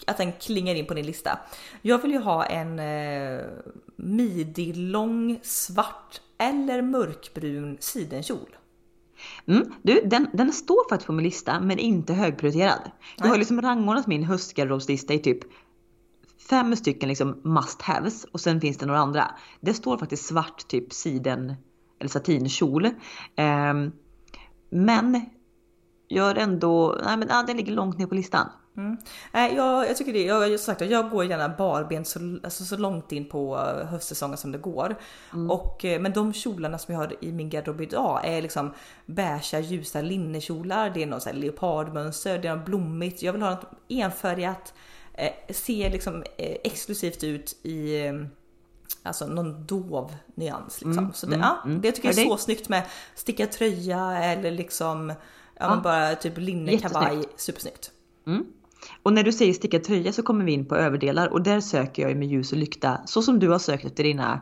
att 0.07 0.17
den 0.17 0.33
klingar 0.33 0.75
in 0.75 0.87
på 0.87 0.95
din 0.95 1.07
lista. 1.07 1.39
Jag 1.83 2.03
vill 2.03 2.11
ju 2.11 2.19
ha 2.19 2.45
en 2.45 2.79
eh, 2.79 3.45
midilång 3.97 5.41
svart 5.43 6.21
eller 6.39 6.83
mörkbrun 6.83 7.77
sidenkjol. 7.81 8.57
Mm, 9.47 9.73
du, 9.83 10.01
den, 10.05 10.27
den 10.33 10.53
står 10.53 10.89
faktiskt 10.89 11.07
på 11.07 11.13
min 11.13 11.25
lista 11.25 11.61
men 11.61 11.79
inte 11.79 12.13
högprioriterad. 12.13 12.91
Jag 13.17 13.27
har 13.27 13.39
liksom 13.39 13.63
rangordnat 13.63 14.07
min 14.07 14.25
höstgarderobslista 14.25 15.15
i 15.15 15.19
typ 15.19 15.41
fem 16.51 16.77
stycken 16.77 17.09
liksom 17.09 17.41
must 17.45 17.83
haves 17.83 18.25
och 18.25 18.41
sen 18.41 18.61
finns 18.61 18.79
det 18.79 18.87
några 18.87 19.01
andra. 19.01 19.31
Det 19.61 19.75
står 19.75 19.99
faktiskt 19.99 20.27
svart 20.27 20.69
typ 20.69 20.93
siden 20.93 21.55
eller 21.99 22.11
satinkjol. 22.11 22.87
Eh, 23.37 23.75
men 24.71 25.25
gör 26.09 26.35
ändå, 26.35 26.99
nej 27.05 27.17
men 27.17 27.31
ah, 27.31 27.43
den 27.43 27.57
ligger 27.57 27.73
långt 27.73 27.99
ner 27.99 28.07
på 28.07 28.15
listan. 28.15 28.49
Mm. 28.77 28.97
Jag, 29.33 29.89
jag 29.89 29.97
tycker 29.97 30.13
det. 30.13 30.25
Jag, 30.25 30.51
jag, 30.51 30.61
sagt, 30.61 30.81
jag 30.81 31.11
går 31.11 31.25
gärna 31.25 31.49
barbent 31.49 32.09
så, 32.09 32.39
alltså, 32.43 32.65
så 32.65 32.77
långt 32.77 33.13
in 33.13 33.29
på 33.29 33.57
höstsäsongen 33.91 34.37
som 34.37 34.53
det 34.53 34.59
går. 34.59 34.97
Mm. 35.33 35.51
Och, 35.51 35.85
eh, 35.85 36.01
men 36.01 36.13
de 36.13 36.33
kjolarna 36.33 36.79
som 36.79 36.95
jag 36.95 37.01
har 37.01 37.25
i 37.25 37.33
min 37.33 37.51
garderob 37.51 37.81
idag 37.81 38.21
är 38.25 38.43
liksom 38.43 38.75
beiga 39.07 39.61
ljusa 39.61 40.03
linnekjolar. 40.03 40.91
Det 40.91 41.03
är 41.03 41.07
något 41.07 41.23
så 41.23 41.33
leopardmönster, 41.33 42.39
det 42.39 42.49
är 42.49 42.57
något 42.57 42.67
blommigt. 42.67 43.23
Jag 43.23 43.33
vill 43.33 43.43
ha 43.43 43.51
något 43.51 43.71
enfärgat, 43.89 44.75
ser 45.49 45.91
liksom 45.91 46.25
eh, 46.39 46.57
exklusivt 46.65 47.25
ut 47.25 47.57
i 47.63 48.07
eh, 48.07 48.15
Alltså 49.03 49.27
någon 49.27 49.67
dov 49.67 50.15
nyans 50.35 50.81
liksom. 50.81 51.05
Mm, 51.05 51.13
så 51.13 51.27
det, 51.27 51.35
mm, 51.35 51.47
ja, 51.47 51.63
mm. 51.65 51.81
det 51.81 51.93
tycker 51.93 52.09
jag 52.09 52.19
är 52.19 52.25
så 52.25 52.37
snyggt 52.37 52.69
med 52.69 52.83
stickad 53.15 53.53
tröja 53.53 54.23
eller 54.23 54.51
liksom 54.51 55.09
ja, 55.09 55.15
ja. 55.59 55.81
bara 55.85 56.15
typ 56.15 56.39
linne, 56.39 56.79
kavaj. 56.79 57.25
Supersnyggt. 57.37 57.91
Mm. 58.27 58.47
Och 59.03 59.13
när 59.13 59.23
du 59.23 59.33
säger 59.33 59.53
stickad 59.53 59.85
tröja 59.85 60.13
så 60.13 60.23
kommer 60.23 60.45
vi 60.45 60.53
in 60.53 60.67
på 60.67 60.77
överdelar 60.77 61.29
och 61.29 61.43
där 61.43 61.61
söker 61.61 62.09
jag 62.09 62.17
med 62.17 62.29
ljus 62.29 62.53
och 62.53 62.59
lykta. 62.59 63.01
Så 63.07 63.23
som 63.23 63.39
du 63.39 63.49
har 63.49 63.59
sökt 63.59 63.85
efter 63.85 64.05
dina 64.05 64.41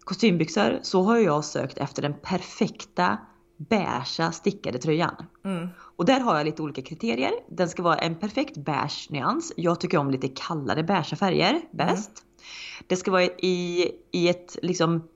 kostymbyxor 0.00 0.78
så 0.82 1.02
har 1.02 1.18
jag 1.18 1.44
sökt 1.44 1.78
efter 1.78 2.02
den 2.02 2.14
perfekta 2.22 3.18
beiga 3.56 4.32
stickade 4.32 4.78
tröjan. 4.78 5.14
Mm. 5.44 5.68
Och 5.96 6.04
där 6.04 6.20
har 6.20 6.36
jag 6.36 6.44
lite 6.44 6.62
olika 6.62 6.82
kriterier. 6.82 7.32
Den 7.48 7.68
ska 7.68 7.82
vara 7.82 7.96
en 7.96 8.14
perfekt 8.14 8.56
beige 8.56 9.08
nyans. 9.10 9.52
Jag 9.56 9.80
tycker 9.80 9.98
om 9.98 10.10
lite 10.10 10.28
kallare 10.28 10.82
beiga 10.82 11.16
färger 11.16 11.60
bäst. 11.72 12.08
Mm. 12.08 12.86
Det 12.86 12.96
ska 12.96 13.10
vara 13.10 13.24
i, 13.24 13.90
i 14.12 14.28
ett 14.28 14.56
liksom 14.62 15.08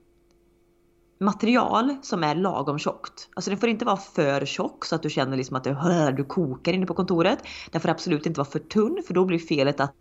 material 1.19 1.95
som 2.01 2.23
är 2.23 2.35
lagom 2.35 2.79
tjockt. 2.79 3.29
Alltså 3.35 3.49
den 3.49 3.59
får 3.59 3.69
inte 3.69 3.85
vara 3.85 3.97
för 3.97 4.45
tjock 4.45 4.85
så 4.85 4.95
att 4.95 5.03
du 5.03 5.09
känner 5.09 5.37
liksom 5.37 5.55
att 5.55 5.63
du, 5.63 5.73
hör, 5.73 6.11
du 6.11 6.23
kokar 6.23 6.73
inne 6.73 6.85
på 6.85 6.93
kontoret. 6.93 7.39
Den 7.71 7.81
får 7.81 7.89
absolut 7.89 8.25
inte 8.25 8.39
vara 8.39 8.49
för 8.49 8.59
tunn 8.59 9.03
för 9.07 9.13
då 9.13 9.25
blir 9.25 9.39
felet 9.39 9.79
att 9.79 9.93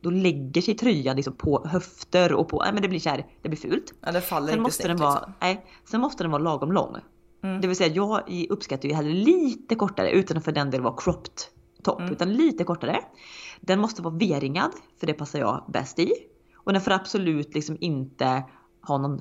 då 0.00 0.10
lägger 0.10 0.62
sig 0.62 0.74
tröjan 0.74 1.16
liksom 1.16 1.34
på 1.34 1.66
höfter 1.66 2.32
och 2.32 2.48
på, 2.48 2.62
nej 2.62 2.72
men 2.72 2.82
det 2.82 2.88
blir 2.88 3.00
så 3.00 3.08
här, 3.08 3.26
det 3.42 3.48
blir 3.48 3.58
fult. 3.58 3.94
Ja 4.00 4.12
det 4.12 4.20
faller 4.20 4.46
sen 4.46 4.54
inte 4.54 4.62
måste 4.62 4.88
den 4.88 4.96
vara, 4.96 5.14
liksom. 5.14 5.32
nej, 5.40 5.66
Sen 5.84 6.00
måste 6.00 6.24
den 6.24 6.30
vara 6.30 6.42
lagom 6.42 6.72
lång. 6.72 6.96
Mm. 7.42 7.60
Det 7.60 7.68
vill 7.68 7.76
säga 7.76 7.94
jag 7.94 8.46
uppskattar 8.50 8.88
ju 8.88 8.94
hellre 8.94 9.12
lite 9.12 9.74
kortare 9.74 10.10
utan 10.10 10.36
att 10.36 10.44
för 10.44 10.52
den 10.52 10.70
delen 10.70 10.84
vara 10.84 10.96
cropped 10.96 11.40
topp 11.82 12.00
mm. 12.00 12.12
utan 12.12 12.32
lite 12.32 12.64
kortare. 12.64 13.00
Den 13.60 13.80
måste 13.80 14.02
vara 14.02 14.14
V-ringad 14.14 14.72
för 15.00 15.06
det 15.06 15.14
passar 15.14 15.38
jag 15.38 15.64
bäst 15.68 15.98
i. 15.98 16.12
Och 16.56 16.72
den 16.72 16.82
får 16.82 16.90
absolut 16.90 17.54
liksom 17.54 17.76
inte 17.80 18.44
ha 18.82 18.98
någon 18.98 19.20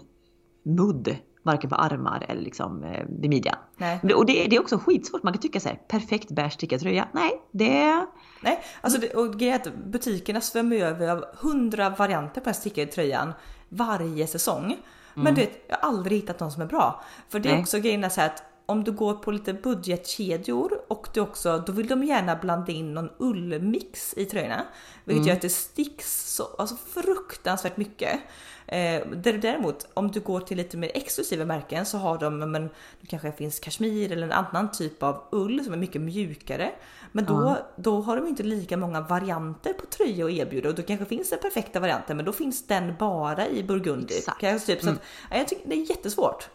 mudd 0.63 1.15
varken 1.43 1.69
på 1.69 1.75
armar 1.75 2.25
eller 2.29 2.41
liksom 2.41 2.83
eh, 2.83 3.05
vid 3.09 3.29
midjan. 3.29 3.55
Nej. 3.77 3.99
Och 4.15 4.25
det, 4.25 4.47
det, 4.47 4.55
är 4.55 4.59
också 4.59 4.77
skitsvårt. 4.77 5.23
Man 5.23 5.33
kan 5.33 5.41
tycka 5.41 5.59
såhär, 5.59 5.81
perfekt 5.87 6.31
beige 6.31 6.53
stickad 6.53 6.79
tröja. 6.79 7.07
Nej, 7.11 7.41
det... 7.51 8.05
Nej, 8.41 8.63
alltså 8.81 9.01
det, 9.01 9.13
och 9.13 9.39
grejen 9.39 9.59
butikerna 9.85 10.41
svämmar 10.41 10.75
över 10.75 11.09
av 11.09 11.25
hundra 11.37 11.89
varianter 11.89 12.41
på 12.41 12.45
den 12.45 12.53
stickade 12.53 12.91
tröjan 12.91 13.33
varje 13.69 14.27
säsong. 14.27 14.77
Mm. 15.15 15.23
Men 15.23 15.35
du 15.35 15.41
vet, 15.41 15.65
jag 15.67 15.77
har 15.77 15.89
aldrig 15.89 16.17
hittat 16.21 16.39
någon 16.39 16.51
som 16.51 16.61
är 16.61 16.65
bra. 16.65 17.03
För 17.29 17.39
det 17.39 17.49
är 17.49 17.53
Nej. 17.53 17.61
också 17.61 17.79
grejen 17.79 18.09
så 18.09 18.21
att 18.21 18.43
om 18.65 18.83
du 18.83 18.91
går 18.91 19.13
på 19.13 19.31
lite 19.31 19.53
budgetkedjor 19.53 20.81
och 20.87 21.07
du 21.13 21.19
också, 21.19 21.63
då 21.65 21.71
vill 21.71 21.87
de 21.87 22.03
gärna 22.03 22.35
blanda 22.35 22.71
in 22.71 22.93
någon 22.93 23.09
ullmix 23.17 24.13
i 24.17 24.25
tröjorna. 24.25 24.65
Vilket 25.05 25.21
mm. 25.21 25.27
gör 25.27 25.35
att 25.35 25.41
det 25.41 25.49
sticks 25.49 26.35
så 26.35 26.43
alltså 26.57 26.75
fruktansvärt 26.75 27.77
mycket. 27.77 28.19
Eh, 28.67 29.07
däremot 29.15 29.87
om 29.93 30.11
du 30.11 30.19
går 30.19 30.39
till 30.39 30.57
lite 30.57 30.77
mer 30.77 30.91
exklusiva 30.93 31.45
märken 31.45 31.85
så 31.85 31.97
har 31.97 32.17
de, 32.17 32.51
men 32.51 32.69
det 33.01 33.07
kanske 33.07 33.31
finns 33.31 33.59
kashmir 33.59 34.11
eller 34.11 34.23
en 34.23 34.31
annan 34.31 34.71
typ 34.71 35.03
av 35.03 35.23
ull 35.31 35.63
som 35.63 35.73
är 35.73 35.77
mycket 35.77 36.01
mjukare. 36.01 36.71
Men 37.11 37.25
då, 37.25 37.37
mm. 37.37 37.55
då 37.75 38.01
har 38.01 38.15
de 38.15 38.27
inte 38.27 38.43
lika 38.43 38.77
många 38.77 39.01
varianter 39.01 39.73
på 39.73 39.85
tröja 39.85 40.25
att 40.25 40.31
erbjuda 40.31 40.69
och 40.69 40.75
då 40.75 40.81
kanske 40.81 41.05
finns 41.05 41.29
den 41.29 41.39
perfekta 41.39 41.79
varianten 41.79 42.17
men 42.17 42.25
då 42.25 42.33
finns 42.33 42.67
den 42.67 42.95
bara 42.99 43.47
i 43.47 43.63
burgundi. 43.63 44.21
Typ, 44.65 44.81
så 44.81 44.87
mm. 44.87 44.99
att, 45.29 45.37
jag 45.37 45.47
tycker 45.47 45.69
det 45.69 45.75
är 45.75 45.89
jättesvårt. 45.89 46.49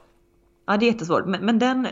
Ja 0.66 0.76
det 0.76 0.87
är 0.87 0.92
jättesvårt 0.92 1.26
men, 1.26 1.44
men 1.44 1.59
den, 1.59 1.88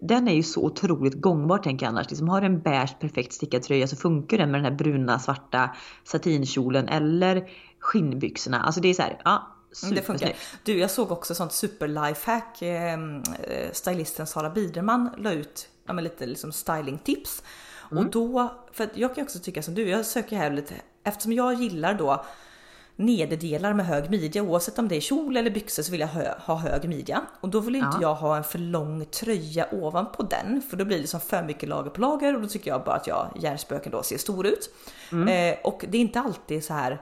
den 0.00 0.28
är 0.28 0.34
ju 0.34 0.42
så 0.42 0.64
otroligt 0.64 1.20
gångbar 1.20 1.58
tänker 1.58 1.86
jag 1.86 1.90
annars. 1.90 2.10
Liksom, 2.10 2.28
har 2.28 2.42
en 2.42 2.60
beige 2.60 3.00
perfekt 3.00 3.32
stickad 3.32 3.62
tröja 3.62 3.88
så 3.88 3.96
funkar 3.96 4.38
den 4.38 4.50
med 4.50 4.60
den 4.60 4.72
här 4.72 4.78
bruna 4.78 5.18
svarta 5.18 5.70
satinkjolen 6.04 6.88
eller 6.88 7.50
skinnbyxorna. 7.80 8.60
Alltså 8.60 8.80
det 8.80 8.88
är 8.88 8.94
så 8.94 9.02
här, 9.02 9.20
ja 9.24 9.54
Mm, 9.82 9.94
det 9.94 10.02
funkar. 10.02 10.32
Du, 10.64 10.78
jag 10.78 10.90
såg 10.90 11.12
också 11.12 11.34
sånt 11.34 11.52
super 11.52 11.88
lifehack. 11.88 12.62
Ehm, 12.62 13.22
eh, 13.42 13.72
stylisten 13.72 14.26
Sara 14.26 14.50
Biderman 14.50 15.10
la 15.18 15.32
ut 15.32 15.68
ja, 15.86 15.92
lite 15.92 16.26
liksom 16.26 16.52
stylingtips. 16.52 17.42
Mm. 17.90 18.04
Och 18.04 18.10
då, 18.10 18.52
för 18.72 18.88
jag 18.94 19.14
kan 19.14 19.24
också 19.24 19.38
tycka 19.38 19.62
som 19.62 19.74
du, 19.74 19.88
jag 19.88 20.06
söker 20.06 20.36
här 20.36 20.50
lite, 20.50 20.74
eftersom 21.04 21.32
jag 21.32 21.54
gillar 21.54 21.94
då 21.94 22.24
nederdelar 22.98 23.74
med 23.74 23.86
hög 23.86 24.10
midja 24.10 24.42
oavsett 24.42 24.78
om 24.78 24.88
det 24.88 24.96
är 24.96 25.00
kjol 25.00 25.36
eller 25.36 25.50
byxor 25.50 25.82
så 25.82 25.92
vill 25.92 26.00
jag 26.00 26.08
hö 26.08 26.34
ha 26.38 26.56
hög 26.56 26.88
midja 26.88 27.22
och 27.40 27.48
då 27.48 27.60
vill 27.60 27.76
inte 27.76 27.88
ja. 27.92 28.02
jag 28.02 28.14
ha 28.14 28.36
en 28.36 28.44
för 28.44 28.58
lång 28.58 29.04
tröja 29.04 29.66
ovanpå 29.72 30.22
den 30.22 30.62
för 30.70 30.76
då 30.76 30.84
blir 30.84 30.96
det 30.96 31.00
liksom 31.00 31.20
för 31.20 31.42
mycket 31.42 31.68
lager 31.68 31.90
på 31.90 32.00
lager 32.00 32.34
och 32.34 32.42
då 32.42 32.48
tycker 32.48 32.70
jag 32.70 32.84
bara 32.84 32.96
att 32.96 33.06
jag 33.06 33.28
hjärnspöken 33.40 33.92
då 33.92 34.02
ser 34.02 34.18
stor 34.18 34.46
ut. 34.46 34.70
Mm. 35.12 35.28
Eh, 35.28 35.58
och 35.64 35.84
det 35.88 35.98
är 35.98 36.00
inte 36.00 36.20
alltid 36.20 36.64
så 36.64 36.74
här 36.74 37.00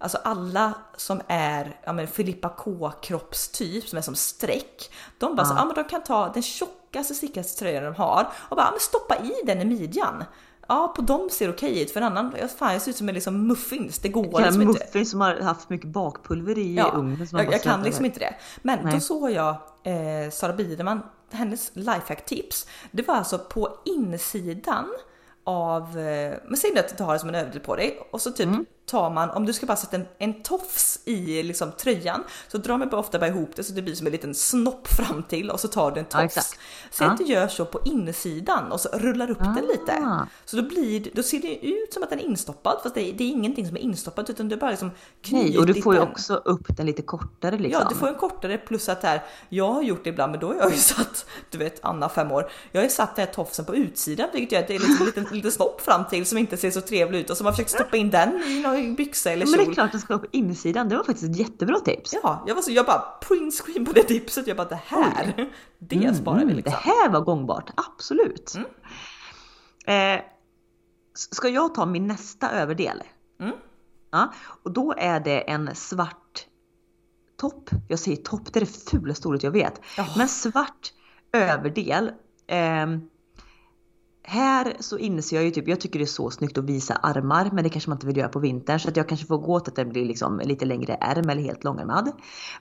Alltså 0.00 0.18
alla 0.24 0.74
som 0.96 1.20
är 1.28 1.80
ja 1.84 1.92
men 1.92 2.06
Filippa 2.06 2.48
K 2.48 2.92
kroppstyp 3.02 3.88
som 3.88 3.98
är 3.98 4.02
som 4.02 4.14
streck. 4.14 4.90
De 5.18 5.36
bara 5.36 5.42
ja. 5.42 5.48
så, 5.48 5.54
ja 5.56 5.64
men 5.64 5.74
de 5.74 5.84
kan 5.84 6.02
ta 6.02 6.32
den 6.32 6.42
tjockaste 6.42 7.14
stickaste 7.14 7.58
tröjan 7.58 7.84
de 7.84 7.94
har 7.94 8.28
och 8.48 8.56
bara 8.56 8.66
ja, 8.66 8.70
men 8.70 8.80
stoppa 8.80 9.16
i 9.16 9.46
den 9.46 9.62
i 9.62 9.64
midjan. 9.64 10.24
Ja, 10.68 10.92
på 10.96 11.02
dem 11.02 11.28
ser 11.30 11.50
okej 11.50 11.82
ut. 11.82 11.90
För 11.90 12.00
en 12.00 12.06
annan, 12.06 12.34
fan 12.58 12.72
jag 12.72 12.82
ser 12.82 12.90
ut 12.90 12.96
som 12.96 13.08
en 13.08 13.14
liksom 13.14 13.46
muffins. 13.46 13.98
Det 13.98 14.08
går 14.08 14.40
liksom 14.40 14.62
inte. 14.62 14.84
Muffins 14.84 15.10
som 15.10 15.20
har 15.20 15.40
haft 15.40 15.68
mycket 15.68 15.88
bakpulver 15.88 16.58
i 16.58 16.74
ja, 16.74 16.92
ugnen. 16.94 17.26
Jag, 17.32 17.52
jag 17.52 17.62
kan 17.62 17.82
liksom 17.82 18.04
inte 18.04 18.20
det. 18.20 18.34
Men 18.62 18.78
Nej. 18.84 18.94
då 18.94 19.00
såg 19.00 19.30
jag 19.30 19.56
eh, 19.84 20.30
Sara 20.30 20.52
Biderman, 20.52 21.02
hennes 21.30 21.70
lifehack 21.74 22.26
tips. 22.26 22.66
Det 22.90 23.08
var 23.08 23.14
alltså 23.14 23.38
på 23.38 23.78
insidan 23.84 24.86
av, 25.44 25.98
eh, 25.98 26.34
men 26.46 26.56
säg 26.56 26.78
att 26.78 26.98
du 26.98 27.04
har 27.04 27.12
det 27.12 27.18
som 27.18 27.28
en 27.28 27.34
överdel 27.34 27.60
på 27.60 27.76
dig 27.76 28.00
och 28.10 28.20
så 28.20 28.30
typ 28.30 28.46
mm 28.46 28.66
tar 28.88 29.10
man, 29.10 29.30
om 29.30 29.46
du 29.46 29.52
ska 29.52 29.66
bara 29.66 29.76
sätta 29.76 29.96
en, 29.96 30.06
en 30.18 30.42
tofs 30.42 31.00
i 31.04 31.42
liksom 31.42 31.72
tröjan 31.72 32.24
så 32.48 32.58
drar 32.58 32.78
man 32.78 32.88
bara 32.88 33.00
ofta 33.00 33.18
bara 33.18 33.28
ihop 33.28 33.50
det 33.56 33.64
så 33.64 33.72
det 33.72 33.82
blir 33.82 33.94
som 33.94 34.06
en 34.06 34.12
liten 34.12 34.34
snopp 34.34 34.88
fram 34.88 35.22
till 35.22 35.50
och 35.50 35.60
så 35.60 35.68
tar 35.68 35.90
du 35.90 36.00
en 36.00 36.06
tofs. 36.06 36.56
Ja, 36.98 37.04
ja. 37.04 37.10
att 37.10 37.18
du 37.18 37.24
gör 37.24 37.48
så 37.48 37.64
på 37.64 37.80
insidan 37.84 38.72
och 38.72 38.80
så 38.80 38.88
rullar 38.88 39.30
upp 39.30 39.40
ah. 39.40 39.44
den 39.44 39.64
lite. 39.64 40.26
Så 40.44 40.56
då, 40.56 40.62
blir, 40.62 41.10
då 41.14 41.22
ser 41.22 41.38
det 41.38 41.66
ut 41.66 41.92
som 41.92 42.02
att 42.02 42.10
den 42.10 42.18
är 42.18 42.24
instoppad 42.24 42.80
fast 42.82 42.94
det 42.94 43.10
är, 43.10 43.12
det 43.12 43.24
är 43.24 43.28
ingenting 43.28 43.66
som 43.66 43.76
är 43.76 43.80
instoppat 43.80 44.30
utan 44.30 44.48
du 44.48 44.56
bara 44.56 44.70
liksom 44.70 44.90
Nej, 45.28 45.58
och 45.58 45.66
du 45.66 45.82
får 45.82 45.94
ju 45.94 46.00
också 46.00 46.34
upp 46.34 46.76
den 46.76 46.86
lite 46.86 47.02
kortare 47.02 47.58
liksom. 47.58 47.82
Ja, 47.82 47.88
du 47.88 47.94
får 47.94 48.08
en 48.08 48.14
kortare 48.14 48.58
plus 48.58 48.88
att 48.88 49.02
här, 49.02 49.22
jag 49.48 49.72
har 49.72 49.82
gjort 49.82 50.04
det 50.04 50.10
ibland 50.10 50.30
men 50.30 50.40
då 50.40 50.46
har 50.46 50.54
jag 50.54 50.70
ju 50.70 50.76
satt, 50.76 51.26
du 51.50 51.58
vet 51.58 51.84
Anna 51.84 52.08
fem 52.08 52.32
år, 52.32 52.50
jag 52.72 52.80
har 52.80 52.84
ju 52.84 52.90
satt 52.90 53.16
den 53.16 53.26
här 53.26 53.32
tofsen 53.32 53.64
på 53.64 53.76
utsidan 53.76 54.28
vilket 54.32 54.52
gör 54.52 54.60
att 54.60 54.68
det 54.68 54.74
är 54.74 54.78
liksom 54.78 54.96
en 55.00 55.06
liten, 55.06 55.24
liten 55.30 55.52
snopp 55.52 55.80
fram 55.80 56.04
till 56.04 56.26
som 56.26 56.38
inte 56.38 56.56
ser 56.56 56.70
så 56.70 56.80
trevlig 56.80 57.20
ut 57.20 57.30
och 57.30 57.36
så 57.36 57.44
har 57.44 57.44
man 57.44 57.52
försökt 57.52 57.70
stoppa 57.70 57.96
in 57.96 58.10
den 58.10 58.42
i 58.42 58.60
någon 58.60 58.76
byxa 58.82 59.30
eller 59.30 59.46
kjol. 59.46 59.56
Men 59.56 59.66
det 59.66 59.72
är 59.72 59.74
klart 59.74 59.92
den 59.92 60.00
ska 60.00 60.14
vara 60.14 60.26
på 60.26 60.28
insidan. 60.32 60.88
Det 60.88 60.96
var 60.96 61.04
faktiskt 61.04 61.30
ett 61.30 61.38
jättebra 61.38 61.80
tips. 61.80 62.14
Ja, 62.22 62.44
jag 62.46 62.54
var 62.54 62.62
så, 62.62 62.70
jag 62.70 62.86
bara 62.86 63.00
print 63.28 63.54
screen 63.54 63.84
på 63.84 63.92
det 63.92 64.02
tipset. 64.02 64.46
Jag 64.46 64.56
bara 64.56 64.68
det 64.68 64.80
här, 64.84 65.34
Oj. 65.38 65.52
det 65.78 65.96
mm, 65.96 66.14
sparar 66.14 66.44
vi 66.44 66.54
liksom. 66.54 66.62
Det 66.62 66.90
här 66.90 67.08
var 67.08 67.20
gångbart, 67.20 67.70
absolut. 67.74 68.54
Mm. 68.54 70.16
Eh, 70.16 70.24
ska 71.14 71.48
jag 71.48 71.74
ta 71.74 71.86
min 71.86 72.06
nästa 72.06 72.50
överdel? 72.50 73.02
Mm. 73.40 73.54
Ja, 74.10 74.32
och 74.62 74.72
då 74.72 74.94
är 74.98 75.20
det 75.20 75.50
en 75.50 75.74
svart 75.74 76.46
topp. 77.36 77.70
Jag 77.88 77.98
säger 77.98 78.16
topp, 78.16 78.52
det 78.52 78.58
är 78.58 78.60
det 78.60 78.90
fulaste 78.90 79.28
ordet 79.28 79.42
jag 79.42 79.50
vet. 79.50 79.80
Oh. 79.98 80.18
Men 80.18 80.28
svart 80.28 80.92
överdel. 81.32 82.12
Eh, 82.46 82.86
här 84.28 84.76
så 84.80 84.98
inser 84.98 85.36
jag 85.36 85.44
ju 85.44 85.50
typ, 85.50 85.68
jag 85.68 85.80
tycker 85.80 85.98
det 85.98 86.04
är 86.04 86.06
så 86.06 86.30
snyggt 86.30 86.58
att 86.58 86.64
visa 86.64 86.94
armar 86.94 87.50
men 87.52 87.64
det 87.64 87.70
kanske 87.70 87.90
man 87.90 87.96
inte 87.96 88.06
vill 88.06 88.16
göra 88.16 88.28
på 88.28 88.38
vintern 88.38 88.80
så 88.80 88.88
att 88.88 88.96
jag 88.96 89.08
kanske 89.08 89.26
får 89.26 89.38
gå 89.38 89.60
till 89.60 89.70
att 89.70 89.76
den 89.76 89.88
blir 89.88 90.04
liksom 90.04 90.40
lite 90.44 90.64
längre 90.64 90.94
ärm 91.00 91.28
eller 91.28 91.42
helt 91.42 91.64
långärmad. 91.64 92.12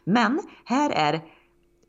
Men 0.03 0.41
här 0.65 0.89
är 0.89 1.21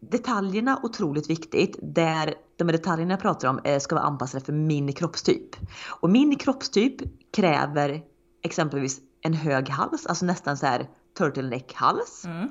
detaljerna 0.00 0.80
otroligt 0.82 1.30
viktigt 1.30 1.78
där 1.82 2.34
de 2.56 2.64
här 2.64 2.72
detaljerna 2.72 3.12
jag 3.12 3.20
pratar 3.20 3.48
om 3.48 3.60
eh, 3.64 3.78
ska 3.78 3.94
vara 3.94 4.04
anpassade 4.04 4.44
för 4.44 4.52
min 4.52 4.92
kroppstyp. 4.92 5.56
Och 6.00 6.10
min 6.10 6.36
kroppstyp 6.36 6.96
kräver 7.32 8.02
exempelvis 8.42 9.00
en 9.20 9.34
hög 9.34 9.68
hals, 9.68 10.06
alltså 10.06 10.26
nästan 10.26 10.56
så 10.56 10.66
här 10.66 10.88
turtleneck 11.18 11.74
hals. 11.74 12.24
Mm. 12.24 12.48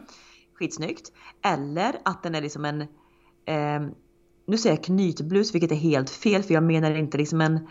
Skitsnyggt. 0.54 1.12
Eller 1.44 2.00
att 2.06 2.24
den 2.24 2.36
är 2.36 2.42
liksom 2.42 2.66
en 2.66 2.82
eh, 3.46 3.90
nu 4.48 4.58
säger 4.58 4.76
jag 4.76 4.84
knytblus 4.84 5.56
vilket 5.56 5.72
är 5.72 5.76
helt 5.76 6.10
fel 6.10 6.44
för 6.44 6.54
jag 6.54 6.64
menar 6.64 6.96
inte 6.96 7.18
liksom 7.18 7.42
en 7.42 7.68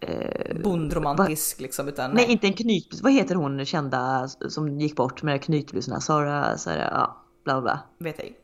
eh, 0.00 0.62
Bondromantisk 0.62 1.60
liksom 1.60 1.88
utan 1.88 2.10
Nej 2.10 2.32
inte 2.32 2.46
en 2.46 2.52
knytblus, 2.52 3.02
vad 3.02 3.12
heter 3.12 3.34
hon 3.34 3.64
kända 3.64 4.28
som 4.28 4.80
gick 4.80 4.96
bort 4.96 5.22
med 5.22 5.42
knytbluserna? 5.42 6.00
Sara, 6.00 6.58
Sara, 6.58 6.90
ja 6.90 7.18
bla 7.44 7.60
bla. 7.60 7.80
Vet 7.98 8.20
ej. 8.20 8.36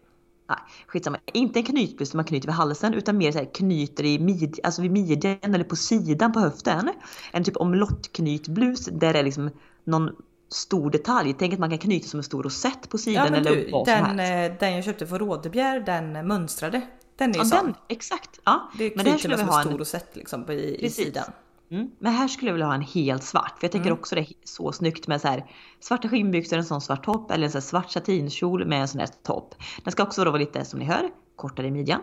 nej, 0.48 0.58
skitsamma. 0.86 1.18
Inte 1.32 1.58
en 1.58 1.64
knytblus 1.64 2.10
som 2.10 2.18
man 2.18 2.24
knyter 2.24 2.48
vid 2.48 2.54
halsen 2.54 2.94
utan 2.94 3.18
mer 3.18 3.32
så 3.32 3.38
här 3.38 3.54
knyter 3.54 4.04
i 4.04 4.18
mid, 4.18 4.58
alltså 4.62 4.82
vid 4.82 4.90
midjan 4.90 5.38
eller 5.42 5.64
på 5.64 5.76
sidan 5.76 6.32
på 6.32 6.40
höften. 6.40 6.90
En 7.32 7.44
typ 7.44 7.56
omlottknytblus 7.56 8.84
där 8.84 9.12
det 9.12 9.18
är 9.18 9.22
liksom 9.24 9.50
någon 9.84 10.10
stor 10.50 10.90
detalj. 10.90 11.34
Tänk 11.38 11.52
att 11.52 11.58
man 11.58 11.70
kan 11.70 11.78
knyta 11.78 12.08
som 12.08 12.20
en 12.20 12.24
stor 12.24 12.42
rosett 12.42 12.90
på 12.90 12.98
sidan 12.98 13.26
Ja 13.32 13.36
eller 13.40 13.50
du, 13.50 13.70
vad 13.70 13.86
som 13.86 13.94
den, 13.94 14.18
helst. 14.18 14.52
eh, 14.62 14.68
den 14.68 14.74
jag 14.74 14.84
köpte 14.84 15.06
för 15.06 15.18
Rådebjer, 15.18 15.80
den 15.80 16.28
mönstrade. 16.28 16.82
Den 17.18 17.30
är 17.30 17.34
ju 17.34 17.40
Ja, 17.40 17.44
sån. 17.44 17.64
den, 17.64 17.74
exakt. 17.88 18.40
Ja. 18.44 18.70
Det 18.78 18.96
Men 18.96 19.18
skulle 19.18 19.36
man 19.36 19.46
vi 19.46 19.46
som 19.46 19.48
ha 19.54 19.58
en 19.58 19.62
stor 19.64 19.72
en, 19.72 19.78
rosett 19.78 20.16
liksom 20.16 20.50
i, 20.50 20.76
i 20.86 20.90
sidan. 20.90 21.24
mm, 21.70 21.90
men 21.98 22.12
här 22.12 22.28
skulle 22.28 22.48
jag 22.48 22.54
vilja 22.54 22.66
ha 22.66 22.74
en 22.74 22.82
helt 22.82 23.22
svart. 23.24 23.58
För 23.58 23.64
jag 23.64 23.72
tänker 23.72 23.88
Mm. 23.90 23.98
också 24.00 24.14
det 24.14 24.20
är 24.20 24.26
så 24.44 24.72
snyggt 24.72 25.06
med 25.06 25.20
så 25.20 25.28
här 25.28 25.50
svarta 25.80 26.08
skinnbyxor, 26.08 26.56
en 26.56 26.64
sån 26.64 26.80
svart 26.80 27.04
topp 27.04 27.30
eller 27.30 27.44
en 27.44 27.50
sån 27.52 27.58
här 27.58 27.66
svart 27.66 27.90
satinkjol 27.90 28.66
med 28.66 28.80
en 28.80 28.88
sån 28.88 29.00
här 29.00 29.08
topp. 29.22 29.54
Den 29.84 29.92
ska 29.92 30.02
också 30.02 30.24
då 30.24 30.30
vara 30.30 30.40
lite, 30.40 30.64
som 30.64 30.78
ni 30.78 30.84
hör, 30.84 31.10
kortare 31.36 31.66
i 31.66 31.70
midjan. 31.70 32.02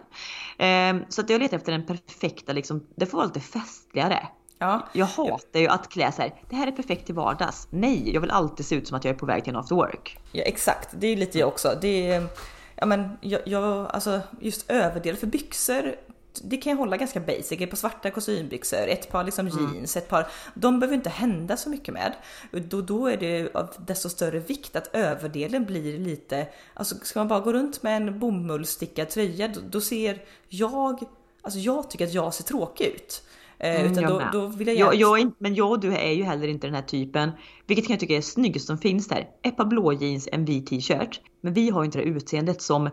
Ehm, 0.58 1.02
så 1.10 1.22
att 1.22 1.30
jag 1.30 1.42
letar 1.42 1.58
efter 1.58 1.72
den 1.72 1.86
perfekta, 1.86 2.54
liksom, 2.54 2.88
det 2.96 3.06
får 3.06 3.18
vara 3.18 3.28
lite 3.28 3.40
festligare. 3.40 4.28
Ja. 4.60 4.88
Jag 4.94 5.06
hatar 5.06 5.60
ju 5.60 5.68
att 5.68 5.90
klä 5.90 6.12
så 6.12 6.22
här, 6.22 6.42
det 6.50 6.56
här 6.56 6.68
är 6.68 6.72
perfekt 6.72 7.06
till 7.06 7.16
vardags. 7.16 7.68
Nej, 7.70 8.14
jag 8.14 8.22
vill 8.22 8.32
alltid 8.32 8.66
se 8.66 8.76
ut 8.76 8.88
som 8.88 8.98
att 8.98 9.06
jag 9.06 9.14
är 9.16 9.20
på 9.20 9.26
väg 9.26 9.44
till 9.44 9.54
en 9.54 9.60
after 9.60 9.76
work. 9.76 10.20
Ja 10.32 10.44
exakt, 10.44 10.90
det 11.00 11.08
är 11.08 11.18
lite 11.18 11.40
jag 11.40 11.48
också. 11.48 11.78
Det 11.82 12.12
är, 12.12 12.28
ja 12.76 12.86
men 12.86 13.18
jag, 13.22 13.42
jag 13.46 13.88
alltså 13.94 14.22
just 14.40 14.72
överdel 14.72 15.16
för 15.16 15.28
byxor. 15.28 15.96
Det 16.44 16.58
kan 16.58 16.70
jag 16.70 16.78
hålla 16.78 16.98
ganska 16.98 17.20
basic, 17.20 17.62
ett 17.62 17.70
par 17.70 17.78
svarta 17.78 18.12
kostymbyxor, 18.12 18.88
ett 18.88 19.12
par 19.12 19.24
liksom 19.24 19.48
jeans, 19.48 19.98
ett 19.98 20.10
par. 20.10 20.28
De 20.54 20.80
behöver 20.80 20.96
inte 20.96 21.10
hända 21.10 21.58
så 21.58 21.70
mycket 21.70 21.94
med. 21.94 22.14
Då, 22.52 22.82
då 22.82 23.08
är 23.08 23.18
det 23.18 23.56
av 23.56 23.70
desto 23.88 24.10
större 24.10 24.40
vikt 24.40 24.76
att 24.76 24.96
överdelen 24.96 25.66
blir 25.66 26.00
lite, 26.00 26.48
alltså 26.74 26.96
ska 26.96 27.20
man 27.20 27.28
bara 27.28 27.40
gå 27.40 27.54
runt 27.54 27.84
med 27.84 27.98
en 27.98 28.20
bomullsstickad 28.20 29.10
tröja 29.10 29.48
då, 29.48 29.60
då 29.70 29.82
ser 29.82 30.24
jag, 30.50 31.04
alltså 31.42 31.60
jag 31.60 31.90
tycker 31.90 32.06
att 32.06 32.14
jag 32.14 32.34
ser 32.34 32.44
tråkig 32.44 32.86
ut. 32.86 33.24
Eh, 33.66 33.80
Mm, 33.80 33.92
utan 33.92 34.04
jag 34.04 34.12
då, 34.32 34.40
då 34.40 34.48
vill 34.48 34.68
jag, 34.68 34.78
Jag, 34.78 34.96
jag, 34.96 35.20
är 35.20 35.32
men 35.40 35.56
jag 35.56 35.72
och 35.72 35.80
du 35.80 35.94
är 35.94 36.12
ju 36.12 36.24
heller 36.24 36.48
inte 36.48 36.68
den 36.68 36.76
här 36.76 36.82
typen, 36.82 37.32
vilket 37.68 37.88
kan 37.88 37.94
jag 37.94 38.00
tycka 38.00 38.18
är 38.18 38.22
snyggast 38.22 38.68
som 38.68 38.78
finns 38.78 39.08
där. 39.08 39.28
Ett 39.44 39.58
par 39.58 39.66
blå 39.66 39.94
jeans, 39.94 40.30
en 40.32 40.46
vit 40.46 40.68
t-shirt. 40.68 41.22
Men 41.42 41.54
vi 41.54 41.70
har 41.70 41.82
ju 41.82 41.86
inte 41.86 41.98
det 41.98 42.04
utseendet 42.04 42.62
som 42.62 42.90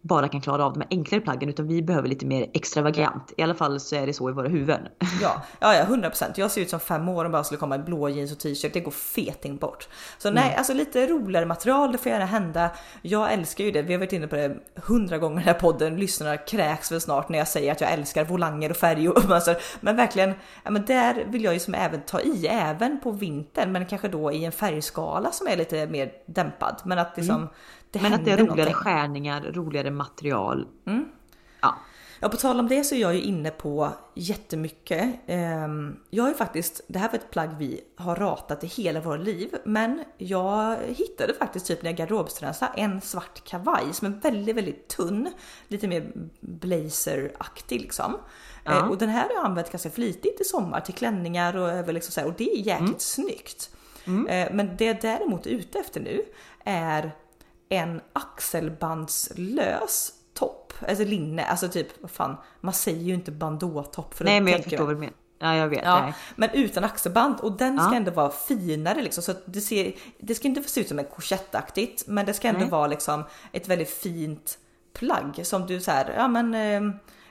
bara 0.00 0.28
kan 0.28 0.40
klara 0.40 0.64
av 0.64 0.72
de 0.72 0.80
här 0.80 0.88
enklare 0.90 1.20
plaggen 1.20 1.48
utan 1.48 1.66
vi 1.66 1.82
behöver 1.82 2.08
lite 2.08 2.26
mer 2.26 2.50
extravagant. 2.54 3.32
I 3.36 3.42
alla 3.42 3.54
fall 3.54 3.80
så 3.80 3.96
är 3.96 4.06
det 4.06 4.12
så 4.12 4.30
i 4.30 4.32
våra 4.32 4.48
huvuden. 4.48 4.80
Ja, 5.22 5.42
ja, 5.60 5.74
ja 5.74 5.84
100%. 5.84 6.32
Jag 6.36 6.50
ser 6.50 6.60
ut 6.60 6.70
som 6.70 6.80
fem 6.80 7.08
år 7.08 7.24
och 7.24 7.30
bara 7.30 7.44
skulle 7.44 7.58
komma 7.58 7.76
i 7.76 7.78
blå 7.78 8.08
jeans 8.08 8.32
och 8.32 8.38
t-shirt. 8.38 8.72
Det 8.72 8.80
går 8.80 8.90
feting 8.90 9.56
bort. 9.56 9.88
Så 10.18 10.30
nej, 10.30 10.54
alltså 10.54 10.74
lite 10.74 11.06
roligare 11.06 11.46
material, 11.46 11.92
det 11.92 11.98
får 11.98 12.12
gärna 12.12 12.24
hända. 12.24 12.70
Jag 13.02 13.32
älskar 13.32 13.64
ju 13.64 13.70
det. 13.70 13.82
Vi 13.82 13.92
har 13.92 13.98
varit 13.98 14.12
inne 14.12 14.26
på 14.26 14.36
det 14.36 14.56
hundra 14.74 15.18
gånger 15.18 15.40
i 15.40 15.44
den 15.44 15.54
här 15.54 15.60
podden. 15.60 15.96
Lyssnarna 15.96 16.36
kräks 16.36 16.92
väl 16.92 17.00
snart 17.00 17.28
när 17.28 17.38
jag 17.38 17.48
säger 17.48 17.72
att 17.72 17.80
jag 17.80 17.92
älskar 17.92 18.24
volanger 18.24 18.70
och 18.70 18.76
färg 18.76 19.08
och 19.08 19.24
mönster. 19.28 19.56
Men 19.80 19.96
verkligen, 19.96 20.34
ja, 20.64 20.70
men 20.70 20.84
där 20.84 21.24
vill 21.26 21.44
jag 21.44 21.54
ju 21.54 21.60
som 21.60 21.74
även 21.74 22.00
ta 22.00 22.20
i, 22.20 22.46
även 22.46 23.00
på 23.00 23.10
vintern, 23.10 23.72
men 23.72 23.86
kanske 23.86 24.08
då 24.08 24.32
i 24.32 24.44
en 24.44 24.52
färgskala 24.52 25.32
som 25.32 25.46
är 25.46 25.56
lite 25.56 25.86
mer 25.86 26.12
dämpad. 26.26 26.82
Men 26.84 26.98
att 26.98 27.16
liksom 27.16 27.48
det 27.90 28.02
Men 28.02 28.12
att 28.14 28.24
det 28.24 28.30
är 28.30 28.36
roligare 28.36 28.56
någonting. 28.56 28.74
skärningar, 28.74 29.40
roligare 29.42 29.90
material. 29.90 30.66
Ja. 31.60 31.74
Ja, 32.20 32.28
på 32.28 32.36
tal 32.36 32.60
om 32.60 32.68
det 32.68 32.84
så 32.84 32.94
är 32.94 32.98
jag 32.98 33.14
ju 33.14 33.20
inne 33.20 33.50
på 33.50 33.90
jättemycket. 34.14 35.14
Ehm, 35.26 35.96
Jag 36.10 36.22
har 36.24 36.28
ju 36.30 36.34
faktiskt, 36.36 36.80
det 36.88 36.98
här 36.98 37.08
var 37.08 37.14
ett 37.14 37.30
plagg 37.30 37.50
vi 37.58 37.80
har 37.96 38.16
ratat 38.16 38.64
i 38.64 38.66
hela 38.66 39.00
våra 39.00 39.16
liv, 39.16 39.54
men 39.64 40.04
jag 40.18 40.76
hittade 40.86 41.34
faktiskt 41.34 41.66
typ 41.66 41.82
när 41.82 41.90
jag 41.90 41.96
garderobsrensade 41.98 42.72
en 42.76 43.00
svart 43.00 43.44
kavaj 43.44 43.84
som 43.92 44.06
är 44.06 44.20
väldigt, 44.20 44.56
väldigt 44.56 44.88
tunn, 44.88 45.30
lite 45.68 45.88
mer 45.88 46.12
blazeraktig 46.40 47.80
liksom. 47.80 48.16
Ja. 48.64 48.78
Eh, 48.78 48.88
Och 48.88 48.98
den 48.98 49.08
här 49.08 49.22
har 49.28 49.34
jag 49.34 49.44
använt 49.44 49.70
ganska 49.72 49.90
flitigt 49.90 50.40
i 50.40 50.44
sommar 50.44 50.80
till 50.80 50.94
klänningar 50.94 51.56
och 51.56 51.68
över 51.70 51.92
liksom 51.92 52.12
så 52.12 52.20
här, 52.20 52.26
och 52.28 52.34
det 52.36 52.50
är 52.52 52.56
jäkligt 52.58 52.80
Mm. 52.80 52.94
snyggt. 52.98 53.70
Eh, 54.28 54.48
Men 54.52 54.76
det 54.76 54.84
jag 54.84 55.00
däremot 55.00 55.46
är 55.46 55.50
ute 55.50 55.78
efter 55.78 56.00
nu 56.00 56.22
är 56.64 57.10
en 57.68 58.00
axelbandslös 58.12 60.12
topp, 60.34 60.72
alltså 60.88 61.04
linne, 61.04 61.44
alltså 61.44 61.68
typ 61.68 61.86
vad 62.00 62.10
fan, 62.10 62.36
man 62.60 62.74
säger 62.74 63.02
ju 63.02 63.14
inte 63.14 63.30
bandåtopp 63.30 64.14
för 64.14 64.24
Nej 64.24 64.40
men 64.40 64.52
jag 64.52 64.64
förstår 64.64 64.84
vad 64.84 64.94
du 64.94 64.98
menar. 64.98 65.14
Ja 65.38 65.56
jag 65.56 65.68
vet. 65.68 65.82
Ja, 65.84 66.00
nej. 66.02 66.14
men 66.36 66.50
utan 66.52 66.84
axelband 66.84 67.40
och 67.40 67.52
den 67.52 67.78
ska 67.78 67.88
Ja. 67.90 67.96
ändå 67.96 68.10
vara 68.10 68.30
finare 68.30 69.02
liksom 69.02 69.22
så 69.22 69.30
att 69.30 69.42
det 69.44 69.60
ser, 69.60 69.92
det 70.18 70.34
ska 70.34 70.48
inte 70.48 70.62
se 70.62 70.80
ut 70.80 70.88
som 70.88 70.98
en 70.98 71.04
korsettaktigt 71.04 72.06
men 72.06 72.26
det 72.26 72.34
ska 72.34 72.48
ändå 72.48 72.60
Nej. 72.60 72.70
vara 72.70 72.86
liksom 72.86 73.24
ett 73.52 73.68
väldigt 73.68 73.90
fint 73.90 74.58
plagg 74.92 75.40
som 75.42 75.66
du 75.66 75.80
så 75.80 75.90
här, 75.90 76.14
ja 76.16 76.28
men 76.28 76.54
eh, 76.54 76.80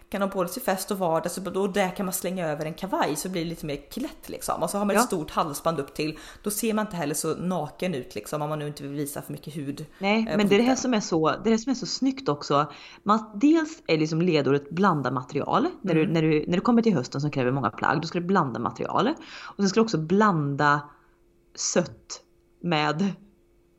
kan 0.10 0.22
ha 0.22 0.30
på 0.30 0.46
till 0.46 0.62
fest 0.62 0.92
och 0.92 0.98
vardag 1.00 1.32
så 1.32 1.42
då 1.42 1.68
där 1.68 1.90
kan 1.96 2.06
man 2.06 2.14
slänga 2.14 2.48
över 2.48 2.66
en 2.66 2.74
kavaj 2.74 3.16
så 3.16 3.30
blir 3.30 3.44
det 3.44 3.50
lite 3.50 3.66
mer 3.66 3.76
klätt 3.92 4.30
liksom 4.30 4.64
och 4.64 4.70
så 4.70 4.78
har 4.78 4.86
man 4.86 4.96
ett 4.96 5.02
Ja. 5.02 5.06
stort 5.08 5.32
halsband 5.32 5.80
upp 5.80 5.94
till. 5.94 6.18
Då 6.44 6.50
ser 6.50 6.74
man 6.74 6.86
inte 6.86 6.96
heller 6.98 7.14
så 7.16 7.36
naken 7.36 7.94
ut 7.96 8.16
liksom 8.16 8.42
om 8.42 8.50
man 8.50 8.60
nu 8.60 8.68
inte 8.68 8.84
vill 8.84 8.92
visa 8.92 9.22
för 9.22 9.32
mycket 9.32 9.56
hud. 9.58 9.86
Nej, 10.00 10.28
eh, 10.32 10.38
men 10.38 10.48
det 10.48 10.56
är 10.56 10.60
det 10.60 10.66
här 10.66 10.76
som 10.76 10.94
är 10.94 11.00
så, 11.00 11.30
det 11.44 11.50
är 11.50 11.52
det 11.52 11.58
som 11.58 11.70
är 11.72 11.76
så 11.76 11.86
snyggt 11.86 12.30
också. 12.30 12.72
Man, 13.04 13.32
dels 13.36 13.82
är 13.88 13.98
liksom 13.98 14.22
ledordet 14.22 14.70
blanda 14.70 15.12
material. 15.12 15.68
När, 15.82 15.96
Mm. 15.96 16.08
du, 16.08 16.14
när, 16.14 16.22
du, 16.22 16.46
när 16.48 16.58
du 16.58 16.62
kommer 16.62 16.82
till 16.82 16.94
hösten 16.94 17.22
som 17.22 17.32
kräver 17.32 17.52
många 17.52 17.70
plagg, 17.70 18.02
då 18.02 18.08
ska 18.08 18.20
du 18.20 18.26
blanda 18.26 18.60
material. 18.60 19.08
Och 19.44 19.56
sen 19.58 19.70
ska 19.70 19.80
du 19.80 19.84
också 19.84 19.98
blanda 19.98 20.82
sött 21.56 22.22
med 22.62 23.14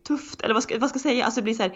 tufft. 0.08 0.40
Eller 0.40 0.54
vad 0.54 0.62
ska, 0.62 0.78
vad 0.78 0.88
ska 0.88 0.96
jag 0.96 1.02
säga? 1.02 1.24
Alltså 1.24 1.40
det 1.40 1.44
blir 1.44 1.54
så 1.54 1.62
här 1.62 1.72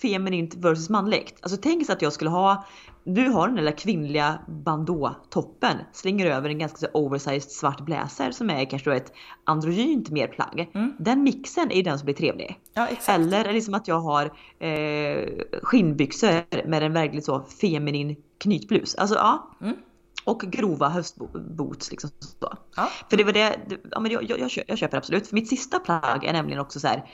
feminint 0.00 0.54
versus 0.54 0.90
manligt. 0.90 1.38
Alltså 1.40 1.58
tänk 1.62 1.86
sig 1.86 1.92
att 1.92 2.02
jag 2.02 2.12
skulle 2.12 2.30
ha, 2.30 2.66
du 3.04 3.28
har 3.28 3.48
den 3.48 3.64
där 3.64 3.78
kvinnliga 3.78 4.38
bandå-toppen, 4.48 5.76
slänger 5.92 6.26
över 6.26 6.48
en 6.48 6.58
ganska 6.58 6.78
så 6.78 6.86
oversized 6.92 7.50
svart 7.50 7.80
blazer 7.80 8.30
som 8.30 8.50
är 8.50 8.64
kanske 8.64 8.90
då 8.90 8.96
ett 8.96 9.12
androgynt 9.44 10.10
mer 10.10 10.26
plagg. 10.26 10.70
Den 10.98 11.22
mixen 11.22 11.70
är 11.72 11.82
den 11.82 11.98
som 11.98 12.04
blir 12.04 12.14
trevlig. 12.14 12.60
Ja 12.74 12.86
exakt. 12.86 13.18
Eller 13.18 13.52
liksom 13.52 13.74
att 13.74 13.88
jag 13.88 14.00
har 14.00 14.24
eh, 14.58 15.28
skinnbyxor 15.62 16.68
med 16.68 16.82
en 16.82 16.92
verkligt 16.92 17.24
så 17.24 17.44
feminin 17.60 18.16
knytblus. 18.38 18.94
Alltså 18.94 19.16
ja. 19.16 19.50
Mm. 19.60 19.76
Och 20.24 20.40
grova 20.40 20.88
höstboots 20.88 21.90
liksom 21.90 22.10
så. 22.18 22.56
Ja. 22.76 22.88
För 23.10 23.16
det 23.16 23.24
var 23.24 23.32
det, 23.32 23.56
ja, 23.90 24.00
men 24.00 24.12
jag, 24.12 24.30
jag, 24.30 24.50
jag 24.68 24.78
köper 24.78 24.96
absolut. 24.96 25.26
För 25.26 25.34
mitt 25.34 25.48
sista 25.48 25.78
plagg 25.78 26.24
är 26.24 26.32
nämligen 26.32 26.60
också 26.60 26.80
så 26.80 26.88
här 26.88 27.04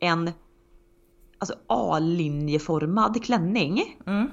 en 0.00 0.30
alltså 1.38 1.54
A-linjeformad 1.66 3.24
klänning. 3.24 3.98
Mm. 4.06 4.30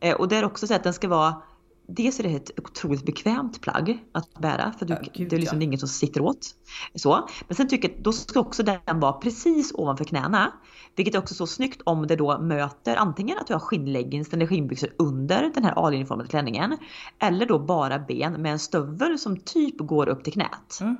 Eh, 0.00 0.14
och 0.14 0.28
det 0.28 0.36
är 0.36 0.44
också 0.44 0.66
så 0.66 0.74
att 0.74 0.84
den 0.84 0.94
ska 0.94 1.08
vara 1.08 1.42
Dels 1.86 2.20
är 2.20 2.22
det 2.22 2.34
ett 2.34 2.50
otroligt 2.58 3.06
bekvämt 3.06 3.60
plagg 3.60 4.04
att 4.12 4.38
bära 4.38 4.72
för 4.78 4.86
du, 4.86 4.92
Ja, 4.92 5.00
gud, 5.14 5.30
det 5.30 5.36
är 5.36 5.40
liksom 5.40 5.60
ja. 5.60 5.64
ingen 5.64 5.78
som 5.78 5.88
sitter 5.88 6.20
åt. 6.20 6.54
Så. 6.94 7.28
Men 7.48 7.56
sen 7.56 7.68
tycker 7.68 7.88
jag 7.88 8.02
då 8.02 8.12
ska 8.12 8.40
också 8.40 8.62
den 8.62 9.00
vara 9.00 9.12
precis 9.12 9.72
ovanför 9.74 10.04
knäna. 10.04 10.52
Vilket 10.96 11.14
är 11.14 11.18
också 11.18 11.34
så 11.34 11.46
snyggt 11.46 11.82
om 11.84 12.06
det 12.06 12.16
då 12.16 12.38
möter 12.38 12.96
antingen 12.96 13.38
att 13.38 13.46
du 13.46 13.52
har 13.52 13.60
skinnleggings 13.60 14.32
eller 14.32 14.46
skinnbyxor 14.46 14.90
under 14.98 15.50
den 15.54 15.64
här 15.64 15.74
A-linjeformade 15.76 16.28
klänningen. 16.28 16.76
Eller 17.18 17.46
då 17.46 17.58
bara 17.58 17.98
ben 17.98 18.32
med 18.32 18.52
en 18.52 18.58
stövel 18.58 19.18
som 19.18 19.36
typ 19.36 19.78
går 19.78 20.08
upp 20.08 20.24
till 20.24 20.32
knät. 20.32 20.78
Mm. 20.80 20.96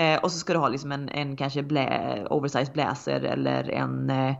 Eh, 0.00 0.18
och 0.18 0.32
så 0.32 0.38
ska 0.38 0.52
du 0.52 0.58
ha 0.58 0.68
liksom 0.68 0.92
en, 0.92 1.08
en 1.08 1.36
kanske 1.36 1.62
blä, 1.62 2.26
oversized 2.30 2.72
blazer 2.72 3.20
eller 3.20 3.70
en 3.70 4.10
eh, 4.10 4.34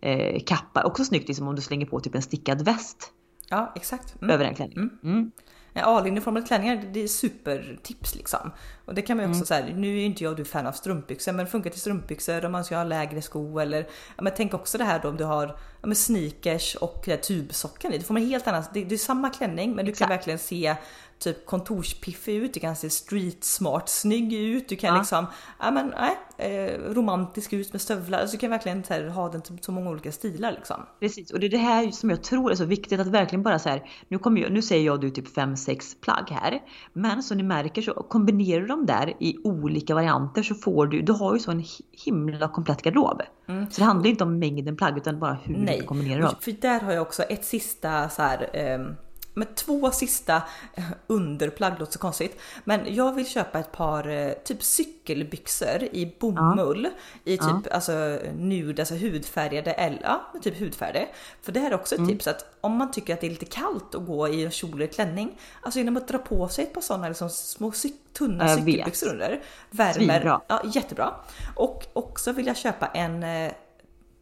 eh, 0.00 0.42
kappa. 0.46 0.84
Också 0.84 1.04
snyggt 1.04 1.28
liksom 1.28 1.48
om 1.48 1.54
du 1.54 1.62
slänger 1.62 1.86
på 1.86 2.00
typ 2.00 2.14
en 2.14 2.22
stickad 2.22 2.64
väst 2.64 3.12
Ja 3.48 3.72
exakt. 3.76 4.22
Mm. 4.22 4.34
över 4.34 4.44
en 4.44 4.54
klänning. 4.54 4.90
Mm. 5.02 5.30
Ja, 5.72 5.98
A-linjeformade 5.98 6.46
klänningar, 6.46 6.84
det 6.92 7.02
är 7.02 7.08
supertips 7.08 8.14
liksom. 8.14 8.50
Och 8.84 8.94
det 8.94 9.02
kan 9.02 9.16
man 9.16 9.26
ju 9.26 9.32
också 9.32 9.46
säga, 9.46 9.76
nu 9.76 9.88
är 9.88 10.00
ju 10.00 10.04
inte 10.04 10.24
jag 10.24 10.30
och 10.30 10.36
du 10.36 10.44
fan 10.44 10.66
av 10.66 10.72
strumpbyxor, 10.72 11.32
men 11.32 11.44
det 11.44 11.50
funkar 11.50 11.70
till 11.70 11.80
strumpbyxor 11.80 12.44
om 12.44 12.52
man 12.52 12.64
ska 12.64 12.76
ha 12.76 12.84
lägre 12.84 13.22
sko 13.22 13.58
eller 13.58 13.86
ja, 14.16 14.22
men 14.22 14.32
tänk 14.36 14.54
också 14.54 14.78
det 14.78 14.84
här 14.84 15.00
då 15.02 15.08
om 15.08 15.16
du 15.16 15.24
har 15.24 15.56
ja, 15.82 15.94
sneakers 15.94 16.74
och 16.74 17.08
tubsocken 17.22 17.92
i. 17.92 17.98
Det 17.98 18.04
får 18.04 18.14
man 18.14 18.22
helt 18.22 18.46
annat, 18.46 18.74
det, 18.74 18.84
det 18.84 18.94
är 18.94 18.98
samma 18.98 19.30
klänning 19.30 19.74
men 19.74 19.84
du 19.84 19.92
kan 19.92 20.06
Exakt. 20.06 20.10
verkligen 20.10 20.38
se 20.38 20.74
typ 21.18 21.46
kontorspiffig 21.46 22.34
ut, 22.36 22.54
du 22.54 22.60
kan 22.60 22.76
se 22.76 22.90
street 22.90 23.44
smart 23.44 23.88
snygg 23.88 24.32
ut, 24.32 24.68
du 24.68 24.76
kan 24.76 24.94
Ja. 24.94 24.98
liksom, 25.00 25.26
ja 25.60 25.70
men 25.70 25.92
nej, 25.96 26.16
eh, 26.38 26.80
romantisk 26.94 27.52
ut 27.52 27.72
med 27.72 27.80
stövlar, 27.80 28.18
alltså 28.20 28.36
du 28.36 28.40
kan 28.40 28.50
verkligen 28.50 28.84
här, 28.88 29.08
ha 29.08 29.28
den 29.28 29.42
till 29.42 29.58
så 29.60 29.72
många 29.72 29.90
olika 29.90 30.12
stilar 30.12 30.52
liksom. 30.52 30.86
Precis, 31.00 31.30
och 31.30 31.40
det 31.40 31.46
är 31.46 31.50
det 31.50 31.56
här 31.56 31.90
som 31.90 32.10
jag 32.10 32.22
tror 32.22 32.50
är 32.50 32.54
så 32.54 32.64
viktigt 32.64 33.00
att 33.00 33.06
verkligen 33.06 33.42
bara 33.42 33.58
så 33.58 33.68
här. 33.68 33.82
Nu, 34.08 34.18
kommer 34.18 34.40
jag, 34.40 34.52
nu 34.52 34.62
säger 34.62 34.86
jag 34.86 35.00
du 35.00 35.10
typ 35.10 35.36
5-6 35.36 35.96
plagg 36.00 36.26
här. 36.30 36.62
Men 36.92 37.22
som 37.22 37.36
ni 37.36 37.42
märker 37.42 37.82
så 37.82 37.92
kombinerar 37.94 38.60
du 38.60 38.66
dem 38.66 38.86
där 38.86 39.12
i 39.20 39.36
olika 39.44 39.94
varianter 39.94 40.42
så 40.42 40.54
får 40.54 40.86
du, 40.86 41.02
du 41.02 41.12
har 41.12 41.34
ju 41.34 41.40
så 41.40 41.50
en 41.50 41.60
hi- 41.60 41.82
himla 42.04 42.48
komplett 42.48 42.82
garderob. 42.82 43.22
Så 43.70 43.80
det 43.80 43.84
handlar 43.84 44.10
inte 44.10 44.24
om 44.24 44.38
mängden 44.38 44.76
plagg 44.76 44.96
utan 44.96 45.18
bara 45.18 45.38
hur 45.42 45.56
Nej, 45.56 45.78
du 45.80 45.86
kombinerar 45.86 46.20
dem. 46.22 46.34
för 46.40 46.52
där 46.52 46.80
har 46.80 46.92
jag 46.92 47.02
också 47.02 47.22
ett 47.22 47.44
sista 47.44 48.08
så 48.08 48.22
här, 48.22 48.50
ehm, 48.52 48.86
med 49.34 49.54
två 49.54 49.90
sista 49.90 50.42
eh, 50.74 50.84
underplagg, 51.06 51.72
låter 51.78 51.92
så 51.92 51.98
konstigt. 51.98 52.36
Men 52.64 52.94
jag 52.94 53.12
vill 53.12 53.26
köpa 53.26 53.58
ett 53.58 53.72
par 53.72 54.08
eh, 54.08 54.32
typ 54.32 54.62
cykelbyxor 54.62 55.82
i 55.92 56.16
bomull 56.20 56.88
i 57.24 57.36
typ 57.36 57.46
Ja. 57.64 57.70
alltså 57.70 57.92
nude, 58.34 58.82
alltså 58.82 58.94
hudfärgade 58.94 59.72
eller 59.72 60.00
ja, 60.02 60.24
typ 60.42 60.60
hudfärgade. 60.60 61.08
För 61.42 61.52
det 61.52 61.60
här 61.60 61.70
är 61.70 61.74
också 61.74 61.94
ett 61.94 61.98
Mm. 61.98 62.10
tips 62.10 62.26
att 62.26 62.56
om 62.60 62.76
man 62.76 62.90
tycker 62.92 63.14
att 63.14 63.20
det 63.20 63.26
är 63.26 63.30
lite 63.30 63.44
kallt 63.46 63.94
att 63.94 64.06
gå 64.06 64.28
i 64.28 64.44
en 64.44 64.50
kjol 64.50 64.74
eller 64.74 64.86
klänning, 64.86 65.38
alltså 65.62 65.78
genom 65.78 65.96
att 65.96 66.08
dra 66.08 66.18
på 66.18 66.48
sig 66.48 66.64
ett 66.64 66.72
par 66.74 66.80
sådana 66.80 67.08
liksom 67.08 67.30
små 67.30 67.72
tunna 68.12 68.48
Jag 68.48 68.56
vet. 68.56 68.64
cykelbyxor 68.64 69.08
under 69.10 69.42
värmer. 69.70 69.92
Svinbra. 69.92 70.40
Ja, 70.48 70.62
jättebra. 70.74 71.14
Och 71.56 71.84
också 71.92 72.32
vill 72.32 72.46
jag 72.46 72.56
köpa 72.56 72.86
en 72.86 73.22
eh, 73.22 73.52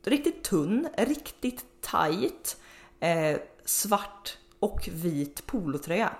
riktigt 0.04 0.44
tunn, 0.44 0.88
riktigt 0.98 1.64
tight 1.80 2.56
eh, 3.00 3.36
svart 3.64 4.38
och 4.62 4.88
vit 4.92 5.46
polotröja. 5.46 6.12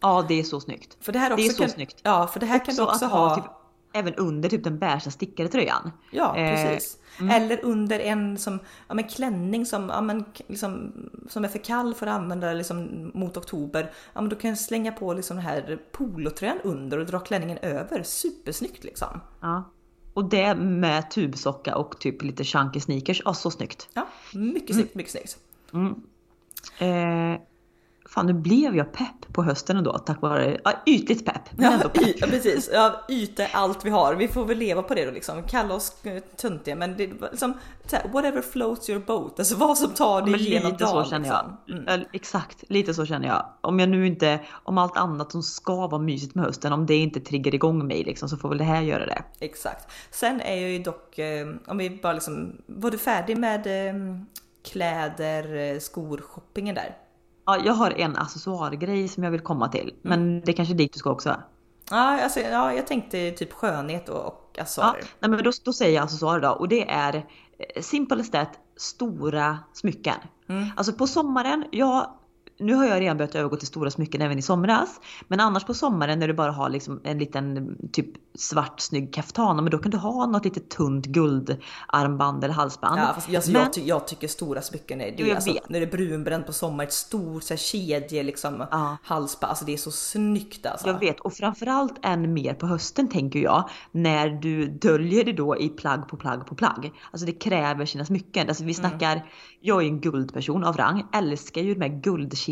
Ja, 0.00 0.24
det 0.28 0.40
är 0.40 0.42
så 0.42 0.60
snyggt. 0.60 0.96
För 1.00 1.12
det 1.12 1.18
här 1.18 1.32
också 1.32 1.42
Det 1.42 1.48
är 1.48 1.52
så 1.52 1.62
kan, 1.62 1.70
snyggt. 1.70 2.00
Ja, 2.02 2.26
för 2.26 2.40
det 2.40 2.46
här 2.46 2.64
kan 2.64 2.74
du 2.74 2.82
också 2.82 3.04
ha. 3.04 3.36
typ, 3.36 3.44
även 3.92 4.14
under 4.14 4.48
typ 4.48 4.64
den 4.64 4.78
beiga 4.78 5.00
stickade 5.00 5.48
tröjan. 5.48 5.92
Ja, 6.10 6.36
Eh, 6.36 6.66
precis. 6.66 6.98
Eller 7.30 7.64
under 7.64 8.00
en 8.00 8.38
som, 8.38 8.58
ja, 8.88 8.94
men 8.94 9.04
klänning 9.08 9.66
som, 9.66 9.88
ja, 9.88 10.00
men, 10.00 10.24
liksom, 10.46 10.92
som 11.28 11.44
är 11.44 11.48
för 11.48 11.58
kall 11.58 11.94
för 11.94 12.06
att 12.06 12.14
använda 12.14 12.52
liksom, 12.52 13.10
mot 13.14 13.36
oktober. 13.36 13.90
Ja, 14.12 14.20
men 14.20 14.28
då 14.30 14.36
kan 14.36 14.50
jag 14.50 14.58
slänga 14.58 14.92
på 14.92 15.12
liksom 15.14 15.36
den 15.36 15.46
här 15.46 15.78
polotröjan 15.92 16.58
under 16.64 16.98
och 16.98 17.06
dra 17.06 17.20
klänningen 17.20 17.58
över. 17.58 18.02
Supersnyggt 18.02 18.84
liksom. 18.84 19.20
Ja. 19.40 19.70
Och 20.14 20.24
det 20.24 20.54
med 20.54 21.10
tubsocka 21.10 21.76
och 21.76 22.00
typ 22.00 22.22
lite 22.22 22.44
chunky 22.44 22.80
sneakers. 22.80 23.22
Ja, 23.24 23.34
så 23.34 23.50
snyggt. 23.50 23.88
Ja, 23.94 24.06
mycket 24.32 24.76
snyggt, 24.76 24.94
mycket 24.94 25.12
snyggt. 25.12 25.38
Eh, 26.78 27.40
fan, 28.14 28.26
nu 28.26 28.32
blev 28.32 28.76
jag 28.76 28.92
pepp 28.92 29.32
på 29.32 29.42
hösten 29.42 29.76
ändå 29.76 29.98
tack 29.98 30.20
vare, 30.22 30.60
ja, 30.64 30.72
ytligt 30.86 31.26
pepp. 31.26 31.42
Men 31.56 31.72
ändå 31.72 31.84
Ja, 31.84 31.88
pepp. 32.00 32.14
ja, 32.20 32.26
precis. 32.26 32.70
Ja, 32.72 33.04
yta 33.08 33.42
är 33.42 33.50
allt 33.52 33.84
vi 33.84 33.90
har. 33.90 34.14
Vi 34.14 34.28
får 34.28 34.44
väl 34.44 34.58
leva 34.58 34.82
på 34.82 34.94
det 34.94 35.04
då 35.04 35.10
liksom. 35.10 35.42
Kalla 35.42 35.74
oss 35.74 36.04
eh, 36.04 36.22
töntiga 36.36 36.76
men 36.76 36.96
det 36.96 37.04
är 37.04 37.08
liksom 37.30 37.54
whatever 38.12 38.42
floats 38.42 38.90
your 38.90 39.00
boat. 39.00 39.38
Alltså 39.38 39.56
vad 39.56 39.78
som 39.78 39.90
tar 39.90 40.18
Ja, 40.18 40.20
dig 40.20 40.30
men 40.30 40.40
igenom 40.40 40.72
lite 40.72 40.84
dagen. 40.84 41.04
så 41.04 41.10
känner 41.10 41.28
jag. 41.28 41.56
liksom. 41.66 41.84
Mm. 41.88 42.04
Exakt, 42.12 42.64
lite 42.68 42.94
så 42.94 43.06
känner 43.06 43.28
jag. 43.28 43.46
Om 43.60 43.78
jag 43.80 43.88
nu 43.88 44.06
inte, 44.06 44.40
om 44.62 44.78
allt 44.78 44.96
annat 44.96 45.32
som 45.32 45.42
ska 45.42 45.86
vara 45.86 46.02
mysigt 46.02 46.34
med 46.34 46.44
hösten, 46.44 46.72
om 46.72 46.86
det 46.86 46.96
inte 46.96 47.20
triggar 47.20 47.54
igång 47.54 47.86
mig 47.86 48.04
liksom, 48.04 48.28
så 48.28 48.36
får 48.36 48.48
väl 48.48 48.58
det 48.58 48.64
här 48.64 48.80
göra 48.82 49.06
det. 49.06 49.22
Exakt. 49.40 49.92
Sen 50.10 50.40
är 50.40 50.54
jag 50.60 50.70
ju 50.70 50.78
dock, 50.78 51.18
eh, 51.18 51.46
om 51.66 51.78
vi 51.78 51.90
bara 52.02 52.12
liksom, 52.12 52.56
var 52.66 52.90
du 52.90 52.98
färdig 52.98 53.38
med 53.38 53.66
eh, 53.88 53.94
kläder, 54.64 55.78
skor, 55.80 56.18
shoppingen 56.18 56.74
där? 56.74 56.96
Ja, 57.46 57.58
jag 57.64 57.72
har 57.72 57.90
en 57.90 58.16
accessoargrej 58.16 59.08
som 59.08 59.22
jag 59.24 59.30
vill 59.30 59.40
komma 59.40 59.68
till, 59.68 59.94
men 60.02 60.40
det 60.40 60.52
är 60.52 60.56
kanske 60.56 60.74
dit 60.74 60.92
du 60.92 60.98
ska 60.98 61.10
också. 61.10 61.36
Ja, 61.90 62.22
alltså, 62.22 62.40
ja, 62.40 62.72
jag 62.72 62.86
tänkte 62.86 63.30
typ 63.30 63.52
skönhet 63.52 64.08
och, 64.08 64.26
och 64.26 64.40
Ja, 64.56 64.62
accessoarer. 64.62 65.04
nej, 65.20 65.30
men 65.30 65.44
då, 65.44 65.50
då 65.64 65.72
säger 65.72 65.94
jag 65.94 66.04
accessoarer 66.04 66.40
då 66.40 66.48
och 66.50 66.68
det 66.68 66.90
är 66.90 67.14
eh, 67.14 67.82
simple 67.82 68.20
as 68.20 68.30
that, 68.30 68.48
stora 68.76 69.58
smycken. 69.72 70.14
Mm. 70.48 70.66
Alltså 70.76 70.92
på 70.92 71.06
sommaren, 71.06 71.64
ja 71.70 72.20
nu 72.58 72.74
har 72.74 72.86
jag 72.86 73.00
redan 73.00 73.16
börjat 73.16 73.34
övergå 73.34 73.56
till 73.56 73.66
stora 73.66 73.90
smycken 73.90 74.22
även 74.22 74.38
i 74.38 74.42
somras. 74.42 75.00
Men 75.28 75.40
annars 75.40 75.64
på 75.64 75.74
sommaren 75.74 76.18
när 76.18 76.28
du 76.28 76.34
bara 76.34 76.52
har 76.52 76.68
liksom 76.68 77.00
en 77.04 77.18
liten 77.18 77.76
typ 77.92 78.06
svart 78.34 78.80
snygg 78.80 79.14
kaftan, 79.14 79.56
men 79.56 79.70
då 79.70 79.78
kan 79.78 79.90
du 79.90 79.96
ha 79.98 80.26
något 80.26 80.44
lite 80.44 80.60
tunt 80.60 81.06
guldarmband 81.06 82.44
eller 82.44 82.54
halsband. 82.54 83.00
Ja, 83.00 83.12
fast 83.14 83.34
alltså, 83.34 83.50
men, 83.50 83.62
jag, 83.62 83.72
ty 83.72 83.82
jag 83.82 84.06
tycker 84.06 84.28
stora 84.28 84.62
smycken 84.62 85.00
är, 85.00 85.14
det 85.16 85.34
alltså, 85.34 85.52
när 85.68 85.80
det 85.80 85.86
är 85.86 85.90
brunbränt 85.90 86.46
på 86.46 86.52
sommaren, 86.52 86.88
ett 86.88 86.94
stort 86.94 87.42
så 87.42 87.54
här, 87.54 87.58
kedje 87.58 88.22
liksom, 88.22 88.66
Ja. 88.70 88.96
halsband, 89.02 89.50
alltså 89.50 89.64
det 89.64 89.72
är 89.72 89.76
så 89.76 89.90
snyggt 89.90 90.66
alltså. 90.66 90.86
Jag 90.86 91.00
vet 91.00 91.20
och 91.20 91.32
framförallt 91.32 91.94
än 92.02 92.34
mer 92.34 92.54
på 92.54 92.66
hösten 92.66 93.08
tänker 93.08 93.38
jag 93.38 93.68
när 93.92 94.28
du 94.28 94.66
döljer 94.68 95.24
det 95.24 95.32
då 95.32 95.56
i 95.56 95.68
plagg 95.68 96.08
på 96.08 96.16
plagg 96.16 96.46
på 96.46 96.54
plagg. 96.54 96.92
Alltså 97.10 97.26
det 97.26 97.32
kräver 97.32 97.86
sina 97.86 98.04
smycken. 98.04 98.48
Alltså 98.48 98.64
vi 98.64 98.74
snackar, 98.74 99.26
jag 99.60 99.82
är 99.82 99.86
en 99.86 100.00
guldperson 100.00 100.64
av 100.64 100.76
rang, 100.76 101.06
älskar 101.12 101.60
ju 101.60 101.74
de 101.74 101.80
här 101.80 102.00
guldkedjorna 102.00 102.44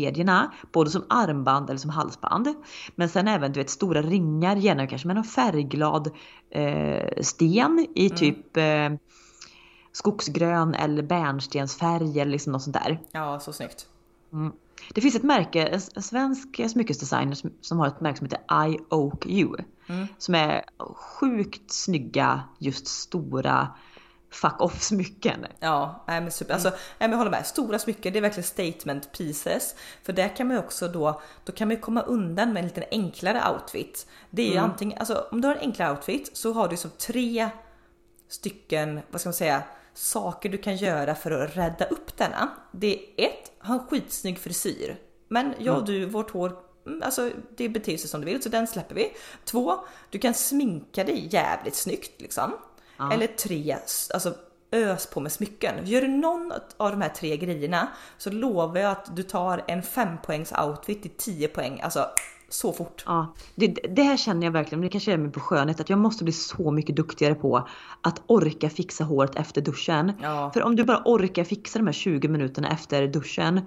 både 0.71 0.89
som 0.89 1.05
armband 1.09 1.69
eller 1.69 1.79
som 1.79 1.89
halsband. 1.89 2.47
Men 2.95 3.09
sen 3.09 3.27
även 3.27 3.51
du 3.51 3.59
vet 3.59 3.69
stora 3.69 4.01
ringar, 4.01 4.55
gärna 4.55 4.87
kanske 4.87 5.07
med 5.07 5.15
någon 5.15 5.25
färgglad 5.25 6.11
eh, 6.49 7.21
sten 7.21 7.87
i 7.95 8.09
typ 8.09 8.57
eh, 8.57 8.89
skogsgrön 9.91 10.73
eller 10.73 11.03
bärnstensfärg 11.03 12.19
eller 12.19 12.31
liksom 12.31 12.53
något 12.53 12.63
sånt 12.63 12.77
där. 12.83 12.99
Ja, 13.11 13.39
så 13.39 13.53
snyggt. 13.53 13.87
Det 14.93 15.01
finns 15.01 15.15
ett 15.15 15.23
märke, 15.23 15.65
en 15.65 15.81
en 15.95 16.03
svensk 16.03 16.69
smyckesdesigner 16.69 17.35
som, 17.35 17.51
som 17.61 17.79
har 17.79 17.87
ett 17.87 18.01
märke 18.01 18.17
som 18.17 18.27
heter 18.27 18.67
I 18.67 18.79
Oak 18.89 19.25
You. 19.25 19.57
Som 20.17 20.35
är 20.35 20.63
sjukt 20.95 21.71
snygga, 21.71 22.43
just 22.59 22.87
stora 22.87 23.67
fuck 24.33 24.61
off 24.61 24.81
smycken. 24.81 25.45
Ja, 25.59 26.03
nej 26.07 26.21
men 26.21 26.31
super. 26.31 26.53
Alltså, 26.53 26.69
nej 26.69 26.79
men 26.99 27.11
jag 27.11 27.17
håller 27.17 27.31
med. 27.31 27.45
Stora 27.45 27.79
smycken, 27.79 28.13
det 28.13 28.19
är 28.19 28.21
verkligen 28.21 28.47
statement 28.47 29.11
pieces. 29.11 29.75
För 30.03 30.13
där 30.13 30.35
kan 30.35 30.47
man 30.47 30.55
ju 30.55 30.63
också 30.63 30.87
då, 30.87 31.21
då 31.43 31.51
kan 31.51 31.67
man 31.67 31.75
ju 31.75 31.81
komma 31.81 32.01
undan 32.01 32.53
med 32.53 32.59
en 32.59 32.67
lite 32.67 32.85
enklare 32.91 33.51
outfit. 33.51 34.07
Det 34.29 34.47
är 34.47 34.51
ju 34.51 34.57
antingen, 34.57 34.97
alltså 34.99 35.27
om 35.31 35.41
du 35.41 35.47
har 35.47 35.55
en 35.55 35.61
enklare 35.61 35.91
outfit 35.91 36.37
så 36.37 36.53
har 36.53 36.67
du 36.67 36.77
som 36.77 36.89
tre 36.89 37.49
stycken, 38.29 38.99
vad 39.11 39.21
ska 39.21 39.27
man 39.27 39.33
säga, 39.33 39.63
saker 39.93 40.49
du 40.49 40.57
kan 40.57 40.75
göra 40.75 41.15
för 41.15 41.31
att 41.31 41.57
rädda 41.57 41.85
upp 41.85 42.17
denna. 42.17 42.49
Det 42.71 42.93
är 43.17 43.25
ett, 43.25 43.51
ha 43.59 43.73
en 43.73 43.87
skitsnygg 43.87 44.39
frisyr. 44.39 44.97
Men 45.27 45.53
jag 45.59 45.77
och 45.77 45.85
du, 45.85 46.05
vårt 46.05 46.31
hår, 46.31 46.55
mm, 46.85 47.01
alltså 47.03 47.31
det 47.57 47.69
beter 47.69 47.97
sig 47.97 48.09
som 48.09 48.21
du 48.21 48.25
vill 48.25 48.43
så 48.43 48.49
den 48.49 48.67
släpper 48.67 48.95
vi. 48.95 49.11
Två, 49.45 49.79
du 50.09 50.19
kan 50.19 50.33
sminka 50.33 51.03
dig 51.03 51.27
jävligt 51.31 51.75
snyggt 51.75 52.21
liksom. 52.21 52.51
Eller 53.11 53.27
tre, 53.27 53.77
alltså 54.13 54.33
ös 54.71 55.07
på 55.07 55.19
med 55.19 55.31
smycken. 55.31 55.75
Gör 55.85 56.01
du 56.01 56.07
någon 56.07 56.51
av 56.77 56.91
de 56.91 57.01
här 57.01 57.09
tre 57.09 57.37
grejerna 57.37 57.87
så 58.17 58.31
lovar 58.31 58.79
jag 58.79 58.91
att 58.91 59.15
du 59.15 59.23
tar 59.23 59.63
en 59.67 59.83
fempoängs 59.83 60.53
outfit 60.65 61.05
i 61.05 61.09
10 61.09 61.47
poäng, 61.47 61.81
alltså 61.81 62.05
så 62.49 62.73
fort. 62.73 63.03
Ja, 63.05 63.33
det, 63.55 63.67
det 63.67 64.03
här 64.03 64.17
känner 64.17 64.47
jag 64.47 64.51
verkligen, 64.51 64.79
men 64.79 64.87
det 64.87 64.91
kanske 64.91 65.13
är 65.13 65.17
med 65.17 65.33
på 65.33 65.39
skönhet, 65.39 65.79
att 65.79 65.89
jag 65.89 65.99
måste 65.99 66.23
bli 66.23 66.33
så 66.33 66.71
mycket 66.71 66.95
duktigare 66.95 67.35
på 67.35 67.67
att 68.01 68.21
orka 68.27 68.69
fixa 68.69 69.03
håret 69.03 69.35
efter 69.35 69.61
duschen. 69.61 70.13
Ja. 70.21 70.51
För 70.53 70.63
om 70.63 70.75
du 70.75 70.83
bara 70.83 71.01
orkar 71.05 71.43
fixa 71.43 71.79
de 71.79 71.87
här 71.87 71.93
20 71.93 72.27
minuterna 72.27 72.69
efter 72.69 73.07
duschen, 73.07 73.61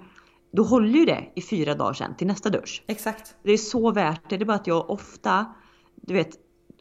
då 0.51 0.63
håller 0.63 0.99
ju 0.99 1.05
det 1.05 1.31
i 1.35 1.41
fyra 1.41 1.75
dagar 1.75 1.93
sen 1.93 2.15
till 2.15 2.27
nästa 2.27 2.49
dusch. 2.49 2.83
Exakt. 2.87 3.35
Det 3.43 3.51
är 3.51 3.57
så 3.57 3.91
värt 3.91 4.29
det. 4.29 4.37
Det 4.37 4.43
är 4.43 4.45
bara 4.45 4.57
att 4.57 4.67
jag 4.67 4.89
ofta, 4.89 5.45
du 5.95 6.13
vet, 6.13 6.29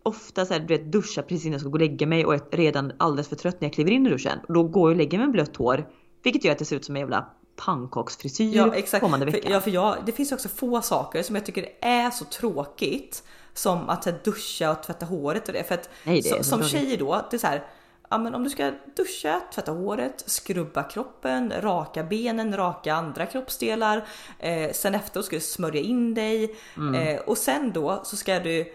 ofta 0.07 0.47
så 0.47 0.53
här, 0.53 0.61
du 0.61 0.67
vet, 0.79 0.93
duschar 0.93 1.23
precis 1.23 1.45
innan 1.45 1.53
jag 1.53 1.61
ska 1.61 1.69
gå 1.71 1.75
och 1.75 1.81
lägga 1.81 2.07
mig 2.07 2.25
och 2.25 2.35
är 2.35 2.41
redan 2.57 2.93
alldeles 2.99 3.29
för 3.29 3.37
trött 3.37 3.61
när 3.61 3.69
jag 3.69 3.75
kliver 3.75 3.91
in 3.91 4.07
i 4.07 4.11
duschen. 4.11 4.39
Då 4.49 4.63
går 4.63 4.91
jag 4.91 4.95
och 4.95 4.97
lägger 4.99 5.19
mig 5.19 5.27
med 5.27 5.33
blött 5.33 5.57
hår. 5.57 5.87
Vilket 6.23 6.45
gör 6.45 6.53
att 6.53 6.59
det 6.59 6.65
ser 6.65 6.77
ut 6.77 6.85
som 6.85 6.97
en 6.97 7.01
jävla 7.01 7.27
pannkaksfrisyr 7.57 8.57
Ja 8.57 8.75
exakt. 8.75 9.03
kommande 9.03 9.27
För, 9.27 9.33
vecka. 9.33 9.51
ja, 9.51 9.61
för 9.61 9.71
jag, 9.71 9.97
det 10.07 10.13
finns 10.13 10.33
också 10.33 10.49
få 10.49 10.83
saker 10.83 11.23
som 11.23 11.37
jag 11.37 11.47
tycker 11.47 11.67
är 11.81 12.11
så 12.11 12.25
tråkigt 12.25 13.23
som 13.55 13.89
att 13.89 14.05
här, 14.05 14.21
duscha 14.25 14.71
och 14.71 14.83
tvätta 14.83 15.07
håret 15.07 15.47
och 15.49 15.53
det. 15.55 15.65
För 15.65 15.75
att 15.75 15.91
Nej, 16.05 16.21
det 16.21 16.29
så 16.29 16.45
som 16.45 16.59
tråkigt. 16.59 16.79
tjej 16.79 16.97
då, 16.97 17.23
det 17.31 17.37
är 17.37 17.39
så 17.39 17.47
här, 17.47 17.65
ja, 18.11 18.19
men 18.19 18.35
om 18.35 18.45
du 18.45 18.51
ska 18.51 18.73
duscha, 18.97 19.41
tvätta 19.55 19.73
håret, 19.73 20.23
skrubba 20.27 20.83
kroppen, 20.83 21.53
raka 21.61 22.03
benen, 22.05 22.57
raka 22.57 22.95
andra 22.95 23.27
kroppsdelar. 23.27 24.07
Eh, 24.39 24.73
sen 24.73 24.95
efteråt 24.95 25.27
ska 25.27 25.37
du 25.37 25.41
smörja 25.41 25.81
in 25.81 26.15
dig 26.15 26.57
Mm. 26.77 26.95
eh, 26.95 27.21
och 27.21 27.39
sen 27.39 27.73
då 27.73 28.01
så 28.05 28.17
ska 28.17 28.39
du 28.41 28.73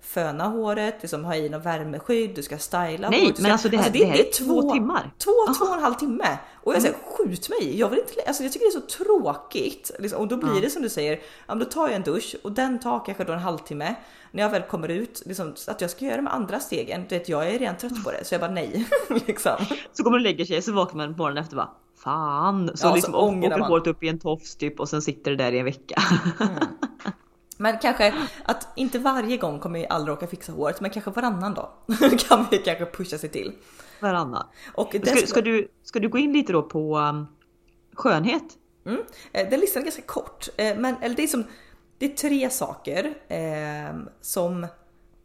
föna 0.00 0.44
håret, 0.44 0.94
liksom 1.00 1.24
ha 1.24 1.34
i 1.36 1.48
något 1.48 1.66
värmeskydd, 1.66 2.34
du 2.34 2.42
ska 2.42 2.58
styla 2.58 3.10
Nej, 3.10 3.20
håret. 3.20 3.36
du 3.36 3.42
men 3.42 3.48
ska, 3.48 3.52
alltså 3.52 3.68
det 3.68 3.76
här- 3.76 3.90
det 3.90 4.04
här 4.04 4.18
är 4.18 4.32
två 4.32 4.72
timmar. 4.72 5.10
Två, 5.18 5.30
två 5.58 5.64
och 5.64 5.74
en 5.76 5.82
halv 5.82 5.94
timme. 5.94 6.38
Och 6.54 6.74
jag 6.74 6.82
säger 6.82 6.96
skjut 7.16 7.48
mig. 7.48 7.78
Jag 7.78 7.88
vill 7.88 7.98
inte, 7.98 8.12
alltså 8.26 8.42
jag 8.42 8.52
tycker 8.52 8.66
det 8.66 8.76
är 8.76 8.80
så 8.80 9.04
tråkigt. 9.04 9.90
Liksom, 9.98 10.20
och 10.20 10.28
då 10.28 10.36
blir 10.36 10.60
det 10.62 10.70
som 10.70 10.82
du 10.82 10.88
säger, 10.88 11.20
ja, 11.46 11.54
då 11.54 11.64
tar 11.64 11.86
jag 11.86 11.96
en 11.96 12.02
dusch 12.02 12.36
och 12.42 12.52
den 12.52 12.80
tar 12.80 13.04
kanske 13.04 13.24
då 13.24 13.32
en 13.32 13.38
halvtimme. 13.38 13.94
När 14.30 14.42
jag 14.42 14.50
väl 14.50 14.62
kommer 14.62 14.88
ut, 14.88 15.22
liksom, 15.26 15.52
så 15.56 15.70
att 15.70 15.80
jag 15.80 15.90
ska 15.90 16.04
göra 16.04 16.16
de 16.16 16.26
andra 16.26 16.60
stegen. 16.60 17.04
Du 17.08 17.18
vet, 17.18 17.28
jag 17.28 17.48
är 17.48 17.58
redan 17.58 17.76
trött 17.76 18.04
på 18.04 18.10
det 18.10 18.24
så 18.24 18.34
jag 18.34 18.40
bara 18.40 18.50
nej. 18.50 18.86
liksom. 19.26 19.56
Så 19.92 20.02
kommer 20.02 20.10
man 20.10 20.20
och 20.20 20.24
lägger 20.24 20.44
sig 20.44 20.62
så 20.62 20.72
vaknar 20.72 21.06
man 21.06 21.16
morgonen 21.16 21.42
efter 21.44 21.56
bara 21.56 21.70
Fan! 22.04 22.66
Så 22.74 22.86
Ja, 22.86 22.90
så 22.90 22.94
liksom 22.94 23.14
ångrar 23.14 23.52
åker 23.52 23.68
håret 23.68 23.86
upp 23.86 24.02
i 24.02 24.08
en 24.08 24.18
tofs 24.18 24.56
typ 24.56 24.80
och 24.80 24.88
sen 24.88 25.02
sitter 25.02 25.30
det 25.30 25.36
där 25.36 25.52
i 25.52 25.58
en 25.58 25.64
vecka. 25.64 26.02
Men 27.56 27.78
kanske 27.78 28.14
att 28.44 28.68
inte 28.76 28.98
varje 28.98 29.36
gång 29.36 29.60
kommer 29.60 29.78
jag 29.80 29.92
aldrig 29.92 30.16
orka 30.16 30.26
fixa 30.26 30.52
håret, 30.52 30.80
men 30.80 30.90
kanske 30.90 31.10
varannan 31.10 31.54
dag 31.54 31.68
kan 32.28 32.46
vi 32.50 32.58
kanske 32.58 32.86
pusha 32.86 33.18
sig 33.18 33.28
till. 33.28 33.52
Varannan. 34.00 34.46
Och 34.74 34.88
Ska, 34.88 34.98
dessutom- 34.98 35.26
ska, 35.26 35.40
du, 35.40 35.68
ska 35.82 35.98
du 36.00 36.08
gå 36.08 36.18
in 36.18 36.32
lite 36.32 36.52
då 36.52 36.62
på 36.62 36.98
um, 36.98 37.26
skönhet? 37.94 38.42
Mm. 38.86 39.00
Eh, 39.32 39.50
Den 39.50 39.60
listan 39.60 39.82
är 39.82 39.84
ganska 39.84 40.02
kort, 40.02 40.48
eh, 40.56 40.76
men 40.76 40.96
eller 41.02 41.16
det 41.16 41.22
är 41.22 41.26
som 41.26 41.44
det 41.98 42.06
är 42.06 42.16
tre 42.16 42.50
saker 42.50 43.14
eh, 43.28 43.96
som 44.20 44.66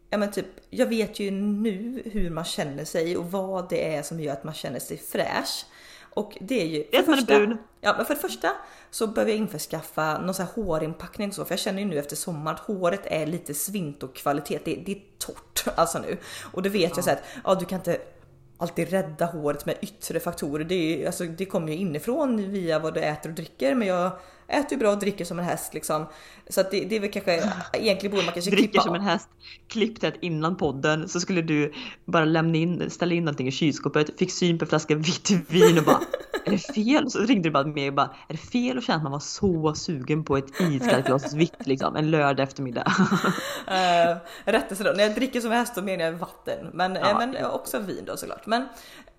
ja, 0.10 0.18
men 0.18 0.32
typ, 0.32 0.46
jag 0.70 0.86
vet 0.86 1.20
ju 1.20 1.32
nu 1.32 2.02
hur 2.06 2.30
man 2.30 2.44
känner 2.46 2.86
sig 2.86 3.18
och 3.18 3.32
vad 3.32 3.70
det 3.70 3.96
är 3.96 4.04
som 4.04 4.20
gör 4.20 4.34
att 4.34 4.44
man 4.44 4.54
känner 4.54 4.80
sig 4.80 4.98
fräsch. 4.98 5.66
Och 6.14 6.38
det 6.42 6.62
är 6.62 6.66
ju... 6.66 6.84
Det 6.92 7.04
för 7.04 7.12
man 7.12 7.20
är 7.20 7.26
brun. 7.26 7.58
Ja, 7.82 7.94
men 7.98 8.06
för 8.06 8.16
det 8.16 8.22
första 8.22 8.52
så 8.92 9.08
behöver 9.08 9.32
jag 9.32 9.40
införskaffa 9.40 10.18
någon 10.18 10.34
sån 10.34 10.46
här 10.46 10.54
hårinpackning 10.54 11.34
så, 11.34 11.46
för 11.46 11.52
jag 11.52 11.60
känner 11.60 11.80
ju 11.80 11.86
nu 11.86 12.00
efter 12.00 12.16
sommaren 12.16 12.56
att 12.56 12.62
håret 12.62 13.02
är 13.04 13.26
lite 13.26 13.54
svint 13.54 14.04
och 14.04 14.16
kvalitet. 14.16 14.60
Det, 14.66 14.76
det 14.76 14.92
är 14.92 15.02
torrt 15.18 15.64
alltså 15.76 16.00
nu 16.00 16.18
och 16.52 16.62
det 16.62 16.70
vet 16.70 16.96
jag 16.96 17.06
så 17.06 17.12
att 17.12 17.24
ja, 17.44 17.56
du 17.56 17.66
kan 17.66 17.80
inte 17.80 18.02
alltid 18.58 18.90
rädda 18.90 19.26
håret 19.26 19.66
med 19.66 19.76
yttre 19.82 20.20
faktorer. 20.20 20.64
Det, 20.64 20.76
är, 20.76 21.06
alltså, 21.06 21.24
det 21.24 21.46
kommer 21.46 21.68
ju 21.68 21.78
inifrån 21.78 22.52
via 22.52 22.80
vad 22.80 22.94
du 22.94 23.00
äter 23.00 23.30
och 23.30 23.36
dricker, 23.36 23.76
men 23.76 23.88
jag 23.88 24.12
äter 24.50 24.72
ju 24.72 24.78
bra 24.78 24.92
och 24.92 25.00
dricker 25.00 25.26
som 25.26 25.40
en 25.40 25.46
häst 25.46 25.74
liksom. 25.74 26.06
Så 26.50 26.62
att 26.62 26.72
det, 26.72 26.86
det 26.86 26.96
är 26.96 27.00
väl 27.00 27.12
kanske 27.12 27.52
egentligen 27.74 28.12
borde 28.16 28.26
man 28.26 28.34
kanske 28.34 28.52
Dricker 28.52 28.68
klippa 28.68 28.82
som 28.82 28.96
en 28.96 29.02
häst. 29.02 29.30
Klipp 29.68 30.02
det 30.02 30.14
innan 30.22 30.56
podden 30.56 31.10
så 31.10 31.20
skulle 31.20 31.42
du 31.42 31.74
bara 32.06 32.26
lämna 32.26 32.58
in, 32.58 32.90
ställa 32.90 33.14
in 33.14 33.26
någonting 33.26 33.48
i 33.48 33.52
kylskåpet, 33.52 34.20
fick 34.20 34.32
syn 34.32 34.58
på 34.58 34.66
en 34.66 34.70
flaska 34.70 34.96
vitt 34.96 35.32
vin 35.48 35.78
och 35.78 35.84
bara 35.84 36.00
är 36.46 36.52
det 36.52 36.74
fel? 36.74 37.12
Så 37.12 37.20
ringde 37.20 37.50
du 37.50 37.52
bara 37.54 37.64
med 37.68 37.88
och 37.88 37.94
bara 37.96 38.16
är 38.28 38.34
det 38.34 38.38
fel 38.38 38.78
att 38.78 38.84
känna 38.84 38.98
att 38.98 39.04
man 39.04 39.12
var 39.12 39.20
så 39.20 39.74
sugen 39.76 40.24
på 40.24 40.38
ett 40.38 40.62
iskallt 40.62 41.06
glas 41.06 41.34
vitt 41.34 41.68
liksom 41.68 41.96
en 41.96 42.12
lördag 42.12 42.44
eftermiddag? 42.44 42.84
Uh, 42.88 44.18
rättelse 44.46 44.84
då, 44.84 44.92
när 44.92 45.04
jag 45.04 45.16
dricker 45.16 45.42
som 45.42 45.52
häst 45.52 45.76
då 45.76 45.82
menar 45.82 46.06
jag 46.06 46.12
vatten, 46.12 46.68
men, 46.74 46.96
Ja. 46.96 47.10
eh, 47.10 47.18
men 47.18 47.46
också 47.46 47.80
vin 47.80 48.04
då 48.06 48.18
såklart. 48.18 48.46
Men, 48.46 48.68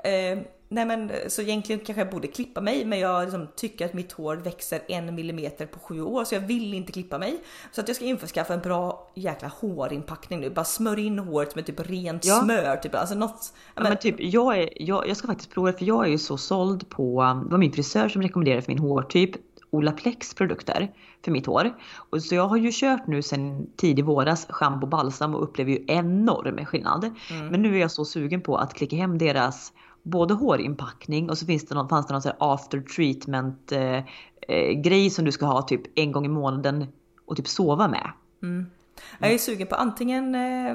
eh, 0.04 0.38
nej 0.68 0.86
men 0.86 1.10
så 1.28 1.42
egentligen 1.42 1.84
kanske 1.84 2.00
jag 2.00 2.10
borde 2.10 2.28
klippa 2.28 2.60
mig, 2.60 2.84
men 2.84 2.98
jag 2.98 3.22
liksom 3.22 3.48
tycker 3.56 3.84
att 3.84 3.92
mitt 3.94 4.12
hår 4.12 4.36
växer 4.36 4.80
en 4.88 5.14
millimeter 5.14 5.66
på 5.66 5.78
sju 5.78 6.02
år, 6.02 6.24
så 6.24 6.34
jag 6.34 6.40
vill 6.40 6.74
inte 6.74 6.92
klippa 6.92 7.18
mig. 7.18 7.40
Så 7.72 7.80
att 7.80 7.88
jag 7.88 7.96
ska 7.96 8.04
införskaffa 8.04 8.54
en 8.54 8.60
bra 8.60 9.10
jäkla 9.14 9.48
hårinpackning 9.48 10.40
nu, 10.40 10.50
bara 10.50 10.64
smörja 10.64 11.04
in 11.04 11.18
håret 11.18 11.54
med 11.54 11.66
typ 11.66 11.80
rent 11.90 12.24
Ja. 12.24 12.40
smör, 12.44 12.76
typ 12.76 12.94
alltså 12.94 13.14
något. 13.14 13.52
Ja, 13.74 13.82
men, 13.82 13.96
typ, 13.96 14.14
jag, 14.18 14.58
är, 14.58 14.68
jag, 14.76 15.08
jag 15.08 15.16
ska 15.16 15.26
faktiskt 15.26 15.50
prova 15.50 15.72
för 15.72 15.84
jag 15.84 16.04
är 16.06 16.10
ju 16.10 16.18
så 16.18 16.36
såld 16.36 16.88
på, 16.88 17.22
um, 17.22 17.44
det 17.44 17.50
var 17.50 17.58
min 17.58 17.72
frisör 17.72 18.08
som 18.08 18.22
rekommenderade 18.22 18.62
för 18.62 18.72
min 18.72 18.78
hårtyp, 18.78 19.30
Olaplex 19.72 20.34
produkter 20.34 20.90
för 21.24 21.30
mitt 21.30 21.46
hår. 21.46 21.72
Och 22.10 22.22
så 22.22 22.34
jag 22.34 22.46
har 22.48 22.56
ju 22.56 22.70
kört 22.72 23.06
nu 23.06 23.22
sedan 23.22 23.66
tidig 23.76 24.04
våras 24.04 24.46
schampo 24.50 24.84
och 24.86 24.88
balsam 24.88 25.34
och 25.34 25.42
upplever 25.42 25.70
ju 25.70 25.84
enorm 25.88 26.64
skillnad. 26.66 27.10
Men 27.50 27.62
nu 27.62 27.76
är 27.76 27.80
jag 27.80 27.90
så 27.90 28.04
sugen 28.04 28.40
på 28.40 28.56
att 28.56 28.74
klicka 28.74 28.96
hem 28.96 29.18
deras 29.18 29.72
både 30.02 30.34
hårinpackning 30.34 31.30
och 31.30 31.38
så 31.38 31.46
finns 31.46 31.66
det 31.66 31.74
någon, 31.74 31.88
fanns 31.88 32.06
det 32.06 32.12
någon 32.12 32.22
här 32.24 32.36
after 32.38 32.80
treatment 32.80 33.72
eh, 33.72 33.96
eh, 34.48 34.70
grej 34.80 35.10
som 35.10 35.24
du 35.24 35.32
ska 35.32 35.46
ha 35.46 35.62
typ 35.62 35.98
en 35.98 36.12
gång 36.12 36.24
i 36.24 36.28
månaden 36.28 36.86
och 37.26 37.36
typ 37.36 37.48
sova 37.48 37.88
med. 37.88 38.10
Jag 39.18 39.32
är 39.32 39.38
sugen 39.38 39.66
på 39.66 39.74
antingen 39.74 40.34
eh, 40.34 40.70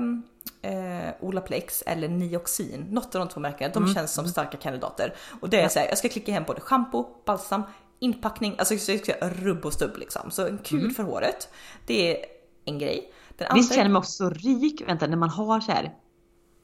eh, 0.71 1.13
Olaplex 1.19 1.83
eller 1.87 2.07
Nioxin. 2.07 2.85
Något 2.91 3.15
av 3.15 3.19
de 3.19 3.27
två 3.27 3.39
märkena. 3.39 3.73
De 3.73 3.93
känns 3.93 4.13
som 4.13 4.27
starka 4.27 4.57
kandidater. 4.57 5.13
Och 5.41 5.49
det 5.49 5.61
är 5.61 5.69
så 5.69 5.79
här, 5.79 5.87
jag 5.87 5.97
ska 5.97 6.09
klicka 6.09 6.31
hem 6.31 6.43
både 6.47 6.61
shampoo, 6.61 7.07
balsam, 7.25 7.63
inpackning, 7.99 8.55
alltså 8.57 8.73
jag 8.73 8.81
ska 8.81 9.05
säga 9.05 9.29
rubb 9.29 9.65
och 9.65 9.73
stubb 9.73 9.97
liksom. 9.97 10.31
Så 10.31 10.47
en 10.47 10.57
kul 10.57 10.91
för 10.91 11.03
håret. 11.03 11.49
Det 11.85 12.11
är 12.17 12.25
en 12.65 12.79
grej. 12.79 13.11
Den 13.37 13.47
Visst 13.53 13.71
andra- 13.71 13.75
känner 13.81 13.89
man 13.93 13.99
också 13.99 14.11
så 14.11 14.29
rik, 14.29 14.83
vänta, 14.87 15.07
när 15.07 15.17
man 15.17 15.29
har 15.29 15.59
så 15.59 15.71
här 15.71 15.93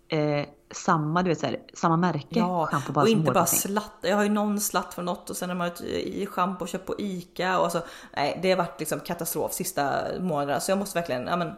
eh, 0.07 0.45
samma, 0.71 1.23
du 1.23 1.29
vet 1.29 1.39
så 1.39 1.45
här, 1.45 1.59
samma 1.73 1.97
märke 1.97 2.39
Ja, 2.39 2.67
shampoo, 2.71 2.87
och 2.87 2.93
balsam, 2.93 3.19
inte 3.19 3.31
bara 3.31 3.45
slatt. 3.45 3.97
Jag 4.01 4.15
har 4.15 4.23
ju 4.23 4.29
någon 4.29 4.59
slatt 4.59 4.93
från 4.93 5.05
något 5.05 5.29
och 5.29 5.37
sen 5.37 5.49
har 5.49 5.55
man 5.55 5.67
ett 5.67 5.81
i 5.81 6.25
schampo 6.25 6.67
köpt 6.67 6.85
på 6.85 6.95
Ica 6.99 7.57
och 7.57 7.63
alltså, 7.63 7.83
nej, 8.15 8.39
det 8.41 8.49
har 8.49 8.57
varit 8.57 8.79
liksom 8.79 8.99
katastrof 8.99 9.53
sista 9.53 10.03
månaderna 10.19 10.59
så 10.59 10.71
jag 10.71 10.77
måste 10.77 10.99
verkligen 10.99 11.27
ja, 11.27 11.37
men, 11.37 11.53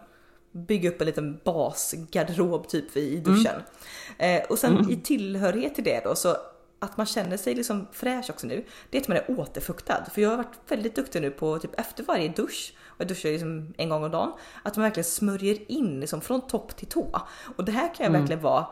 bygga 0.51 0.89
upp 0.89 1.01
en 1.01 1.07
liten 1.07 1.39
basgarderob 1.43 2.67
typ 2.67 2.97
i 2.97 3.19
duschen. 3.19 3.61
Eh, 4.17 4.43
och 4.49 4.59
sen 4.59 4.91
i 4.91 4.95
tillhörighet 4.95 5.75
till 5.75 5.83
det 5.83 6.01
då 6.03 6.15
så 6.15 6.35
att 6.83 6.97
man 6.97 7.05
känner 7.05 7.37
sig 7.37 7.55
liksom 7.55 7.87
fräsch 7.91 8.29
också 8.29 8.47
nu, 8.47 8.65
det 8.89 8.97
är 8.97 9.01
att 9.01 9.07
man 9.07 9.17
är 9.17 9.39
återfuktad. 9.39 10.05
För 10.13 10.21
jag 10.21 10.29
har 10.29 10.37
varit 10.37 10.59
väldigt 10.67 10.95
duktig 10.95 11.21
nu 11.21 11.31
på 11.31 11.59
typ 11.59 11.79
efter 11.79 12.03
varje 12.03 12.29
dusch, 12.29 12.73
och 12.87 13.01
jag 13.01 13.07
duschar 13.07 13.29
liksom 13.29 13.73
en 13.77 13.89
gång 13.89 14.03
om 14.03 14.11
dagen, 14.11 14.31
att 14.63 14.75
man 14.75 14.83
verkligen 14.83 15.05
smörjer 15.05 15.71
in 15.71 15.99
liksom 15.99 16.21
från 16.21 16.41
topp 16.47 16.75
till 16.75 16.87
tå. 16.87 17.21
Och 17.57 17.65
det 17.65 17.71
här 17.71 17.93
kan 17.95 18.05
jag 18.05 18.19
verkligen 18.19 18.41
vara 18.41 18.67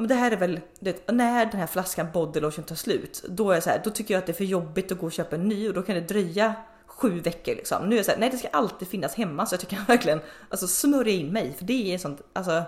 men 0.00 0.08
det 0.08 0.14
här 0.14 0.30
är 0.30 0.36
väl, 0.36 0.60
du 0.80 0.92
vet, 0.92 1.10
när 1.12 1.46
den 1.46 1.60
här 1.60 1.66
flaskan 1.66 2.06
body 2.12 2.40
lotion 2.40 2.64
tar 2.64 2.76
slut, 2.76 3.24
då 3.28 3.50
är 3.50 3.54
jag 3.54 3.62
så 3.62 3.70
här, 3.70 3.80
då 3.84 3.90
tycker 3.90 4.14
jag 4.14 4.18
att 4.18 4.26
det 4.26 4.32
är 4.32 4.34
för 4.34 4.44
jobbigt 4.44 4.92
att 4.92 4.98
gå 4.98 5.06
och 5.06 5.12
köpa 5.12 5.36
en 5.36 5.48
ny 5.48 5.68
och 5.68 5.74
då 5.74 5.82
kan 5.82 5.94
det 5.94 6.00
dröja 6.00 6.54
sju 6.86 7.20
veckor 7.20 7.54
liksom. 7.54 7.88
Nu 7.88 7.94
är 7.94 7.98
jag 7.98 8.06
så 8.06 8.10
här, 8.12 8.18
nej 8.18 8.30
det 8.30 8.36
ska 8.36 8.48
alltid 8.48 8.88
finnas 8.88 9.14
hemma 9.14 9.46
så 9.46 9.54
jag 9.54 9.60
tycker 9.60 9.78
verkligen 9.88 10.20
alltså 10.48 10.66
smörja 10.66 11.12
in 11.12 11.32
mig 11.32 11.54
för 11.58 11.64
det 11.64 11.94
är 11.94 11.98
sånt, 11.98 12.22
alltså 12.32 12.62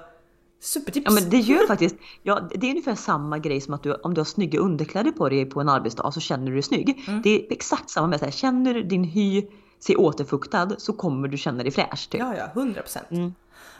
supertips. 0.60 1.04
Ja 1.04 1.12
men 1.20 1.30
det 1.30 1.38
gör 1.38 1.66
faktiskt, 1.66 1.96
ja 2.22 2.48
det 2.54 2.66
är 2.66 2.70
ungefär 2.70 2.94
samma 2.94 3.38
grej 3.38 3.60
som 3.60 3.74
att 3.74 3.82
du, 3.82 3.94
om 3.94 4.14
du 4.14 4.20
har 4.20 4.26
snygga 4.26 4.60
underkläder 4.60 5.10
på 5.10 5.28
dig 5.28 5.44
på 5.44 5.60
en 5.60 5.68
arbetsdag 5.68 6.12
så 6.12 6.20
känner 6.20 6.46
du 6.46 6.52
dig 6.52 6.62
snygg. 6.62 7.04
Mm. 7.08 7.22
Det 7.22 7.30
är 7.30 7.52
exakt 7.52 7.90
samma 7.90 8.06
med 8.06 8.18
så 8.18 8.24
här, 8.24 8.32
känner 8.32 8.74
du 8.74 8.82
din 8.82 9.04
hy 9.04 9.46
sig 9.80 9.96
återfuktad 9.96 10.70
så 10.78 10.92
kommer 10.92 11.28
du 11.28 11.38
känna 11.38 11.62
dig 11.62 11.72
fräsch. 11.72 12.08
Typ. 12.10 12.20
Ja, 12.20 12.36
ja, 12.36 12.60
100 12.60 12.82
procent. 12.82 13.10
Mm. 13.10 13.34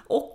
Och 0.06 0.32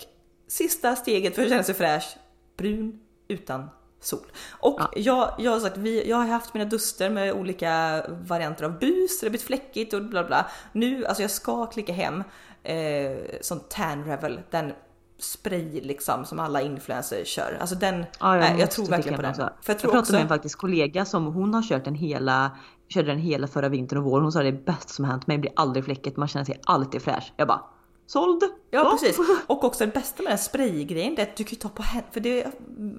sista 0.47 0.95
steget 0.95 1.36
för 1.36 1.43
att 1.43 1.49
känna 1.49 1.63
sig 1.63 1.76
fräsch, 1.76 2.18
brun 2.57 2.99
utan 3.28 3.69
sol. 3.99 4.19
Och 4.59 4.75
Ja. 4.80 4.91
jag, 4.95 5.34
jag 5.38 5.51
har 5.51 5.59
sagt, 5.59 5.78
vi, 5.78 6.09
jag 6.09 6.17
har 6.17 6.28
haft 6.28 6.53
mina 6.53 6.65
duster 6.65 7.09
med 7.09 7.34
olika 7.34 8.03
varianter 8.28 8.63
av 8.65 8.80
bus, 8.80 9.19
det 9.19 9.25
har 9.25 9.30
blivit 9.30 9.47
fläckigt 9.47 9.93
och 9.93 10.03
bla 10.05 10.23
bla. 10.23 10.45
Nu, 10.71 11.05
alltså 11.05 11.23
jag 11.23 11.32
ska 11.32 11.65
klicka 11.65 11.93
hem 11.93 12.23
eh, 12.63 13.17
sån 13.41 13.59
tan 13.59 14.03
revel, 14.05 14.39
den 14.49 14.71
spray 15.19 15.82
liksom 15.82 16.25
som 16.25 16.39
alla 16.39 16.61
influencers 16.61 17.28
kör. 17.28 17.57
Alltså 17.61 17.75
den, 17.75 18.05
Ja, 18.19 18.36
jag 18.38 18.51
måste 18.51 18.67
tror 18.67 18.86
klicka 18.86 18.95
verkligen 18.97 19.15
på 19.15 19.21
den. 19.21 19.32
också. 19.32 19.41
För 19.41 19.49
jag 19.49 19.75
jag 19.75 19.80
tror 19.80 19.91
pratade 19.91 20.01
också, 20.01 20.13
med 20.13 20.21
en 20.21 20.28
faktiskt 20.28 20.55
kollega 20.55 21.05
som 21.05 21.25
hon 21.25 21.53
har 21.53 21.61
kört 21.61 21.86
den 21.86 21.95
hela 21.95 22.51
körde 22.89 23.07
den 23.07 23.17
hela 23.19 23.47
förra 23.47 23.69
vintern 23.69 23.99
och 23.99 24.05
våren. 24.05 24.23
Hon 24.23 24.32
sa 24.32 24.41
det 24.43 24.47
är 24.47 24.51
bäst 24.65 24.89
som 24.89 25.05
hänt 25.05 25.28
mig, 25.28 25.38
blir 25.38 25.51
aldrig 25.55 25.86
fläckigt, 25.86 26.17
man 26.17 26.28
känner 26.28 26.45
sig 26.45 26.61
alltid 26.65 27.01
fräsch. 27.01 27.34
Jag 27.38 27.47
bara 27.47 27.61
såld! 28.07 28.43
Ja 28.71 28.83
Så. 28.83 28.91
precis. 28.91 29.17
Och 29.47 29.63
också 29.63 29.85
det 29.85 29.91
bästa 29.93 30.23
med 30.23 30.31
den 30.31 30.37
spraygrejen 30.37 31.15
det 31.15 31.21
är 31.21 31.25
att 31.27 31.35
du 31.35 31.43
kan 31.43 31.51
ju 31.51 31.55
ta 31.57 31.69
på 31.69 31.83
händerna, 31.83 32.11
för 32.13 32.19
det 32.19 32.47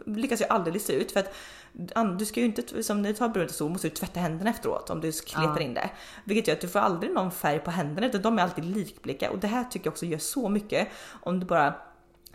lyckas 0.06 0.40
jag 0.40 0.50
aldrig 0.50 0.74
lista 0.74 0.92
ut. 0.92 1.12
För 1.12 1.20
att 1.20 1.34
du 2.18 2.24
ska 2.24 2.40
ju 2.40 2.46
inte, 2.46 2.82
som 2.82 3.02
när 3.02 3.08
du 3.08 3.14
tar 3.16 3.28
brunt 3.28 3.50
och 3.50 3.56
så 3.56 3.68
måste 3.68 3.88
du 3.88 3.94
tvätta 3.94 4.20
händerna 4.20 4.50
efteråt 4.50 4.90
om 4.90 5.00
du 5.00 5.12
kletar 5.12 5.56
Ja. 5.56 5.60
in 5.60 5.74
det. 5.74 5.90
Vilket 6.24 6.48
gör 6.48 6.54
att 6.54 6.60
du 6.60 6.68
får 6.68 6.78
aldrig 6.78 7.12
någon 7.12 7.30
färg 7.30 7.58
på 7.58 7.70
händerna 7.70 8.06
utan 8.06 8.22
de 8.22 8.38
är 8.38 8.42
alltid 8.42 8.64
likbleka. 8.64 9.30
Och 9.30 9.38
det 9.38 9.46
här 9.46 9.64
tycker 9.64 9.86
jag 9.86 9.92
också 9.92 10.06
gör 10.06 10.18
så 10.18 10.48
mycket. 10.48 10.88
Om 11.22 11.40
du 11.40 11.46
bara 11.46 11.74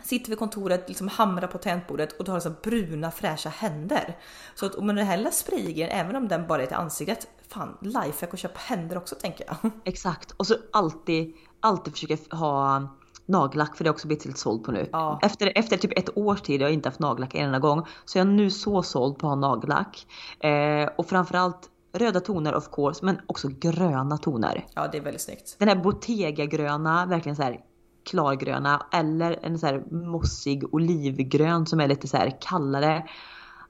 sitter 0.02 0.28
vid 0.30 0.38
kontoret, 0.38 0.88
liksom 0.88 1.08
hamrar 1.08 1.48
på 1.48 1.58
tangentbordet 1.58 2.12
och 2.12 2.24
du 2.24 2.30
har 2.30 2.38
liksom 2.38 2.56
bruna 2.62 3.10
fräscha 3.10 3.48
händer. 3.48 4.16
Så 4.54 4.66
att 4.66 4.84
med 4.84 4.96
den 4.96 5.06
här 5.06 5.16
lilla 5.16 5.30
spraygrejen, 5.30 5.90
även 5.90 6.16
om 6.16 6.28
den 6.28 6.46
bara 6.46 6.62
är 6.62 6.66
till 6.66 6.76
ansiktet, 6.76 7.28
fan 7.48 7.78
lifehack 7.80 8.34
att 8.34 8.38
köpa 8.40 8.58
händer 8.58 8.96
också 8.96 9.14
tänker 9.14 9.44
jag. 9.46 9.70
Exakt. 9.84 10.30
Och 10.30 10.46
så 10.46 10.56
alltid, 10.72 11.34
alltid 11.64 11.92
försöka 11.92 12.36
ha 12.36 12.88
nagellack 13.26 13.76
för 13.76 13.84
det 13.84 13.88
har 13.88 13.92
jag 13.92 13.94
också 13.94 14.06
blivit 14.06 14.24
lite 14.24 14.38
såld 14.38 14.64
på 14.64 14.72
nu. 14.72 14.88
Ja. 14.92 15.18
Efter, 15.22 15.52
efter 15.58 15.76
typ 15.76 15.98
ett 15.98 16.16
års 16.16 16.40
tid, 16.40 16.60
jag 16.60 16.66
har 16.66 16.72
inte 16.72 16.88
haft 16.88 17.00
nagellack 17.00 17.34
en 17.34 17.44
enda 17.44 17.58
gång, 17.58 17.86
så 18.04 18.18
jag 18.18 18.26
är 18.26 18.30
nu 18.30 18.50
så 18.50 18.82
såld 18.82 19.18
på 19.18 19.26
att 19.26 19.30
ha 19.30 19.36
nagellack. 19.36 20.06
Eh, 20.40 20.88
och 20.96 21.06
framförallt 21.06 21.70
röda 21.92 22.20
toner 22.20 22.54
of 22.54 22.68
course, 22.72 23.04
men 23.04 23.20
också 23.26 23.48
gröna 23.48 24.18
toner. 24.18 24.66
Ja 24.74 24.88
det 24.92 24.98
är 24.98 25.02
väldigt 25.02 25.22
snyggt. 25.22 25.56
Den 25.58 25.68
här 25.68 25.76
Bottega-gröna, 25.76 27.06
verkligen 27.06 27.36
så 27.36 27.42
här 27.42 27.60
klargröna 28.04 28.86
eller 28.92 29.38
en 29.42 29.58
så 29.58 29.66
här 29.66 29.84
mossig 29.90 30.74
olivgrön 30.74 31.66
som 31.66 31.80
är 31.80 31.88
lite 31.88 32.08
så 32.08 32.16
här 32.16 32.38
kallare. 32.40 33.08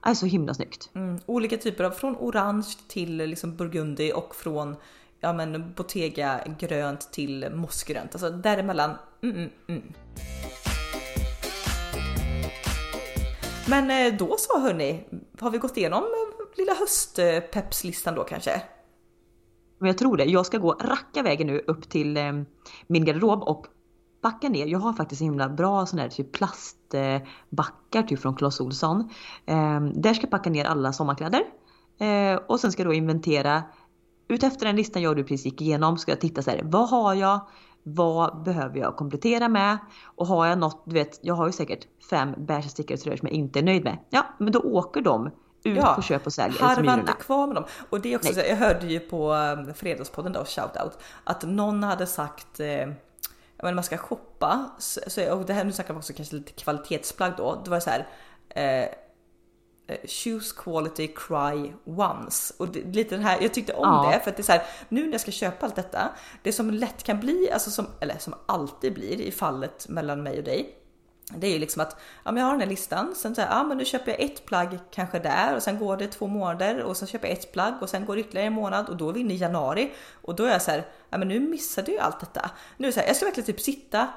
Är 0.01 0.13
så 0.13 0.25
himla 0.25 0.53
snyggt. 0.53 0.89
Mm, 0.93 1.19
olika 1.25 1.57
typer 1.57 1.83
av, 1.83 1.91
från 1.91 2.15
orange 2.15 2.67
till 2.87 3.17
liksom 3.17 3.55
burgundi 3.55 4.11
och 4.15 4.35
från 4.35 4.75
ja, 5.25 5.33
men 5.33 5.73
Bottega 5.73 6.39
grönt 6.59 7.11
till 7.11 7.49
mossgrönt. 7.53 8.15
Alltså 8.15 8.29
däremellan. 8.29 8.91
Mm, 9.23 9.35
mm, 9.35 9.49
mm. 9.67 9.83
Men 13.67 13.91
eh, 13.91 14.17
då 14.17 14.35
så 14.39 14.59
hörni, 14.59 15.05
har 15.39 15.51
vi 15.51 15.57
gått 15.57 15.77
igenom 15.77 16.03
eh, 16.03 16.57
lilla 16.57 16.73
höstpeppslistan 16.73 18.15
då 18.15 18.23
kanske? 18.23 18.61
Men 19.77 19.87
jag 19.87 19.97
tror 19.97 20.17
det. 20.17 20.25
Jag 20.25 20.45
ska 20.45 20.57
gå 20.57 20.71
racka 20.71 21.23
vägen 21.23 21.47
nu 21.47 21.59
upp 21.59 21.89
till 21.89 22.17
eh, 22.17 22.31
min 22.87 23.05
garderob 23.05 23.43
och 23.43 23.67
backa 24.21 24.49
ner. 24.49 24.65
Jag 24.65 24.79
har 24.79 24.93
faktiskt 24.93 25.21
en 25.21 25.27
himla 25.27 25.49
bra 25.49 25.85
sån 25.85 25.99
här 25.99 26.09
typ 26.09 26.31
plastbackar 26.31 28.03
typ 28.07 28.19
från 28.19 28.35
Clas 28.35 28.59
Ohlson. 28.59 29.09
Eh, 29.45 29.81
där 29.81 30.13
ska 30.13 30.23
jag 30.23 30.31
packa 30.31 30.49
ner 30.49 30.65
alla 30.65 30.93
sommarkläder. 30.93 31.43
Eh, 31.99 32.39
och 32.47 32.59
sen 32.59 32.71
ska 32.71 32.81
jag 32.81 32.89
då 32.89 32.93
inventera. 32.93 33.63
Utefter 34.27 34.65
den 34.65 34.75
listan 34.75 35.01
jag 35.01 35.15
du 35.15 35.23
precis 35.23 35.45
gick 35.45 35.61
igenom 35.61 35.97
ska 35.97 36.11
jag 36.11 36.21
titta 36.21 36.41
så 36.41 36.51
här. 36.51 36.61
Vad 36.63 36.89
har 36.89 37.13
jag? 37.13 37.39
Vad 37.83 38.43
behöver 38.43 38.79
jag 38.79 38.95
komplettera 38.95 39.49
med? 39.49 39.77
Och 40.15 40.27
har 40.27 40.45
jag 40.45 40.57
något, 40.57 40.83
du 40.85 40.93
vet, 40.93 41.19
jag 41.21 41.35
har 41.35 41.45
ju 41.45 41.51
säkert 41.51 41.87
fem 42.09 42.33
beige 42.37 42.69
stickade 42.69 43.01
tröjor 43.01 43.17
som 43.17 43.27
jag 43.27 43.35
inte 43.35 43.59
är 43.59 43.63
nöjd 43.63 43.83
med. 43.83 43.97
Ja, 44.09 44.25
men 44.37 44.51
då 44.51 44.59
åker 44.59 45.01
de 45.01 45.27
ut 45.63 45.77
Ja, 45.77 45.93
på 45.95 46.01
köp 46.01 46.25
och 46.25 46.33
sälj. 46.33 46.55
Harva 46.59 46.93
inte 46.93 47.13
kvar 47.13 47.47
med 47.47 47.55
dem. 47.55 47.63
Och 47.89 48.01
det 48.01 48.13
är 48.13 48.17
också 48.17 48.31
Nej. 48.33 48.43
så, 48.43 48.49
jag 48.49 48.57
hörde 48.57 48.87
ju 48.87 48.99
på 48.99 49.33
um, 49.33 49.73
Fredagspodden 49.73 50.33
då, 50.33 50.45
shoutout, 50.45 50.97
att 51.23 51.43
någon 51.43 51.83
hade 51.83 52.05
sagt 52.05 52.59
eh, 52.59 52.87
men 53.63 53.75
man 53.75 53.83
ska 53.83 53.97
shoppa, 53.97 54.69
så, 54.77 55.33
och 55.33 55.45
det 55.45 55.53
här 55.53 55.63
nu 55.63 55.71
snackar 55.71 55.93
vi 55.93 55.99
också 55.99 56.13
kanske 56.13 56.35
lite 56.35 56.51
kvalitetsplagg 56.51 57.33
då. 57.37 57.61
Det 57.63 57.69
var 57.69 57.79
så 57.79 57.89
här, 57.89 58.07
eh, 58.49 58.63
eh, 58.63 58.89
choose 60.07 60.55
quality, 60.57 61.07
cry 61.07 61.73
once. 61.85 62.53
Och 62.57 62.67
det, 62.67 62.83
lite 62.83 63.15
den 63.15 63.23
här, 63.23 63.37
jag 63.41 63.53
tyckte 63.53 63.73
om 63.73 63.87
Ja. 63.87 64.11
det 64.11 64.19
för 64.19 64.29
att 64.29 64.37
det 64.37 64.41
är 64.41 64.45
så 64.45 64.51
här, 64.51 64.63
nu 64.89 65.03
när 65.05 65.11
jag 65.11 65.21
ska 65.21 65.31
köpa 65.31 65.65
allt 65.65 65.75
detta, 65.75 66.09
det 66.43 66.53
som 66.53 66.71
lätt 66.71 67.03
kan 67.03 67.19
bli, 67.19 67.51
alltså 67.51 67.71
som, 67.71 67.87
eller 67.99 68.17
som 68.17 68.33
alltid 68.45 68.93
blir 68.93 69.21
i 69.21 69.31
fallet 69.31 69.89
mellan 69.89 70.23
mig 70.23 70.37
och 70.37 70.43
dig, 70.43 70.75
det 71.37 71.47
är 71.47 71.51
ju 71.51 71.59
liksom 71.59 71.81
att 71.81 71.99
ja, 72.23 72.31
men 72.31 72.37
jag 72.37 72.45
har 72.45 72.51
den 72.51 72.61
här 72.61 72.67
listan, 72.69 73.15
sen 73.15 73.35
så 73.35 73.41
här, 73.41 73.57
ja 73.57 73.63
men 73.63 73.77
nu 73.77 73.85
köper 73.85 74.11
jag 74.11 74.21
ett 74.21 74.45
plagg 74.45 74.79
kanske 74.91 75.19
där 75.19 75.55
och 75.55 75.63
sen 75.63 75.79
går 75.79 75.97
det 75.97 76.07
två 76.07 76.27
månader 76.27 76.83
och 76.83 76.97
sen 76.97 77.07
köper 77.07 77.27
jag 77.27 77.37
ett 77.37 77.51
plagg 77.51 77.73
och 77.81 77.89
sen 77.89 78.05
går 78.05 78.15
det 78.15 78.21
ytterligare 78.21 78.47
en 78.47 78.53
månad 78.53 78.89
och 78.89 78.97
då 78.97 79.09
är 79.09 79.13
vi 79.13 79.19
inne 79.19 79.33
i 79.33 79.37
januari 79.37 79.91
och 80.21 80.35
då 80.35 80.43
är 80.43 80.51
jag 80.51 80.61
så 80.61 80.71
här, 80.71 80.87
ja 81.09 81.17
men 81.17 81.27
nu 81.27 81.39
missade 81.39 81.91
jag 81.91 82.03
allt 82.03 82.19
detta. 82.19 82.51
Nu 82.77 82.87
är 82.87 82.91
så 82.91 82.99
här, 82.99 83.07
jag 83.07 83.15
ska 83.15 83.25
verkligen 83.25 83.45
typ 83.45 83.61
sitta 83.61 84.07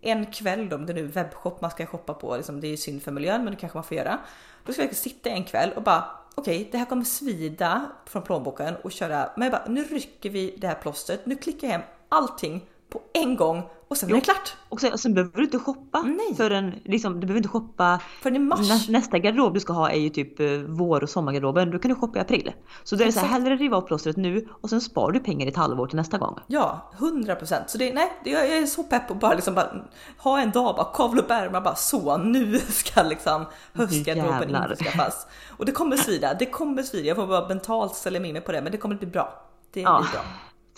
en 0.00 0.26
kväll 0.26 0.68
då, 0.68 0.76
om 0.76 0.86
det 0.86 0.92
nu 0.92 1.04
är 1.04 1.08
webbshop 1.08 1.60
man 1.60 1.70
ska 1.70 1.86
shoppa 1.86 2.14
på, 2.14 2.36
liksom, 2.36 2.60
det 2.60 2.66
är 2.66 2.70
ju 2.70 2.76
synd 2.76 3.02
för 3.02 3.12
miljön 3.12 3.44
men 3.44 3.54
det 3.54 3.60
kanske 3.60 3.78
man 3.78 3.84
får 3.84 3.96
göra. 3.96 4.18
Då 4.64 4.72
ska 4.72 4.82
jag 4.82 4.88
verkligen 4.88 5.14
sitta 5.14 5.30
en 5.30 5.44
kväll 5.44 5.72
och 5.76 5.82
bara 5.82 6.04
okej, 6.34 6.68
det 6.72 6.78
här 6.78 6.84
kommer 6.84 7.04
svida 7.04 7.90
från 8.06 8.22
plånboken 8.22 8.76
och 8.76 8.92
köra, 8.92 9.30
men 9.36 9.42
jag 9.42 9.52
bara 9.52 9.72
nu 9.72 9.84
rycker 9.84 10.30
vi 10.30 10.56
det 10.58 10.66
här 10.66 10.74
plåstret, 10.74 11.26
nu 11.26 11.36
klickar 11.36 11.68
jag 11.68 11.72
hem 11.72 11.82
allting 12.08 12.66
på 12.90 13.00
en 13.14 13.36
gång 13.36 13.62
och 13.88 13.96
sen 13.96 14.10
är 14.10 14.14
det 14.14 14.20
klart. 14.20 14.56
Och 14.68 14.80
sen, 14.80 14.98
sen 14.98 15.14
behöver 15.14 15.36
du 15.36 15.44
inte 15.44 15.58
shoppa 15.58 16.02
Nej. 16.02 16.34
förrän, 16.36 16.74
liksom, 16.84 17.14
du 17.14 17.20
behöver 17.20 17.36
inte 17.36 17.48
shoppa 17.48 18.00
För 18.22 18.34
i 18.34 18.38
mars. 18.38 18.88
Nä, 18.88 18.92
nästa 18.98 19.18
garderob 19.18 19.54
du 19.54 19.60
ska 19.60 19.72
ha 19.72 19.90
är 19.90 19.98
ju 19.98 20.08
typ 20.08 20.40
eh, 20.40 20.46
vår 20.66 21.02
och 21.02 21.10
sommargarderoben. 21.10 21.70
Då 21.70 21.78
kan 21.78 21.88
du 21.88 21.94
shoppa 21.94 22.18
i 22.18 22.20
april. 22.22 22.52
Så 22.84 22.96
då 22.96 23.02
är 23.02 23.06
det 23.06 23.12
så 23.12 23.20
här, 23.20 23.26
hellre 23.28 23.56
riva 23.56 23.76
av 23.76 23.80
plåstret 23.80 24.16
nu 24.16 24.48
och 24.60 24.70
sen 24.70 24.80
sparar 24.80 25.12
du 25.12 25.20
pengar 25.20 25.46
i 25.46 25.48
ett 25.48 25.56
halvår 25.56 25.86
till 25.86 25.96
nästa 25.96 26.18
gång. 26.18 26.38
Ja, 26.46 26.90
100 26.98 27.34
procent. 27.34 27.70
Så 27.70 27.78
det, 27.78 27.92
nej, 27.92 28.12
jag 28.24 28.48
är 28.48 28.66
så 28.66 28.82
pepp 28.82 29.08
på 29.08 29.14
bara 29.14 29.34
liksom 29.34 29.54
bara 29.54 29.72
ha 30.18 30.40
en 30.40 30.50
dag, 30.50 30.76
bara 30.76 30.92
kavla 30.94 31.22
upp 31.22 31.30
ärmarna, 31.30 31.60
bara 31.60 31.74
så 31.74 32.16
nu 32.16 32.58
ska 32.58 33.02
liksom 33.02 33.44
höstgarderoben 33.72 34.50
införskaffas. 34.50 35.26
Och 35.56 35.66
det 35.66 35.72
kommer 35.72 35.96
svida, 35.96 36.34
det 36.34 36.46
kommer 36.46 36.82
svida. 36.82 37.08
Jag 37.08 37.16
får 37.16 37.26
bara 37.26 37.48
mentalt 37.48 37.94
ställa 37.94 38.26
in 38.26 38.32
mig 38.32 38.42
på 38.42 38.52
det, 38.52 38.62
men 38.62 38.72
det 38.72 38.78
kommer 38.78 38.94
bli 38.94 39.06
bra. 39.06 39.42
Det 39.72 39.80
Ja. 39.80 39.98
blir 40.00 40.10
bra. 40.12 40.20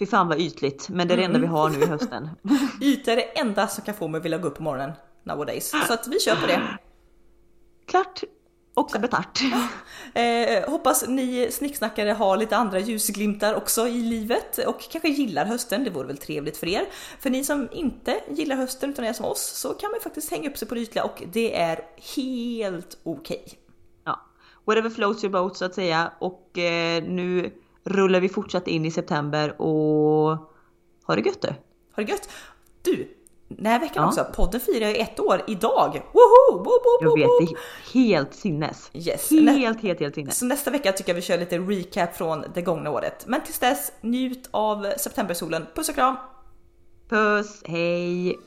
Fy 0.02 0.06
fan 0.06 0.28
vad 0.28 0.40
ytligt. 0.40 0.88
Men 0.88 1.08
det 1.08 1.14
är 1.14 1.18
det 1.18 1.24
enda 1.24 1.38
vi 1.38 1.46
har 1.46 1.70
nu 1.70 1.80
i 1.80 1.86
hösten. 1.86 2.30
Yta 2.80 3.12
är 3.12 3.16
det 3.16 3.22
enda 3.22 3.68
som 3.68 3.84
kan 3.84 3.94
få 3.94 4.08
mig 4.08 4.18
att 4.18 4.24
vilja 4.24 4.38
gå 4.38 4.48
upp 4.48 4.56
på 4.56 4.62
morgonen 4.62 4.92
nowadays. 5.22 5.74
Så 5.86 5.92
att 5.92 6.08
vi 6.08 6.20
kör 6.20 6.36
på 6.36 6.46
det. 6.46 6.60
Klart 7.86 8.22
och 8.74 8.90
betart. 9.00 9.40
Eh, 10.14 10.70
hoppas 10.70 11.08
ni 11.08 11.48
snicksnackare 11.50 12.10
har 12.10 12.36
lite 12.36 12.56
andra 12.56 12.78
ljusglimtar 12.78 13.54
också 13.54 13.88
i 13.88 14.00
livet 14.00 14.58
och 14.58 14.80
kanske 14.90 15.08
gillar 15.08 15.44
hösten. 15.44 15.84
Det 15.84 15.90
vore 15.90 16.06
väl 16.06 16.18
trevligt 16.18 16.56
för 16.56 16.66
er. 16.66 16.84
För 17.20 17.30
ni 17.30 17.44
som 17.44 17.68
inte 17.72 18.20
gillar 18.28 18.56
hösten 18.56 18.90
utan 18.90 19.04
är 19.04 19.12
som 19.12 19.26
oss 19.26 19.42
så 19.42 19.74
kan 19.74 19.90
man 19.90 20.00
faktiskt 20.00 20.30
hänga 20.30 20.50
upp 20.50 20.58
sig 20.58 20.68
på 20.68 20.74
det 20.74 20.80
ytliga 20.80 21.04
och 21.04 21.22
det 21.32 21.60
är 21.60 21.80
helt 22.16 22.98
okej. 23.02 23.44
Ja. 24.04 24.20
Whatever 24.64 24.90
floats 24.90 25.24
your 25.24 25.32
boat 25.32 25.56
så 25.56 25.64
att 25.64 25.74
säga. 25.74 26.12
Och 26.18 26.58
eh, 26.58 27.02
nu 27.02 27.52
rullar 27.84 28.20
vi 28.20 28.28
fortsatt 28.28 28.68
in 28.68 28.84
i 28.84 28.90
september 28.90 29.60
och 29.62 30.36
ha 31.06 31.14
det 31.16 31.20
gött 31.20 31.42
du. 31.42 31.48
Ha 31.48 32.02
det 32.02 32.10
gött! 32.10 32.28
Du, 32.82 33.08
den 33.48 33.66
här 33.66 33.80
veckan 33.80 34.02
Ja. 34.02 34.08
också, 34.08 34.26
podden 34.34 34.60
firar 34.60 34.88
ju 34.88 34.94
ett 34.96 35.20
år 35.20 35.42
idag! 35.46 36.02
Woho! 36.12 36.56
Woop, 36.58 36.66
woop, 36.66 36.98
Jag 37.00 37.08
woop, 37.08 37.18
vet, 37.18 37.48
det 37.48 37.54
är 37.54 37.58
helt 37.92 38.34
sinnes. 38.34 38.90
Yes. 38.94 39.30
Helt, 39.30 39.82
helt, 39.82 40.00
helt 40.00 40.14
sinnes. 40.14 40.38
Så 40.38 40.44
nästa 40.44 40.70
vecka 40.70 40.92
tycker 40.92 41.10
jag 41.10 41.14
vi 41.16 41.22
kör 41.22 41.38
lite 41.38 41.58
recap 41.58 42.16
från 42.16 42.44
det 42.54 42.62
gångna 42.62 42.90
året. 42.90 43.24
Men 43.26 43.40
tills 43.44 43.58
dess, 43.58 43.92
njut 44.00 44.48
av 44.50 44.86
septembersolen. 44.98 45.66
Puss 45.74 45.88
och 45.88 45.94
kram! 45.94 46.16
Puss, 47.08 47.62
hej! 47.66 48.38